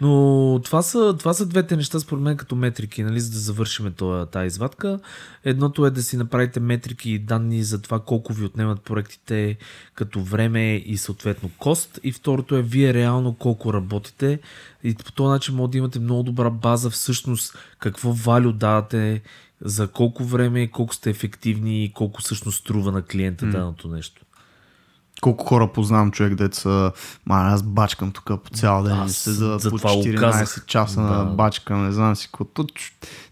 Но 0.01 0.61
това 0.65 0.83
са, 0.83 1.15
това 1.19 1.35
са 1.35 1.47
двете 1.47 1.77
неща, 1.77 2.01
според 2.01 2.23
мен, 2.23 2.37
като 2.37 2.57
метрики, 2.57 3.03
нали, 3.03 3.21
за 3.21 3.31
да 3.31 3.39
завършим 3.39 3.93
тази 4.33 4.47
извадка. 4.47 4.99
Едното 5.45 5.87
е 5.87 5.91
да 5.91 6.03
си 6.03 6.17
направите 6.17 6.61
метрики 6.61 7.11
и 7.11 7.19
данни 7.19 7.63
за 7.63 7.83
това 7.83 8.01
колко 8.01 8.33
ви 8.33 8.45
отнемат 8.45 8.81
проектите 8.81 9.57
като 9.95 10.21
време 10.21 10.77
и 10.77 10.97
съответно 10.97 11.51
кост. 11.59 11.92
И 12.03 12.13
второто 12.13 12.57
е 12.57 12.63
вие 12.63 12.95
реално 12.95 13.35
колко 13.35 13.75
работите. 13.75 14.41
И 14.85 14.95
по 14.95 15.13
този 15.13 15.29
начин 15.29 15.55
може 15.55 15.71
да 15.71 15.79
имате 15.79 15.99
много 15.99 16.23
добра 16.23 16.51
база 16.51 16.91
всъщност 16.91 17.59
какво 17.79 18.13
валю 18.13 18.53
давате, 18.53 19.23
за 19.61 19.89
колко 19.89 20.25
време, 20.25 20.71
колко 20.71 20.95
сте 20.95 21.11
ефективни 21.11 21.85
и 21.85 21.93
колко 21.93 22.21
всъщност 22.23 22.59
струва 22.59 22.93
на 22.93 23.03
клиента 23.03 23.47
даното 23.47 23.89
нещо. 23.89 24.23
Колко 25.23 25.45
хора 25.45 25.69
познавам 25.69 26.11
човек, 26.11 26.35
деца, 26.35 26.93
ма 27.27 27.37
аз 27.37 27.63
бачкам 27.63 28.11
тук 28.11 28.25
по 28.25 28.51
цял 28.51 28.83
ден, 28.83 28.93
Аз 28.93 29.13
се 29.13 29.31
за 29.33 29.59
за 29.59 29.71
по 29.71 29.77
това 29.79 29.93
го 29.93 30.03
14 30.03 30.21
казах. 30.21 30.65
часа 30.67 31.01
на 31.01 31.19
Да. 31.19 31.25
бачка, 31.27 31.77
не 31.77 31.93
знам 31.93 32.17
си 32.17 32.29
какво. 32.29 32.45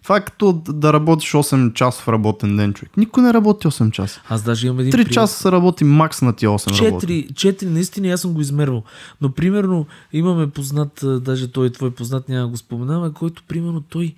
Това 0.03 0.17
е 0.17 0.25
като 0.25 0.53
да 0.65 0.93
работиш 0.93 1.33
8 1.33 1.73
часов 1.73 2.09
работен 2.09 2.57
ден, 2.57 2.73
човек. 2.73 2.97
Никой 2.97 3.23
не 3.23 3.33
работи 3.33 3.67
8 3.67 3.91
часа. 3.91 4.21
Аз 4.29 4.43
даже 4.43 4.67
имам 4.67 4.79
един 4.79 4.93
3 4.93 4.95
приятел- 4.95 5.15
часа 5.15 5.39
се 5.39 5.53
работи 5.53 5.85
макс 5.85 6.23
на 6.23 6.33
тия 6.33 6.51
8 6.51 6.71
работи. 6.81 7.07
Четири, 7.07 7.35
четири, 7.35 7.71
наистина 7.71 8.09
аз 8.09 8.21
съм 8.21 8.33
го 8.33 8.41
измервал. 8.41 8.83
Но 9.21 9.31
примерно 9.31 9.87
имаме 10.13 10.47
познат, 10.49 11.01
даже 11.15 11.49
той 11.49 11.67
е 11.67 11.73
твой 11.73 11.91
познат, 11.91 12.29
няма 12.29 12.49
го 12.49 12.57
споменаваме, 12.57 13.13
който 13.13 13.43
примерно 13.45 13.81
той, 13.81 14.15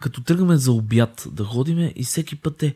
като 0.00 0.22
тръгваме 0.22 0.56
за 0.56 0.72
обяд 0.72 1.28
да 1.28 1.44
ходиме 1.44 1.92
и 1.96 2.04
всеки 2.04 2.36
път 2.36 2.62
е 2.62 2.74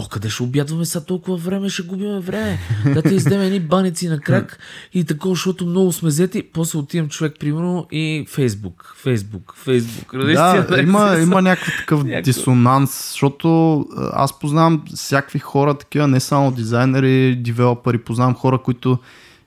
О, 0.00 0.08
къде 0.08 0.28
ще 0.30 0.42
обядваме 0.42 0.84
сега 0.84 1.04
толкова 1.04 1.36
време, 1.36 1.68
ще 1.68 1.82
губиме 1.82 2.20
време. 2.20 2.58
Да 2.94 3.02
те 3.02 3.14
издеме 3.14 3.46
едни 3.46 3.60
баници 3.60 4.08
на 4.08 4.20
крак 4.20 4.58
и 4.94 5.04
такова, 5.04 5.34
защото 5.34 5.66
много 5.66 5.92
сме 5.92 6.08
взети. 6.08 6.42
После 6.52 6.78
отивам 6.78 7.08
човек, 7.08 7.36
примерно, 7.40 7.86
и 7.92 8.26
Фейсбук, 8.28 8.94
Фейсбук, 8.96 9.54
Фейсбук. 9.56 10.16
Да, 10.16 10.66
има, 10.82 11.16
има 11.22 11.42
някакъв 11.42 11.76
такъв 11.78 12.04
Някакъв- 12.04 12.24
дисонанс, 12.24 13.08
защото 13.10 13.78
аз 14.12 14.38
познавам 14.38 14.82
всякакви 14.94 15.38
хора, 15.38 15.74
такива, 15.74 16.08
не 16.08 16.20
само 16.20 16.50
дизайнери, 16.52 17.36
девелопери, 17.36 17.98
познавам 17.98 18.34
хора, 18.34 18.58
които 18.58 18.98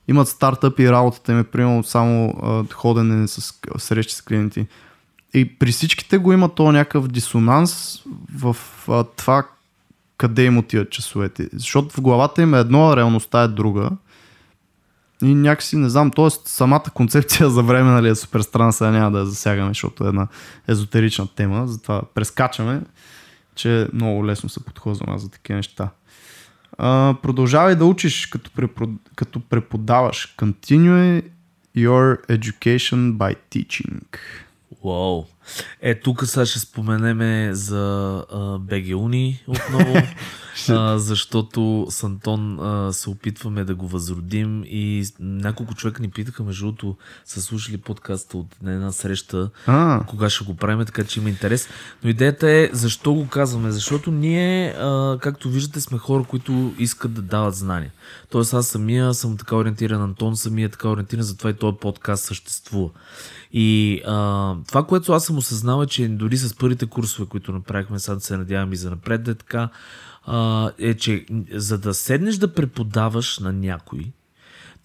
имат 0.07 0.27
стартъпи 0.27 0.83
и 0.83 0.91
работата 0.91 1.31
им 1.31 1.39
е 1.39 1.43
примерно 1.43 1.83
само 1.83 2.33
ходене 2.73 3.27
с 3.27 3.53
срещи 3.77 4.15
с 4.15 4.21
клиенти. 4.21 4.65
И 5.33 5.55
при 5.59 5.71
всичките 5.71 6.17
го 6.17 6.33
има 6.33 6.49
то 6.49 6.71
някакъв 6.71 7.07
дисонанс 7.07 8.01
в 8.35 8.55
а, 8.87 9.03
това 9.03 9.43
къде 10.21 10.43
им 10.43 10.57
отиват 10.57 10.89
часовете. 10.89 11.49
Защото 11.53 11.95
в 11.95 12.01
главата 12.01 12.41
им 12.41 12.53
е 12.53 12.59
едно, 12.59 12.89
а 12.89 12.95
реалността 12.95 13.41
е 13.41 13.47
друга. 13.47 13.89
И 15.23 15.35
някакси, 15.35 15.77
не 15.77 15.89
знам, 15.89 16.11
т.е. 16.11 16.29
самата 16.45 16.83
концепция 16.93 17.49
за 17.55 17.63
време 17.63 17.91
нали, 17.91 18.09
е 18.09 18.15
супер 18.15 18.39
странна, 18.39 18.73
сега 18.73 18.91
няма 18.91 19.11
да 19.11 19.19
я 19.19 19.25
засягаме, 19.25 19.69
защото 19.69 20.05
е 20.05 20.07
една 20.07 20.27
езотерична 20.67 21.27
тема, 21.35 21.67
затова 21.67 22.01
прескачаме, 22.13 22.81
че 23.55 23.87
много 23.93 24.25
лесно 24.25 24.49
се 24.49 24.65
подхождам 24.65 25.15
аз 25.15 25.21
за 25.21 25.29
такива 25.29 25.57
неща. 25.57 25.89
А, 26.77 27.15
продължавай 27.21 27.75
да 27.75 27.85
учиш 27.85 28.25
като, 28.25 28.51
препод... 28.51 28.89
като 29.15 29.39
преподаваш. 29.39 30.35
Continue 30.37 31.23
your 31.77 32.27
education 32.27 33.13
by 33.13 33.35
teaching. 33.51 34.17
Вау. 34.85 35.25
Е, 35.81 35.99
тук 35.99 36.25
сега 36.25 36.45
ще 36.45 36.59
споменеме 36.59 37.49
за 37.53 38.15
а, 38.31 38.57
БГ 38.59 38.95
Уни 38.95 39.43
отново, 39.47 39.95
а, 40.69 40.99
защото 40.99 41.87
с 41.89 42.03
Антон 42.03 42.59
а, 42.59 42.93
се 42.93 43.09
опитваме 43.09 43.63
да 43.63 43.75
го 43.75 43.87
възродим 43.87 44.63
и 44.65 45.05
няколко 45.19 45.75
човека 45.75 46.01
ни 46.01 46.09
питаха, 46.09 46.43
между 46.43 46.65
другото, 46.65 46.97
са 47.25 47.41
слушали 47.41 47.77
подкаста 47.77 48.37
от 48.37 48.47
една 48.65 48.91
среща, 48.91 49.49
А, 49.67 50.03
кога 50.07 50.29
ще 50.29 50.45
го 50.45 50.55
правим, 50.55 50.85
така 50.85 51.03
че 51.03 51.19
има 51.19 51.29
интерес. 51.29 51.69
Но 52.03 52.09
идеята 52.09 52.49
е 52.49 52.69
защо 52.73 53.13
го 53.13 53.27
казваме. 53.27 53.71
Защото 53.71 54.11
ние, 54.11 54.69
а, 54.69 55.17
както 55.21 55.49
виждате, 55.49 55.81
сме 55.81 55.97
хора, 55.97 56.23
които 56.23 56.73
искат 56.77 57.13
да 57.13 57.21
дават 57.21 57.55
знания. 57.55 57.91
Тоест 58.29 58.53
аз 58.53 58.67
самия 58.67 59.13
съм 59.13 59.37
така 59.37 59.55
ориентиран, 59.55 60.01
Антон 60.01 60.35
самия 60.35 60.65
е 60.65 60.69
така 60.69 60.89
ориентиран, 60.89 61.23
затова 61.23 61.49
и 61.49 61.53
този 61.53 61.77
подкаст 61.77 62.23
съществува. 62.23 62.89
И 63.53 64.01
а, 64.07 64.55
това, 64.67 64.83
което 64.83 65.13
аз 65.13 65.25
съм 65.25 65.37
осъзнал 65.41 65.83
е, 65.83 65.87
че 65.87 66.07
дори 66.07 66.37
с 66.37 66.55
първите 66.55 66.85
курсове, 66.85 67.29
които 67.29 67.51
направихме, 67.51 67.99
сега 67.99 68.19
се 68.19 68.37
надявам 68.37 68.73
и 68.73 68.75
за 68.75 68.89
напред 68.89 69.23
да 69.23 69.31
е 69.31 69.35
така, 69.35 69.69
е, 70.79 70.93
че 70.93 71.25
за 71.53 71.77
да 71.77 71.93
седнеш 71.93 72.35
да 72.35 72.53
преподаваш 72.53 73.39
на 73.39 73.53
някой, 73.53 74.11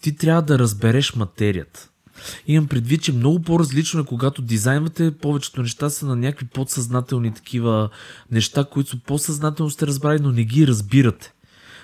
ти 0.01 0.15
трябва 0.15 0.41
да 0.41 0.59
разбереш 0.59 1.15
материята. 1.15 1.89
Имам 2.47 2.67
предвид, 2.67 3.01
че 3.01 3.13
много 3.13 3.41
по-различно 3.41 3.99
е, 3.99 4.05
когато 4.05 4.41
дизайнвате, 4.41 5.11
повечето 5.11 5.61
неща 5.61 5.89
са 5.89 6.05
на 6.05 6.15
някакви 6.15 6.45
подсъзнателни 6.45 7.33
такива 7.33 7.89
неща, 8.31 8.65
които 8.71 8.99
по-съзнателно 8.99 9.69
сте 9.69 9.87
разбрали, 9.87 10.19
но 10.19 10.31
не 10.31 10.43
ги 10.43 10.67
разбирате. 10.67 11.33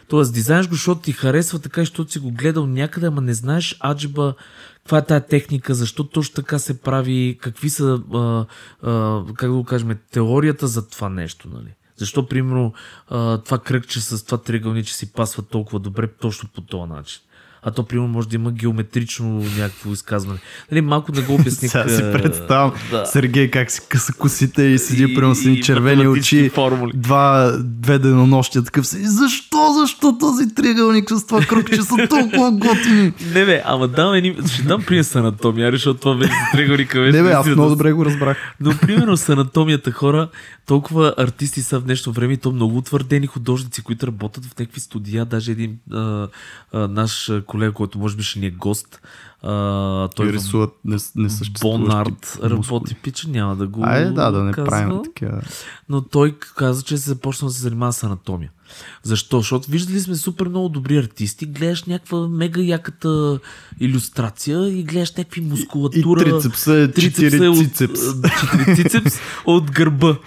Тоест, 0.08 0.34
дизайнш 0.34 0.68
го, 0.68 0.74
защото 0.74 1.02
ти 1.02 1.12
харесва 1.12 1.60
така, 1.60 1.82
защото 1.82 2.12
си 2.12 2.20
го 2.20 2.32
гледал 2.32 2.68
някъде, 2.68 3.08
ама 3.08 3.22
не 3.22 3.34
знаеш 3.34 3.78
аджиба 3.86 4.34
каква 4.78 4.98
е 4.98 5.06
тая 5.06 5.26
техника, 5.26 5.74
защо 5.74 6.04
точно 6.04 6.36
така 6.36 6.60
се 6.60 6.82
прави, 6.82 7.38
какви 7.42 7.70
са, 7.70 8.02
а, 8.14 8.46
а, 8.90 9.24
как 9.36 9.50
да 9.50 9.56
го 9.56 9.64
кажем, 9.64 9.98
теорията 10.12 10.68
за 10.68 10.88
това 10.88 11.10
нещо, 11.10 11.50
нали? 11.54 11.74
Защо, 11.98 12.28
примерно, 12.28 12.74
а, 13.10 13.38
това 13.38 13.60
кръгче 13.60 14.02
с 14.02 14.26
това 14.26 14.38
триъгълниче 14.38 14.94
си 14.94 15.14
пасва 15.14 15.44
толкова 15.44 15.80
добре 15.80 16.08
точно 16.08 16.50
по 16.56 16.62
този 16.62 16.92
начин? 16.92 17.22
А 17.66 17.72
то, 17.72 17.84
примерно, 17.84 18.08
може 18.08 18.28
да 18.28 18.36
има 18.36 18.52
геометрично 18.52 19.44
някакво 19.58 19.94
изказване. 19.94 20.40
Нали, 20.72 20.82
малко 20.82 21.12
да 21.12 21.22
го 21.22 21.34
обясних. 21.34 21.72
Сега 21.72 21.90
си 21.90 22.02
представям 22.02 22.72
да. 22.92 23.06
Сергей 23.06 23.50
как 23.50 23.72
си 23.72 23.82
къса 23.90 24.14
косите 24.14 24.64
и 24.64 24.80
седи 24.80 25.16
при 25.16 25.36
с 25.36 25.66
червени 25.66 26.08
очи, 26.08 26.50
формули. 26.50 26.92
два, 26.96 27.54
две 27.64 28.00
денонощия 28.00 28.64
такъв 28.64 28.88
си. 28.88 28.98
Защо, 29.08 29.74
защо 29.82 30.18
този 30.18 30.56
триъгълник 30.56 31.10
с 31.12 31.28
това 31.28 31.42
кръгче 31.42 31.82
са 31.82 32.08
толкова 32.10 32.52
готини? 32.52 33.14
Не 33.34 33.46
бе, 33.46 33.62
ама 33.66 33.88
дам 33.88 34.14
едни, 34.14 34.38
ще 34.54 34.64
дам 34.64 34.84
пример 34.84 35.04
с 35.04 35.16
анатомия, 35.16 35.72
защото 35.72 36.00
това 36.00 36.14
вече 36.14 36.34
триъгълника 36.52 37.02
вече. 37.02 37.18
Не 37.18 37.24
бе, 37.24 37.32
аз 37.32 37.48
много 37.48 37.70
добре 37.70 37.92
го 37.92 38.06
разбрах. 38.06 38.38
Но 38.60 38.78
примерно 38.78 39.18
с 39.18 39.30
анатомията 39.30 39.92
хора, 39.92 40.28
толкова 40.66 41.14
артисти 41.18 41.62
са 41.62 41.80
в 41.80 41.84
днешно 41.84 42.14
време 42.14 42.34
и 42.34 42.38
то 42.38 42.52
много 42.52 42.78
утвърдени 42.78 43.28
художници, 43.28 43.82
които 43.82 44.08
работят 44.08 44.46
в 44.46 44.60
някакви 44.60 44.80
студия, 44.80 45.26
даже 45.26 45.52
един 45.52 45.78
а, 45.92 46.28
а, 46.74 46.88
наш 46.88 47.32
колега, 47.54 47.74
който 47.74 48.00
може 48.00 48.16
би 48.16 48.24
ще 48.24 48.40
ни 48.40 48.46
е 48.46 48.52
гост. 48.52 49.02
А, 49.42 50.08
той 50.08 50.34
рисуват 50.34 50.70
не, 50.86 50.98
не 51.16 51.30
Бонард 51.62 52.40
работи 52.44 52.96
пича, 52.96 53.30
няма 53.30 53.56
да 53.56 53.68
го 53.68 53.84
Айде, 53.84 54.12
да, 54.12 54.32
да 54.32 54.44
не 54.44 54.52
казва, 54.52 54.70
правим 54.70 55.04
такива. 55.04 55.42
Но 55.90 56.02
той 56.02 56.38
каза, 56.56 56.84
че 56.84 56.98
се 56.98 57.10
започна 57.10 57.48
да 57.48 57.54
се 57.54 57.62
занимава 57.62 57.94
с 57.94 58.04
анатомия. 58.04 58.52
Защо? 59.04 59.38
Защото 59.38 59.72
виждали 59.72 60.00
сме 60.00 60.16
супер 60.16 60.48
много 60.48 60.70
добри 60.70 60.98
артисти, 60.98 61.46
гледаш 61.46 61.84
някаква 61.84 62.28
мега 62.28 62.62
яката 62.62 63.40
иллюстрация 63.80 64.80
и 64.80 64.84
гледаш 64.84 65.16
някакви 65.16 65.42
мускулатура. 65.42 66.22
И 66.22 66.24
трицепса 66.24 66.74
е 66.74 66.92
четири 66.92 67.56
цицепс. 67.56 68.00
Четири 68.40 68.76
цицепс 68.76 69.20
от 69.46 69.72
гърба. 69.72 70.18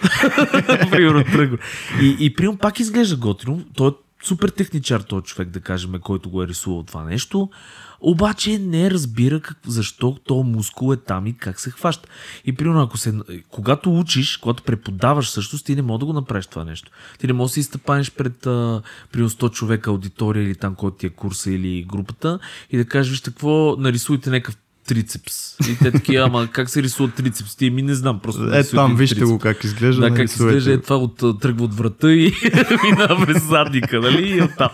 примерно 0.90 1.24
тръгва. 1.24 1.58
И, 2.00 2.16
и 2.20 2.34
примерно 2.34 2.58
пак 2.58 2.80
изглежда 2.80 3.16
готино. 3.16 3.64
Той 3.74 3.88
е 3.88 3.92
супер 4.24 4.48
техничар 4.48 5.00
този 5.00 5.24
човек, 5.24 5.48
да 5.48 5.60
кажем, 5.60 5.92
който 6.00 6.30
го 6.30 6.42
е 6.42 6.48
рисувал 6.48 6.82
това 6.82 7.04
нещо, 7.04 7.50
обаче 8.00 8.58
не 8.58 8.90
разбира 8.90 9.40
как, 9.40 9.58
защо 9.66 10.16
то 10.24 10.42
мускул 10.42 10.92
е 10.92 10.96
там 10.96 11.26
и 11.26 11.36
как 11.36 11.60
се 11.60 11.70
хваща. 11.70 12.08
И 12.44 12.54
примерно, 12.54 12.82
ако 12.82 12.98
се, 12.98 13.14
когато 13.48 13.98
учиш, 13.98 14.36
когато 14.36 14.62
преподаваш 14.62 15.30
също, 15.30 15.58
ти 15.58 15.76
не 15.76 15.82
можеш 15.82 16.00
да 16.00 16.06
го 16.06 16.12
направиш 16.12 16.46
това 16.46 16.64
нещо. 16.64 16.90
Ти 17.18 17.26
не 17.26 17.32
можеш 17.32 17.50
да 17.50 17.54
се 17.54 17.60
изтъпанеш 17.60 18.10
пред 18.10 18.46
а, 18.46 18.82
при 19.12 19.20
100 19.20 19.50
човека 19.50 19.90
аудитория 19.90 20.42
или 20.42 20.54
там, 20.54 20.74
който 20.74 20.96
ти 20.96 21.06
е 21.06 21.10
курса 21.10 21.50
или 21.50 21.82
групата 21.82 22.38
и 22.70 22.76
да 22.76 22.84
кажеш, 22.84 23.20
какво, 23.20 23.76
нарисуйте 23.76 24.30
някакъв 24.30 24.56
трицепс. 24.86 25.56
И 25.70 25.78
те 25.78 25.90
такива, 25.90 26.24
ама 26.24 26.48
как 26.52 26.70
се 26.70 26.82
рисува 26.82 27.10
трицепс? 27.10 27.56
Ти 27.56 27.70
ми 27.70 27.82
не 27.82 27.94
знам. 27.94 28.20
Просто 28.20 28.54
е, 28.54 28.64
там 28.64 28.96
вижте 28.96 29.14
трицепс. 29.14 29.30
го 29.30 29.38
как 29.38 29.64
изглежда. 29.64 30.10
Да, 30.10 30.16
как 30.16 30.24
изглежда. 30.24 30.72
Е 30.72 30.80
това 30.80 30.96
от, 30.96 31.40
тръгва 31.40 31.64
от 31.64 31.74
врата 31.74 32.12
и 32.12 32.32
минава 32.84 33.26
през 33.26 33.42
задника, 33.42 34.00
нали? 34.00 34.36
И 34.36 34.42
оттам. 34.42 34.68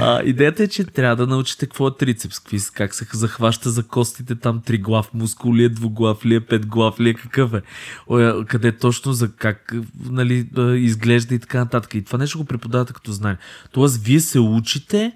А, 0.00 0.22
идеята 0.22 0.62
е, 0.62 0.68
че 0.68 0.84
трябва 0.84 1.16
да 1.16 1.26
научите 1.26 1.66
какво 1.66 1.88
е 1.88 1.96
трицепс, 1.96 2.38
какви, 2.38 2.58
как 2.74 2.94
се 2.94 3.06
захваща 3.12 3.70
за 3.70 3.82
костите 3.82 4.34
там, 4.34 4.62
триглав 4.66 5.14
мускул 5.14 5.54
ли 5.54 5.64
е, 5.64 5.68
двуглав 5.68 6.26
ли 6.26 6.34
е, 6.34 6.40
петглав 6.40 7.00
ли 7.00 7.08
е, 7.08 7.14
какъв 7.14 7.54
е. 7.54 7.62
О, 8.08 8.44
къде 8.48 8.72
точно 8.72 9.12
за 9.12 9.32
как 9.32 9.74
нали, 10.10 10.48
изглежда 10.76 11.34
и 11.34 11.38
така 11.38 11.58
нататък. 11.58 11.94
И 11.94 12.04
това 12.04 12.18
нещо 12.18 12.38
го 12.38 12.44
преподавате 12.44 12.92
като 12.92 13.12
знание. 13.12 13.38
Тоест, 13.72 14.04
вие 14.04 14.20
се 14.20 14.40
учите 14.40 15.12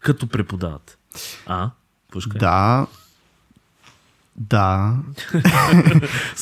като 0.00 0.26
преподавате. 0.26 0.96
А? 1.46 1.70
Пушка. 2.12 2.38
Да, 2.38 2.86
да. 4.38 4.94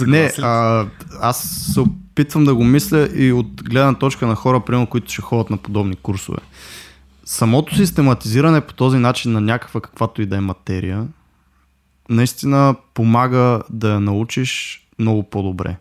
не, 0.07 0.33
а, 0.43 0.87
аз 1.21 1.43
се 1.73 1.81
опитвам 1.81 2.45
да 2.45 2.55
го 2.55 2.65
мисля 2.65 3.09
и 3.15 3.33
от 3.33 3.63
гледна 3.63 3.95
точка 3.95 4.27
на 4.27 4.35
хора, 4.35 4.61
примерно, 4.61 4.87
които 4.87 5.13
ще 5.13 5.23
ходят 5.23 5.51
на 5.51 5.57
подобни 5.57 5.97
курсове. 5.97 6.39
Самото 7.25 7.77
систематизиране 7.77 8.61
по 8.61 8.75
този 8.75 8.99
начин 8.99 9.33
на 9.33 9.41
някаква 9.41 9.81
каквато 9.81 10.23
и 10.23 10.27
да 10.27 10.37
е 10.37 10.41
материя, 10.41 11.07
наистина 12.09 12.75
помага 12.95 13.63
да 13.71 13.93
я 13.93 14.01
научиш 14.01 14.83
много 14.99 15.23
по-добре. 15.23 15.77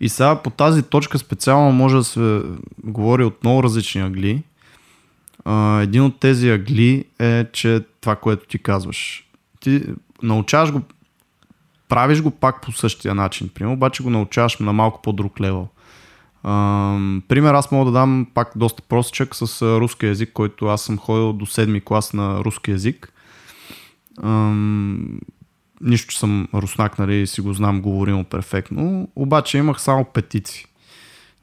И 0.00 0.08
сега 0.08 0.42
по 0.42 0.50
тази 0.50 0.82
точка 0.82 1.18
специално 1.18 1.72
може 1.72 1.96
да 1.96 2.04
се 2.04 2.42
говори 2.84 3.24
от 3.24 3.44
много 3.44 3.62
различни 3.62 4.00
агли. 4.00 4.42
А, 5.44 5.80
един 5.80 6.02
от 6.02 6.20
тези 6.20 6.50
агли 6.50 7.04
е, 7.18 7.44
че 7.52 7.80
това, 8.00 8.16
което 8.16 8.46
ти 8.46 8.58
казваш. 8.58 9.28
Ти 9.60 9.82
научаваш 10.22 10.72
го 10.72 10.80
правиш 11.88 12.22
го 12.22 12.30
пак 12.30 12.62
по 12.62 12.72
същия 12.72 13.14
начин, 13.14 13.48
примерно, 13.54 13.74
обаче 13.74 14.02
го 14.02 14.10
научаваш 14.10 14.58
на 14.58 14.72
малко 14.72 15.02
по-друг 15.02 15.40
левел. 15.40 15.68
Uh, 16.44 17.22
пример, 17.28 17.54
аз 17.54 17.70
мога 17.70 17.84
да 17.84 17.98
дам 17.98 18.26
пак 18.34 18.52
доста 18.56 18.82
простичък 18.82 19.34
с 19.34 19.62
руски 19.62 20.06
язик, 20.06 20.30
който 20.32 20.66
аз 20.66 20.82
съм 20.82 20.98
ходил 20.98 21.32
до 21.32 21.46
седми 21.46 21.80
клас 21.80 22.12
на 22.12 22.44
руски 22.44 22.70
язик. 22.70 23.12
Uh, 24.20 25.20
нищо, 25.80 26.12
че 26.12 26.18
съм 26.18 26.48
руснак, 26.54 26.98
нали, 26.98 27.26
си 27.26 27.40
го 27.40 27.52
знам, 27.52 27.80
говорим 27.80 28.24
перфектно, 28.24 29.08
обаче 29.16 29.58
имах 29.58 29.80
само 29.80 30.04
петици. 30.04 30.66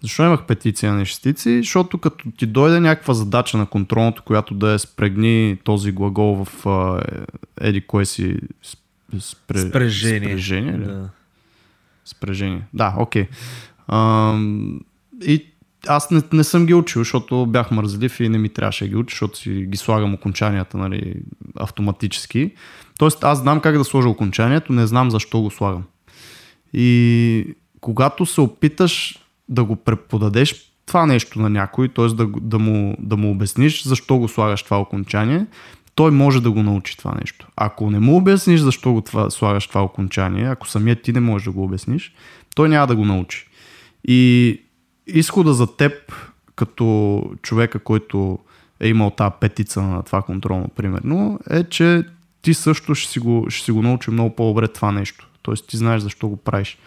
Защо 0.01 0.23
имах 0.23 0.45
петиция 0.45 0.93
на 0.93 1.05
шестици? 1.05 1.57
Защото 1.57 1.97
като 1.97 2.31
ти 2.31 2.45
дойде 2.45 2.79
някаква 2.79 3.13
задача 3.13 3.57
на 3.57 3.65
контролното, 3.65 4.23
която 4.23 4.53
да 4.53 4.71
е 4.71 4.79
спрегни 4.79 5.57
този 5.63 5.91
глагол 5.91 6.45
в 6.45 6.63
uh, 6.63 7.25
еди 7.61 7.81
кое 7.81 8.05
си 8.05 8.37
Спре... 9.19 9.59
Спрежение. 9.59 10.29
Спрежение 10.29 10.73
ли? 10.73 10.85
Да. 10.85 11.09
Спрежение. 12.05 12.61
Да, 12.73 12.95
окей. 12.97 13.27
Okay. 13.89 14.79
и 15.25 15.45
аз 15.87 16.11
не, 16.11 16.21
не 16.33 16.43
съм 16.43 16.65
ги 16.65 16.73
учил, 16.73 17.01
защото 17.01 17.45
бях 17.45 17.71
мързлив 17.71 18.19
и 18.19 18.29
не 18.29 18.37
ми 18.37 18.49
трябваше 18.49 18.83
да 18.83 18.89
ги 18.89 18.95
уча, 18.95 19.13
защото 19.13 19.37
си 19.37 19.51
ги 19.51 19.77
слагам 19.77 20.13
окончанията 20.13 20.77
нали, 20.77 21.15
автоматически. 21.59 22.51
Тоест 22.97 23.23
аз 23.23 23.39
знам 23.39 23.59
как 23.59 23.77
да 23.77 23.83
сложа 23.83 24.09
окончанието, 24.09 24.73
не 24.73 24.87
знам 24.87 25.11
защо 25.11 25.41
го 25.41 25.51
слагам. 25.51 25.83
И 26.73 27.55
когато 27.81 28.25
се 28.25 28.41
опиташ 28.41 29.19
да 29.49 29.63
го 29.63 29.75
преподадеш 29.75 30.73
това 30.85 31.05
нещо 31.05 31.39
на 31.39 31.49
някой, 31.49 31.89
т.е. 31.89 32.07
Да, 32.07 32.27
да, 32.41 32.59
му, 32.59 32.95
да 32.99 33.17
му 33.17 33.31
обясниш 33.31 33.83
защо 33.83 34.17
го 34.17 34.27
слагаш 34.27 34.63
това 34.63 34.79
окончание, 34.79 35.45
той 35.95 36.11
може 36.11 36.41
да 36.41 36.51
го 36.51 36.63
научи 36.63 36.97
това 36.97 37.15
нещо. 37.21 37.47
Ако 37.55 37.89
не 37.89 37.99
му 37.99 38.17
обясниш 38.17 38.59
защо 38.59 38.93
го 38.93 39.01
това, 39.01 39.29
слагаш 39.29 39.67
това 39.67 39.83
окончание, 39.83 40.45
ако 40.45 40.67
самият 40.67 41.01
ти 41.01 41.13
не 41.13 41.19
можеш 41.19 41.45
да 41.45 41.51
го 41.51 41.63
обясниш, 41.63 42.13
той 42.55 42.69
няма 42.69 42.87
да 42.87 42.95
го 42.95 43.05
научи. 43.05 43.47
И 44.07 44.61
изхода 45.07 45.53
за 45.53 45.77
теб, 45.77 45.93
като 46.55 47.23
човека, 47.41 47.79
който 47.79 48.39
е 48.79 48.87
имал 48.87 49.09
тази 49.09 49.33
петица 49.39 49.81
на 49.81 50.03
това 50.03 50.21
контролно, 50.21 50.67
примерно, 50.75 51.39
е, 51.49 51.63
че 51.63 52.03
ти 52.41 52.53
също 52.53 52.95
ще 52.95 53.11
си 53.11 53.19
го, 53.19 53.45
ще 53.49 53.65
си 53.65 53.71
го 53.71 53.81
научи 53.81 54.11
много 54.11 54.35
по-добре 54.35 54.67
това 54.67 54.91
нещо. 54.91 55.29
Тоест 55.41 55.67
ти 55.67 55.77
знаеш 55.77 56.01
защо 56.01 56.27
го 56.29 56.37
правиш. 56.37 56.77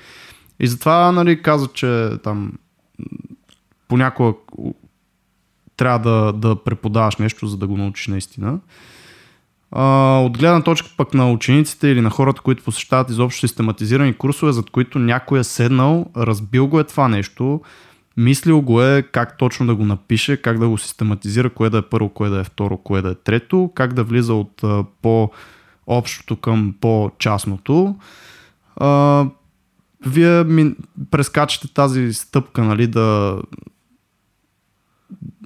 И 0.60 0.66
затова, 0.66 1.12
нали, 1.12 1.42
каза, 1.42 1.68
че 1.74 2.10
там 2.22 2.52
понякога 3.88 4.38
трябва 5.76 5.98
да, 6.10 6.32
да 6.32 6.64
преподаваш 6.64 7.16
нещо, 7.16 7.46
за 7.46 7.56
да 7.56 7.66
го 7.66 7.76
научиш 7.76 8.06
наистина. 8.06 8.58
От 9.78 10.38
гледна 10.38 10.62
точка 10.62 10.88
пък 10.96 11.14
на 11.14 11.32
учениците 11.32 11.88
или 11.88 12.00
на 12.00 12.10
хората, 12.10 12.40
които 12.40 12.64
посещават 12.64 13.10
изобщо 13.10 13.40
систематизирани 13.40 14.14
курсове, 14.14 14.52
зад 14.52 14.70
които 14.70 14.98
някой 14.98 15.38
е 15.38 15.44
седнал, 15.44 16.06
разбил 16.16 16.66
го 16.66 16.80
е 16.80 16.84
това 16.84 17.08
нещо, 17.08 17.60
мислил 18.16 18.60
го 18.60 18.82
е 18.82 19.02
как 19.02 19.38
точно 19.38 19.66
да 19.66 19.74
го 19.74 19.84
напише, 19.84 20.36
как 20.36 20.58
да 20.58 20.68
го 20.68 20.78
систематизира, 20.78 21.50
кое 21.50 21.70
да 21.70 21.78
е 21.78 21.82
първо, 21.82 22.08
кое 22.08 22.28
да 22.28 22.40
е 22.40 22.44
второ, 22.44 22.76
кое 22.76 23.02
да 23.02 23.10
е 23.10 23.14
трето, 23.14 23.70
как 23.74 23.92
да 23.92 24.04
влиза 24.04 24.34
от 24.34 24.62
по-общото 25.02 26.36
към 26.36 26.74
по-частното. 26.80 27.96
Вие 30.06 30.44
ми 30.44 30.74
прескачате 31.10 31.74
тази 31.74 32.14
стъпка, 32.14 32.64
нали, 32.64 32.86
да 32.86 33.38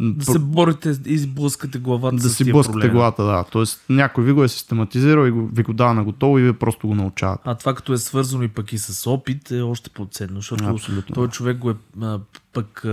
Да 0.01 0.25
се 0.25 0.39
борите 0.39 0.95
и 1.07 1.27
блъскате 1.27 1.79
главата 1.79 2.17
да 2.17 2.31
си 2.31 2.53
блъскате 2.53 2.89
главата, 2.89 3.25
да. 3.25 3.45
Тоест 3.51 3.85
някой 3.89 4.25
ви 4.25 4.33
го 4.33 4.45
е 4.45 4.49
систематизирал 4.49 5.27
и 5.27 5.49
ви 5.53 5.63
го 5.63 5.73
дава 5.73 5.95
на 5.95 6.05
готово 6.05 6.39
и 6.39 6.43
вие 6.43 6.53
просто 6.53 6.87
го 6.87 6.95
научавате. 6.95 7.43
А 7.47 7.55
това 7.55 7.75
като 7.75 7.93
е 7.93 7.99
свързано 7.99 8.43
и 8.43 8.49
пък 8.49 8.73
и 8.73 8.79
с 8.79 9.11
опит 9.11 9.51
е 9.51 9.61
още 9.61 9.91
по-ценно, 9.91 10.37
защото 10.37 10.65
Абсолютно. 10.65 11.15
той 11.15 11.29
човек 11.29 11.59
го 11.59 11.71
е 11.71 11.75
пък 12.53 12.87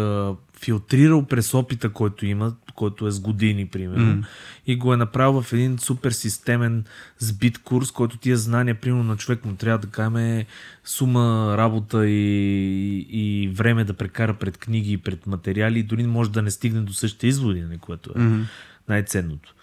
филтрирал 0.59 1.25
през 1.25 1.53
опита, 1.53 1.89
който 1.89 2.25
има, 2.25 2.53
който 2.75 3.07
е 3.07 3.11
с 3.11 3.19
години, 3.19 3.67
примерно, 3.67 4.15
М. 4.15 4.23
и 4.67 4.75
го 4.75 4.93
е 4.93 4.97
направил 4.97 5.41
в 5.41 5.53
един 5.53 5.79
супер 5.79 6.11
системен 6.11 6.83
сбит 7.19 7.57
курс, 7.57 7.91
който 7.91 8.17
тия 8.17 8.37
знания, 8.37 8.75
примерно 8.75 9.03
на 9.03 9.17
човек 9.17 9.45
му 9.45 9.53
трябва 9.55 9.77
да 9.79 9.87
кажем 9.87 10.45
сума 10.85 11.55
работа 11.57 12.07
и, 12.07 12.97
и 13.09 13.47
време 13.47 13.83
да 13.83 13.93
прекара 13.93 14.33
пред 14.33 14.57
книги 14.57 14.91
и 14.91 14.97
пред 14.97 15.27
материали, 15.27 15.79
и 15.79 15.83
дори 15.83 16.07
може 16.07 16.31
да 16.31 16.41
не 16.41 16.51
стигне 16.51 16.81
до 16.81 16.93
същите 16.93 17.27
изводи, 17.27 17.61
нали, 17.61 17.77
което 17.77 18.11
е 18.15 18.19
Мгм. 18.21 18.41
най-ценното. 18.89 19.53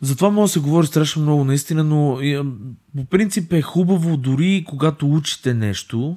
Затова 0.00 0.30
може 0.30 0.50
да 0.50 0.52
се 0.52 0.60
говори 0.60 0.86
страшно 0.86 1.22
много 1.22 1.44
наистина, 1.44 1.84
но 1.84 2.20
по 2.96 3.04
принцип 3.04 3.52
е 3.52 3.62
хубаво 3.62 4.16
дори 4.16 4.64
когато 4.68 5.12
учите 5.12 5.54
нещо, 5.54 6.16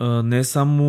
а, 0.00 0.22
не 0.22 0.44
само 0.44 0.84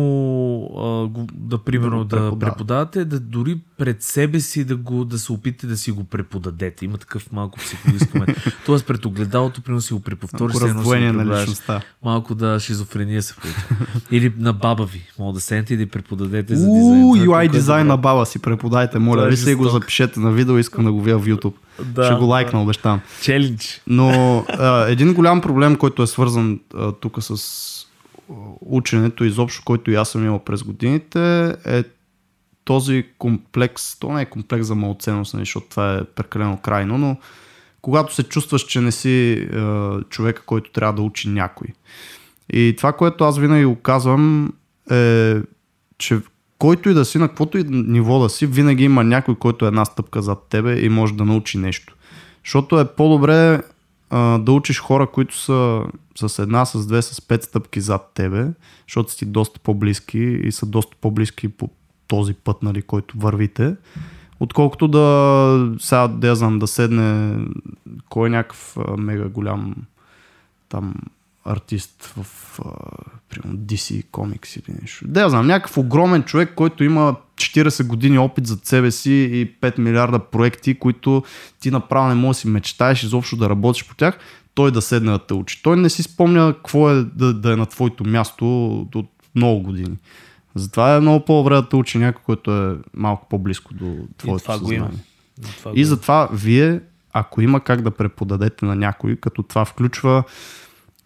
а, 0.76 1.06
го- 1.08 1.26
да 1.34 1.58
примерно 1.58 2.04
Да 2.04 2.20
да, 2.22 2.30
го 2.30 2.36
да 2.36 2.46
преподавате. 2.46 3.04
да 3.04 3.20
дори 3.20 3.58
пред 3.78 4.02
себе 4.02 4.40
си 4.40 4.64
да, 4.64 4.76
го, 4.76 5.04
да 5.04 5.18
се 5.18 5.32
опитате 5.32 5.66
да 5.66 5.76
си 5.76 5.90
го 5.90 6.04
преподадете. 6.04 6.84
Има 6.84 6.98
такъв 6.98 7.32
малко 7.32 7.58
психологически 7.58 8.18
момент. 8.18 8.38
Тоест 8.66 8.86
пред 8.86 9.06
огледалото, 9.06 9.62
примерно 9.62 9.80
си 9.80 9.92
го 9.94 10.00
преповториш, 10.00 10.54
Малко 10.54 10.68
раздвоение 10.68 11.12
на 11.12 11.40
личността. 11.40 11.80
Малко 12.04 12.34
да 12.34 12.60
шизофрения 12.60 13.22
се 13.22 13.34
получи. 13.34 13.60
Или 14.10 14.32
на 14.38 14.52
баба 14.52 14.84
ви. 14.84 15.02
Мога 15.18 15.32
да 15.32 15.40
седнете 15.40 15.74
и 15.74 15.76
да 15.76 15.86
преподадете 15.86 16.56
за 16.56 16.66
дизайн. 16.66 17.00
Е 17.02 17.04
UI 17.04 17.50
дизайн 17.50 17.86
на 17.86 17.96
баба 17.96 18.26
си 18.26 18.38
преподайте, 18.38 18.98
моля. 18.98 19.20
Това 19.20 19.32
е 19.32 19.36
си 19.36 19.54
го 19.54 19.68
запишете 19.68 20.20
на 20.20 20.32
видео, 20.32 20.58
искам 20.58 20.84
да 20.84 20.92
го 20.92 21.02
видя 21.02 21.18
в 21.18 21.26
YouTube. 21.26 21.54
Да, 21.84 22.04
Ще 22.04 22.14
го 22.14 22.20
да. 22.20 22.26
лайкна, 22.26 22.62
обещавам. 22.62 23.00
Челендж. 23.22 23.80
Но 23.86 24.38
а, 24.48 24.86
един 24.88 25.14
голям 25.14 25.40
проблем, 25.40 25.76
който 25.76 26.02
е 26.02 26.06
свързан 26.06 26.60
а, 26.76 26.92
тук 26.92 27.16
с 27.20 27.79
ученето 28.60 29.24
изобщо, 29.24 29.62
който 29.64 29.90
и 29.90 29.94
аз 29.94 30.10
съм 30.10 30.24
имал 30.24 30.38
през 30.38 30.62
годините, 30.62 31.56
е 31.66 31.84
този 32.64 33.06
комплекс, 33.18 33.98
то 33.98 34.12
не 34.12 34.22
е 34.22 34.30
комплекс 34.30 34.66
за 34.66 34.74
малоценност, 34.74 35.34
нали, 35.34 35.42
защото 35.42 35.66
това 35.68 35.94
е 35.94 36.04
прекалено 36.04 36.56
крайно, 36.56 36.98
но 36.98 37.16
когато 37.82 38.14
се 38.14 38.22
чувстваш, 38.22 38.62
че 38.62 38.80
не 38.80 38.92
си 38.92 39.32
а, 39.52 40.00
човека, 40.08 40.42
който 40.46 40.72
трябва 40.72 40.92
да 40.92 41.02
учи 41.02 41.28
някой. 41.28 41.68
И 42.52 42.74
това, 42.76 42.92
което 42.92 43.24
аз 43.24 43.38
винаги 43.38 43.64
го 43.64 43.76
казвам 43.76 44.52
е, 44.90 45.36
че 45.98 46.20
който 46.58 46.90
и 46.90 46.94
да 46.94 47.04
си, 47.04 47.18
на 47.18 47.28
каквото 47.28 47.58
и 47.58 47.64
ниво 47.68 48.18
да 48.18 48.28
си, 48.28 48.46
винаги 48.46 48.84
има 48.84 49.04
някой, 49.04 49.34
който 49.34 49.64
е 49.64 49.68
една 49.68 49.84
стъпка 49.84 50.22
зад 50.22 50.46
тебе 50.50 50.80
и 50.80 50.88
може 50.88 51.14
да 51.14 51.24
научи 51.24 51.58
нещо. 51.58 51.96
Защото 52.44 52.80
е 52.80 52.94
по-добре 52.94 53.62
а, 54.10 54.38
да 54.38 54.52
учиш 54.52 54.80
хора, 54.80 55.06
които 55.06 55.38
са 55.38 55.82
с 56.14 56.38
една, 56.38 56.64
с 56.64 56.86
две, 56.86 57.02
с 57.02 57.20
пет 57.20 57.42
стъпки 57.42 57.80
зад 57.80 58.10
тебе, 58.14 58.46
защото 58.88 59.12
си 59.12 59.26
доста 59.26 59.60
по-близки 59.60 60.18
и 60.18 60.52
са 60.52 60.66
доста 60.66 60.96
по-близки 61.00 61.48
по 61.48 61.70
този 62.08 62.34
път, 62.34 62.62
нали, 62.62 62.82
който 62.82 63.18
вървите, 63.18 63.76
отколкото 64.40 64.88
да 64.88 65.76
сега 65.80 66.08
да 66.08 66.34
знам, 66.34 66.58
да 66.58 66.66
седне 66.66 67.38
кой 68.08 68.28
е 68.28 68.30
някакъв 68.30 68.76
мега 68.98 69.28
голям 69.28 69.74
там 70.68 70.94
артист 71.44 72.04
в 72.16 72.26
а, 72.64 72.70
примерно 73.28 73.58
DC 73.58 74.04
Comics 74.04 74.58
или 74.58 74.76
нещо. 74.82 75.04
Да, 75.08 75.28
знам, 75.30 75.46
някакъв 75.46 75.78
огромен 75.78 76.22
човек, 76.22 76.54
който 76.54 76.84
има 76.84 77.16
40 77.40 77.86
години 77.86 78.18
опит 78.18 78.46
зад 78.46 78.66
себе 78.66 78.90
си 78.90 79.12
и 79.12 79.60
5 79.60 79.78
милиарда 79.78 80.18
проекти, 80.18 80.78
които 80.78 81.22
ти 81.60 81.70
направо 81.70 82.08
не 82.08 82.14
можеш 82.14 82.38
да 82.38 82.40
си 82.40 82.48
мечтаеш 82.48 83.02
изобщо 83.02 83.36
да 83.36 83.50
работиш 83.50 83.88
по 83.88 83.94
тях, 83.94 84.18
той 84.54 84.70
да 84.70 84.82
седне 84.82 85.10
да 85.12 85.18
те 85.18 85.34
учи. 85.34 85.62
Той 85.62 85.76
не 85.76 85.90
си 85.90 86.02
спомня 86.02 86.54
какво 86.56 86.90
е 86.90 86.94
да, 86.94 87.34
да 87.34 87.52
е 87.52 87.56
на 87.56 87.66
твоето 87.66 88.04
място 88.04 88.70
от 88.94 89.06
много 89.34 89.62
години. 89.62 89.96
Затова 90.54 90.96
е 90.96 91.00
много 91.00 91.24
по-добре 91.24 91.54
да 91.54 91.68
те 91.68 91.76
учи 91.76 91.98
някой, 91.98 92.22
който 92.22 92.56
е 92.56 92.76
малко 92.94 93.26
по-близко 93.28 93.74
до 93.74 93.96
твоето 94.18 94.44
съзнание. 94.44 94.76
има. 94.76 94.90
Това 95.58 95.72
И 95.74 95.84
затова 95.84 96.28
вие, 96.32 96.80
ако 97.12 97.40
има 97.40 97.60
как 97.60 97.82
да 97.82 97.90
преподадете 97.90 98.64
на 98.64 98.76
някой, 98.76 99.16
като 99.16 99.42
това 99.42 99.64
включва 99.64 100.24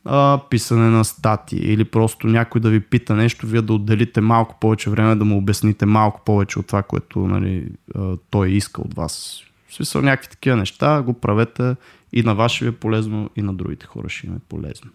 а, 0.04 0.40
писане 0.50 0.90
на 0.90 1.04
стати 1.04 1.56
или 1.56 1.84
просто 1.84 2.26
някой 2.26 2.60
да 2.60 2.70
ви 2.70 2.80
пита 2.80 3.14
нещо, 3.14 3.46
вие 3.46 3.62
да 3.62 3.72
отделите 3.72 4.20
малко 4.20 4.56
повече 4.60 4.90
време 4.90 5.16
да 5.16 5.24
му 5.24 5.36
обясните 5.36 5.86
малко 5.86 6.20
повече 6.24 6.58
от 6.58 6.66
това, 6.66 6.82
което 6.82 7.18
нали, 7.18 7.68
а, 7.94 8.16
той 8.30 8.50
иска 8.50 8.82
от 8.82 8.94
вас. 8.94 9.42
В 9.68 9.74
смисъл 9.74 10.02
някакви 10.02 10.30
такива 10.30 10.56
неща, 10.56 11.02
го 11.02 11.12
правете 11.12 11.76
и 12.12 12.22
на 12.22 12.34
вас 12.34 12.52
ще 12.52 12.64
ви 12.64 12.68
е 12.68 12.74
полезно, 12.74 13.30
и 13.36 13.42
на 13.42 13.54
другите 13.54 13.86
хора 13.86 14.08
ще 14.08 14.26
им 14.26 14.36
е 14.36 14.38
полезно. 14.48 14.90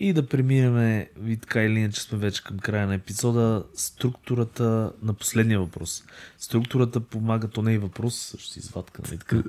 И 0.00 0.12
да 0.12 0.26
преминем, 0.26 1.06
и 1.26 1.36
така 1.36 1.62
или 1.62 1.78
иначе 1.78 2.00
сме 2.00 2.18
вече 2.18 2.44
към 2.44 2.58
края 2.58 2.86
на 2.86 2.94
епизода, 2.94 3.64
структурата 3.74 4.92
на 5.02 5.14
последния 5.14 5.60
въпрос. 5.60 6.04
Структурата 6.38 7.00
помага, 7.00 7.48
то 7.48 7.62
не 7.62 7.74
е 7.74 7.78
въпрос, 7.78 8.14
също 8.14 8.48
си 8.48 8.58
извадка, 8.58 9.02
нали 9.08 9.18
така? 9.18 9.42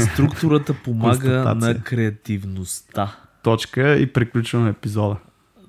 Структурата 0.12 0.74
помага 0.84 1.54
на 1.54 1.80
креативността. 1.82 3.16
Точка 3.44 3.96
и 3.96 4.12
приключваме 4.12 4.70
епизода. 4.70 5.16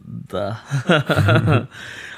Да. 0.08 0.62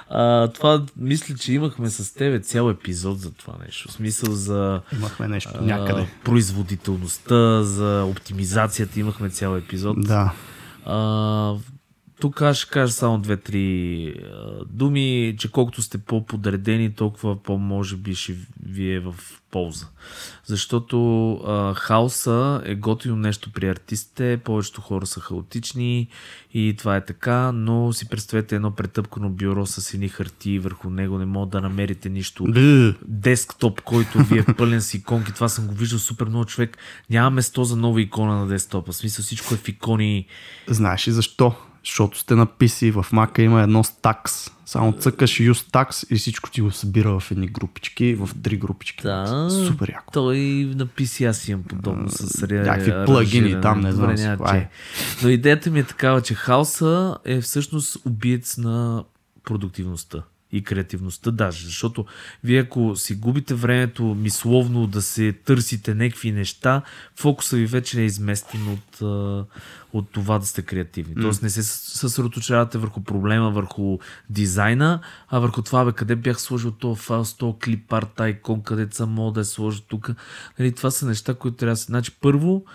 а, 0.09 0.47
това 0.47 0.85
мисля, 0.97 1.35
че 1.35 1.53
имахме 1.53 1.89
с 1.89 2.13
тебе 2.13 2.39
цял 2.39 2.69
епизод 2.69 3.19
за 3.19 3.31
това 3.31 3.53
нещо. 3.65 3.89
В 3.89 3.91
смисъл 3.91 4.33
за 4.33 4.81
Имахме 4.93 5.27
нещо 5.27 5.51
а, 5.59 5.61
някъде. 5.61 6.07
производителността, 6.23 7.63
за 7.63 8.03
оптимизацията 8.09 8.99
имахме 8.99 9.29
цял 9.29 9.55
епизод. 9.57 9.97
Да. 10.01 10.33
А, 10.85 11.53
тук 12.19 12.41
аз 12.41 12.57
ще 12.57 12.69
кажа 12.69 12.93
само 12.93 13.19
две-три 13.19 14.13
думи, 14.69 15.35
че 15.39 15.51
колкото 15.51 15.81
сте 15.81 15.97
по-подредени, 15.97 16.93
толкова 16.93 17.43
по-може 17.43 17.95
би 17.95 18.15
ще 18.15 18.35
ви 18.65 18.93
е 18.93 18.99
в 18.99 19.15
полза. 19.51 19.85
Защото 20.45 21.33
а, 21.33 21.73
хаоса 21.73 22.61
е 22.65 22.75
готино 22.75 23.15
нещо 23.15 23.51
при 23.51 23.69
артистите, 23.69 24.39
повечето 24.43 24.81
хора 24.81 25.05
са 25.05 25.19
хаотични 25.19 26.07
и 26.53 26.75
това 26.77 26.95
е 26.95 27.05
така, 27.05 27.51
но 27.51 27.93
си 27.93 28.09
представете 28.09 28.55
едно 28.55 28.71
претъпкано 28.71 29.29
бюро 29.29 29.65
с 29.65 29.93
едни 29.93 30.09
хартии 30.09 30.59
върху 30.59 30.89
него, 30.89 31.17
не 31.17 31.25
мога 31.25 31.47
да 31.47 31.61
намерите 31.61 32.09
нищо 32.09 32.45
десктоп, 33.07 33.81
който 33.81 34.23
ви 34.23 34.39
е 34.39 34.45
пълен 34.57 34.81
с 34.81 34.93
иконки. 34.93 35.33
Това 35.33 35.49
съм 35.49 35.67
го 35.67 35.73
виждал 35.73 35.99
супер 35.99 36.25
много 36.25 36.45
човек. 36.45 36.77
Няма 37.09 37.29
место 37.29 37.63
за 37.63 37.75
нова 37.75 38.01
икона 38.01 38.35
на 38.35 38.47
десктопа. 38.47 38.91
В 38.91 38.95
смисъл 38.95 39.23
всичко 39.23 39.53
е 39.53 39.57
в 39.57 39.67
икони. 39.67 40.25
Знаеш 40.67 41.07
ли 41.07 41.11
защо? 41.11 41.55
Защото 41.83 42.19
сте 42.19 42.35
на 42.35 42.47
PC, 42.47 43.01
в 43.01 43.11
Mac 43.11 43.39
има 43.39 43.61
едно 43.61 43.83
стакс. 43.83 44.51
Само 44.65 44.93
цъкаш 44.93 45.31
use 45.31 45.71
tax 45.71 46.13
и 46.13 46.15
всичко 46.15 46.49
ти 46.49 46.61
го 46.61 46.71
събира 46.71 47.19
в 47.19 47.31
едни 47.31 47.47
групички, 47.47 48.15
в 48.15 48.29
три 48.43 48.57
групички. 48.57 49.03
Да. 49.03 49.47
Супер 49.67 49.89
яко. 49.89 50.13
Той 50.13 50.37
на 50.75 50.87
PC 50.87 51.29
аз 51.29 51.47
имам 51.47 51.63
подобно 51.63 52.09
с 52.09 52.43
ре... 52.43 52.61
някакви 52.61 52.93
плагини 53.05 53.61
там, 53.61 53.81
не 53.81 53.91
знам 53.91 54.09
Добре, 54.09 54.23
какво 54.23 54.55
е. 54.55 54.69
Но 55.23 55.29
идеята 55.29 55.71
ми 55.71 55.79
е 55.79 55.83
такава, 55.83 56.21
че 56.21 56.33
хаоса 56.33 57.17
е 57.25 57.41
всъщност 57.41 57.97
убиец 58.05 58.57
на 58.57 59.03
продуктивността 59.43 60.23
и 60.51 60.63
креативността 60.63 61.31
даже, 61.31 61.65
защото 61.65 62.05
вие 62.43 62.59
ако 62.59 62.95
си 62.95 63.15
губите 63.15 63.53
времето 63.53 64.03
мисловно 64.03 64.87
да 64.87 65.01
се 65.01 65.33
търсите 65.45 65.93
някакви 65.93 66.31
неща, 66.31 66.81
фокуса 67.15 67.57
ви 67.57 67.65
вече 67.65 68.01
е 68.01 68.05
изместен 68.05 68.67
от, 68.67 69.01
от 69.93 70.09
това 70.11 70.39
да 70.39 70.45
сте 70.45 70.61
креативни. 70.61 71.15
Тоест 71.21 71.41
не 71.43 71.49
се 71.49 71.63
със- 71.63 71.99
съсредоточавате 71.99 72.77
върху 72.77 73.03
проблема, 73.03 73.51
върху 73.51 73.99
дизайна, 74.29 74.99
а 75.29 75.39
върху 75.39 75.61
това, 75.61 75.85
бе, 75.85 75.91
къде 75.91 76.15
бях 76.15 76.41
сложил 76.41 76.71
този 76.71 77.01
файл, 77.01 77.25
с 77.25 77.33
този 77.33 77.59
клип 77.63 77.93
арт, 77.93 78.09
тази 78.15 78.31
икон, 78.31 78.61
къде 78.61 78.87
съм 78.91 79.09
мога 79.09 79.33
да 79.33 79.39
я 79.39 79.45
сложа 79.45 79.81
тук. 79.81 80.09
Нали, 80.59 80.71
това 80.71 80.91
са 80.91 81.05
неща, 81.05 81.33
които 81.33 81.57
трябва 81.57 81.73
да 81.73 81.77
се... 81.77 81.85
Значи, 81.85 82.11
първо, 82.21 82.65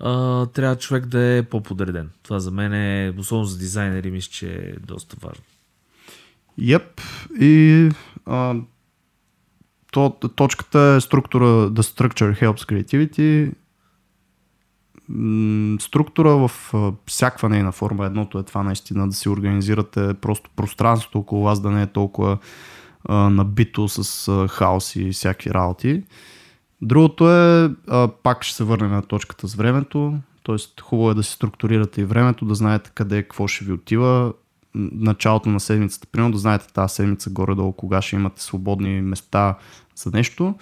а, 0.00 0.46
трябва 0.46 0.76
човек 0.76 1.06
да 1.06 1.20
е 1.20 1.42
по-подреден. 1.42 2.10
Това 2.22 2.40
за 2.40 2.50
мен 2.50 2.72
е, 2.74 3.14
особено 3.18 3.44
за 3.44 3.58
дизайнери, 3.58 4.10
мисля, 4.10 4.30
че 4.32 4.48
е 4.48 4.72
доста 4.86 5.16
важно. 5.20 5.44
Йеп. 6.58 7.00
И 7.40 7.88
а, 8.26 8.54
то, 9.92 10.10
точката 10.36 10.80
е 10.80 11.00
структура 11.00 11.44
The 11.44 11.80
structure 11.80 12.42
helps 12.42 12.84
creativity. 12.84 13.52
Структура 15.80 16.48
в 16.48 16.50
а, 16.74 16.92
всякаква 17.06 17.48
нейна 17.48 17.72
форма. 17.72 18.06
Едното 18.06 18.38
е 18.38 18.42
това 18.42 18.62
наистина 18.62 19.08
да 19.08 19.14
си 19.14 19.28
организирате 19.28 20.14
просто 20.14 20.50
пространството 20.56 21.18
около 21.18 21.42
вас 21.42 21.60
да 21.60 21.70
не 21.70 21.82
е 21.82 21.86
толкова 21.86 22.38
а, 23.04 23.14
набито 23.14 23.88
с 23.88 24.28
а, 24.28 24.48
хаос 24.48 24.96
и 24.96 25.10
всякакви 25.10 25.50
работи. 25.50 26.02
Другото 26.82 27.30
е, 27.30 27.70
а, 27.88 28.08
пак 28.22 28.44
ще 28.44 28.56
се 28.56 28.64
върнем 28.64 28.90
на 28.90 29.02
точката 29.02 29.48
с 29.48 29.54
времето, 29.54 30.14
т.е. 30.44 30.82
хубаво 30.82 31.10
е 31.10 31.14
да 31.14 31.22
си 31.22 31.32
структурирате 31.32 32.00
и 32.00 32.04
времето, 32.04 32.44
да 32.44 32.54
знаете 32.54 32.90
къде 32.94 33.22
какво 33.22 33.48
ще 33.48 33.64
ви 33.64 33.72
отива. 33.72 34.32
Началото 34.74 35.48
на 35.48 35.60
седмицата. 35.60 36.06
Примерно 36.06 36.32
да 36.32 36.38
знаете 36.38 36.72
тази 36.72 36.94
седмица 36.94 37.30
горе-долу 37.30 37.72
кога 37.72 38.02
ще 38.02 38.16
имате 38.16 38.42
свободни 38.42 39.02
места 39.02 39.58
за 39.96 40.10
нещо. 40.10 40.54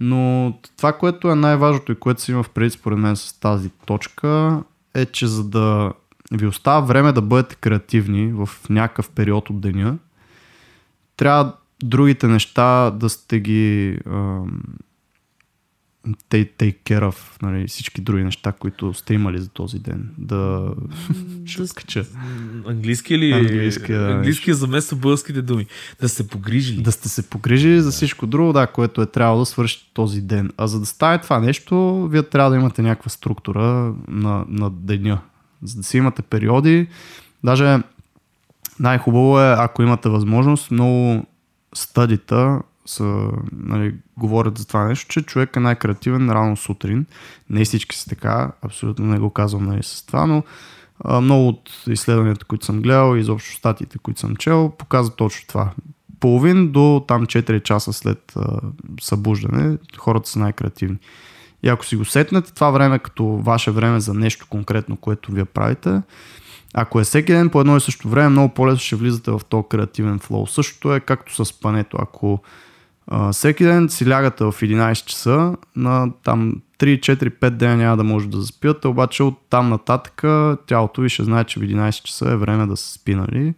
Но 0.00 0.54
това, 0.76 0.92
което 0.92 1.30
е 1.30 1.34
най-важното 1.34 1.92
и 1.92 1.94
което 1.94 2.22
си 2.22 2.30
има 2.32 2.42
в 2.42 2.50
преди 2.50 2.70
според 2.70 2.98
мен 2.98 3.16
с 3.16 3.40
тази 3.40 3.70
точка 3.70 4.62
е, 4.94 5.06
че 5.06 5.26
за 5.26 5.48
да 5.48 5.92
ви 6.32 6.46
остава 6.46 6.80
време 6.80 7.12
да 7.12 7.22
бъдете 7.22 7.56
креативни 7.56 8.32
в 8.32 8.48
някакъв 8.70 9.10
период 9.10 9.50
от 9.50 9.60
деня, 9.60 9.98
трябва 11.16 11.52
другите 11.84 12.26
неща 12.26 12.90
да 12.90 13.08
сте 13.08 13.40
ги 13.40 13.98
take, 16.06 16.50
take 16.58 16.76
care 16.84 17.10
of 17.10 17.42
нали, 17.42 17.66
всички 17.68 18.00
други 18.00 18.24
неща, 18.24 18.52
които 18.52 18.94
сте 18.94 19.14
имали 19.14 19.38
за 19.38 19.48
този 19.48 19.78
ден. 19.78 20.10
Да, 20.18 20.70
ще 21.44 21.66
скача. 21.66 22.04
Английски 22.68 23.14
или? 23.14 23.32
Английски, 23.32 23.92
да. 23.92 24.10
Английски 24.12 24.50
е 24.50 24.54
замества 24.54 24.96
българските 24.96 25.42
думи. 25.42 25.66
Да 26.00 26.08
сте 26.08 26.28
погрижили. 26.28 26.82
Да 26.82 26.92
сте 26.92 27.08
се 27.08 27.30
погрижили 27.30 27.80
за 27.80 27.90
всичко 27.90 28.26
друго, 28.26 28.52
да, 28.52 28.66
което 28.66 29.02
е 29.02 29.06
трябвало 29.06 29.40
да 29.40 29.46
свършите 29.46 29.90
този 29.94 30.20
ден. 30.20 30.50
А 30.56 30.66
за 30.66 30.80
да 30.80 30.86
стане 30.86 31.18
това 31.18 31.40
нещо, 31.40 32.06
вие 32.10 32.22
трябва 32.22 32.50
да 32.50 32.56
имате 32.56 32.82
някаква 32.82 33.10
структура 33.10 33.94
на, 34.08 34.44
на 34.48 34.70
деня. 34.70 35.20
За 35.62 35.76
да 35.76 35.82
си 35.82 35.96
имате 35.96 36.22
периоди. 36.22 36.86
Даже 37.44 37.78
най-хубаво 38.80 39.40
е, 39.40 39.54
ако 39.58 39.82
имате 39.82 40.08
възможност, 40.08 40.70
много 40.70 41.26
стадита 41.74 42.60
са, 42.86 43.28
нали, 43.52 43.94
говорят 44.16 44.58
за 44.58 44.66
това 44.66 44.84
нещо, 44.84 45.08
че 45.08 45.22
човек 45.22 45.56
е 45.56 45.60
най-креативен 45.60 46.30
рано 46.30 46.56
сутрин. 46.56 47.06
Не 47.50 47.64
всички 47.64 47.96
са 47.96 48.08
така, 48.08 48.52
абсолютно 48.62 49.06
не 49.06 49.18
го 49.18 49.30
казвам 49.30 49.64
нали, 49.64 49.82
с 49.82 50.06
това, 50.06 50.26
но 50.26 50.42
а, 51.04 51.20
много 51.20 51.48
от 51.48 51.70
изследванията, 51.86 52.44
които 52.44 52.64
съм 52.64 52.82
гледал 52.82 53.16
и 53.16 53.20
изобщо 53.20 53.56
статиите, 53.56 53.98
които 53.98 54.20
съм 54.20 54.36
чел, 54.36 54.72
показват 54.78 55.16
точно 55.16 55.46
това. 55.46 55.70
Половин 56.20 56.72
до 56.72 57.04
там 57.08 57.26
4 57.26 57.62
часа 57.62 57.92
след 57.92 58.32
а, 58.36 58.60
събуждане 59.00 59.78
хората 59.98 60.28
са 60.28 60.38
най-креативни. 60.38 60.98
И 61.62 61.68
ако 61.68 61.84
си 61.84 61.96
го 61.96 62.04
сетнете 62.04 62.54
това 62.54 62.70
време 62.70 62.98
като 62.98 63.24
ваше 63.24 63.70
време 63.70 64.00
за 64.00 64.14
нещо 64.14 64.46
конкретно, 64.50 64.96
което 64.96 65.32
вие 65.32 65.44
правите, 65.44 66.02
ако 66.74 67.00
е 67.00 67.04
всеки 67.04 67.32
ден 67.32 67.50
по 67.50 67.60
едно 67.60 67.76
и 67.76 67.80
също 67.80 68.08
време, 68.08 68.28
много 68.28 68.54
по-лесно 68.54 68.80
ще 68.80 68.96
влизате 68.96 69.30
в 69.30 69.40
този 69.48 69.68
креативен 69.70 70.18
флоу. 70.18 70.46
Същото 70.46 70.94
е 70.94 71.00
както 71.00 71.34
с 71.34 71.44
спането. 71.44 71.96
Ако 72.00 72.42
всеки 73.32 73.64
ден 73.64 73.88
си 73.88 74.08
лягате 74.08 74.44
в 74.44 74.52
11 74.52 75.04
часа, 75.04 75.56
на 75.76 76.12
там 76.24 76.54
3, 76.78 76.98
4, 76.98 77.30
5 77.30 77.50
дена 77.50 77.76
няма 77.76 77.96
да 77.96 78.04
може 78.04 78.28
да 78.28 78.40
заспивате, 78.40 78.88
обаче 78.88 79.22
от 79.22 79.38
там 79.50 79.68
нататък 79.68 80.22
тялото 80.66 81.00
ви 81.00 81.08
ще 81.08 81.24
знае, 81.24 81.44
че 81.44 81.60
в 81.60 81.62
11 81.62 82.02
часа 82.02 82.30
е 82.30 82.36
време 82.36 82.66
да 82.66 82.76
се 82.76 82.92
спи, 82.92 83.14
нали? 83.14 83.54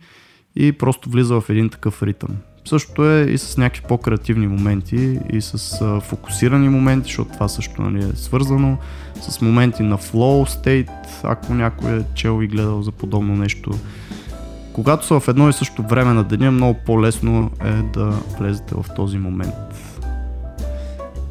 И 0.57 0.73
просто 0.73 1.11
влиза 1.11 1.41
в 1.41 1.51
един 1.51 1.69
такъв 1.69 2.03
ритъм. 2.03 2.31
Същото 2.65 3.11
е 3.11 3.23
и 3.23 3.39
с 3.39 3.57
някакви 3.57 3.83
по-креативни 3.89 4.47
моменти 4.49 5.19
и 5.33 5.41
с 5.41 5.81
а, 5.83 6.01
фокусирани 6.01 6.69
моменти, 6.69 7.05
защото 7.05 7.33
това 7.33 7.49
също 7.49 7.83
нали, 7.83 8.05
е 8.05 8.17
свързано, 8.17 8.79
с 9.21 9.41
моменти 9.41 9.83
на 9.83 9.99
flow 9.99 10.65
state, 10.65 10.91
ако 11.23 11.55
някой 11.55 11.97
е 11.97 12.03
чел 12.15 12.43
и 12.43 12.47
гледал 12.47 12.83
за 12.83 12.93
подобно 12.93 13.37
нещо. 13.37 13.71
Когато 14.77 15.07
са 15.07 15.21
в 15.21 15.29
едно 15.29 15.49
и 15.49 15.53
също 15.53 15.83
време 15.83 16.13
на 16.13 16.25
деня, 16.25 16.51
много 16.51 16.79
по-лесно 16.87 17.51
е 17.65 17.73
да 17.73 18.05
влезете 18.39 18.75
в 18.75 18.85
този 18.97 19.19
момент. 19.19 19.55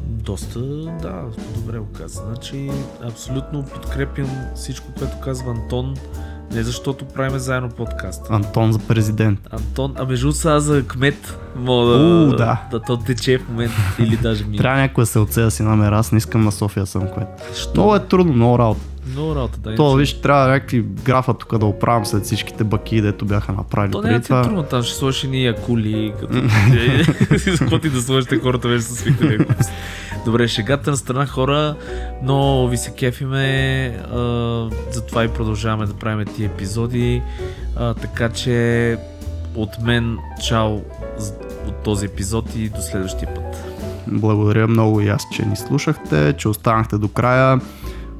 Доста, 0.02 0.60
да, 1.02 1.22
добре 1.54 1.78
го 1.78 1.86
каза. 1.98 2.22
Значи, 2.26 2.70
абсолютно 3.04 3.64
подкрепям 3.64 4.28
всичко, 4.54 4.86
което 4.98 5.20
казва 5.20 5.50
Антон. 5.50 5.94
Не 6.52 6.62
защото 6.62 7.04
правиме 7.04 7.38
заедно 7.38 7.68
подкаст. 7.68 8.26
Антон 8.30 8.72
за 8.72 8.78
президент. 8.78 9.40
Антон, 9.50 9.94
а 9.98 10.04
между 10.04 10.32
сега 10.32 10.60
за 10.60 10.86
кмет 10.86 11.38
мога 11.56 11.92
да, 11.92 12.04
У, 12.04 12.30
да. 12.30 12.62
да, 12.70 12.80
то 12.80 12.96
тече 12.96 13.38
в 13.38 13.48
момента 13.48 13.76
или 13.98 14.16
даже 14.16 14.44
ми. 14.44 14.58
Трябва 14.58 14.80
някой 14.80 15.02
да 15.02 15.06
се 15.06 15.18
отсея 15.18 15.44
да 15.44 15.50
си 15.50 15.62
намера, 15.62 15.98
аз 15.98 16.12
не 16.12 16.18
искам 16.18 16.44
на 16.44 16.52
София 16.52 16.86
съм 16.86 17.08
кмет. 17.08 17.28
Що? 17.54 17.70
Много 17.74 17.96
е 17.96 18.00
трудно, 18.00 18.32
много 18.32 18.58
работа. 18.58 18.80
Много 19.10 19.34
работа, 19.34 19.58
да. 19.58 19.74
То, 19.74 19.94
виж, 19.94 20.20
трябва 20.20 20.48
някакви 20.48 20.80
графа 20.80 21.34
тук 21.34 21.58
да 21.58 21.66
оправям 21.66 22.06
след 22.06 22.24
всичките 22.24 22.64
баки, 22.64 23.00
дето 23.00 23.24
бяха 23.24 23.52
направили. 23.52 23.92
То 23.92 24.02
няма 24.02 24.20
това... 24.20 24.42
трудно, 24.42 24.62
там 24.62 24.82
ще 24.82 24.94
сложиш 24.94 25.22
ни 25.22 25.44
якули, 25.44 26.12
като 26.20 26.34
с 27.38 27.44
какво 27.58 27.78
ти 27.78 27.90
да 27.90 28.02
сложите 28.02 28.38
хората 28.38 28.68
вече 28.68 28.82
са 28.82 28.94
свикнали. 28.94 29.46
Добре, 30.24 30.48
шегата 30.48 30.90
на 30.90 30.96
страна 30.96 31.26
хора, 31.26 31.76
но 32.22 32.68
ви 32.68 32.76
се 32.76 32.90
кефиме, 32.90 33.86
а, 33.88 34.70
затова 34.90 35.24
и 35.24 35.28
продължаваме 35.28 35.86
да 35.86 35.94
правим 35.94 36.26
тия 36.26 36.46
епизоди, 36.46 37.22
а, 37.76 37.94
така 37.94 38.28
че 38.28 38.96
от 39.54 39.70
мен 39.82 40.18
чао 40.46 40.74
от 41.66 41.82
този 41.84 42.06
епизод 42.06 42.56
и 42.56 42.68
до 42.68 42.80
следващия 42.80 43.34
път. 43.34 43.76
Благодаря 44.06 44.68
много 44.68 45.00
и 45.00 45.08
аз, 45.08 45.22
че 45.32 45.44
ни 45.44 45.56
слушахте, 45.56 46.34
че 46.38 46.48
останахте 46.48 46.98
до 46.98 47.08
края. 47.08 47.60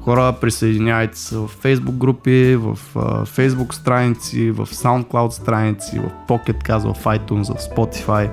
Хора, 0.07 0.33
присъединяйте 0.41 1.17
се 1.17 1.35
в 1.35 1.49
Facebook 1.63 1.91
групи, 1.91 2.55
в 2.55 2.77
а, 2.95 3.25
Facebook 3.25 3.73
страници, 3.73 4.51
в 4.51 4.67
SoundCloud 4.67 5.29
страници, 5.29 5.99
в 5.99 6.11
Pocket 6.27 6.69
Cast, 6.69 6.93
в 6.93 7.03
iTunes, 7.03 7.57
в 7.57 7.75
Spotify. 7.75 8.29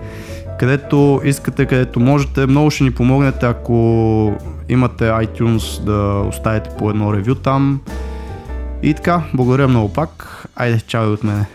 Където 0.59 1.21
искате, 1.25 1.67
където 1.67 2.01
можете. 2.01 2.47
Много 2.47 2.71
ще 2.71 2.85
ни 2.85 2.91
помогнете, 2.91 3.47
ако 3.47 3.75
имате 4.69 5.05
iTunes 5.05 5.85
да 5.85 6.29
оставите 6.29 6.71
по 6.79 6.91
едно 6.91 7.15
ревю 7.15 7.35
там. 7.35 7.81
И 8.83 8.95
така, 8.95 9.23
благодаря 9.35 9.69
много 9.69 9.93
пак. 9.93 10.45
Айде, 10.57 10.81
чао 10.81 11.11
и 11.11 11.13
от 11.13 11.25
мене. 11.25 11.47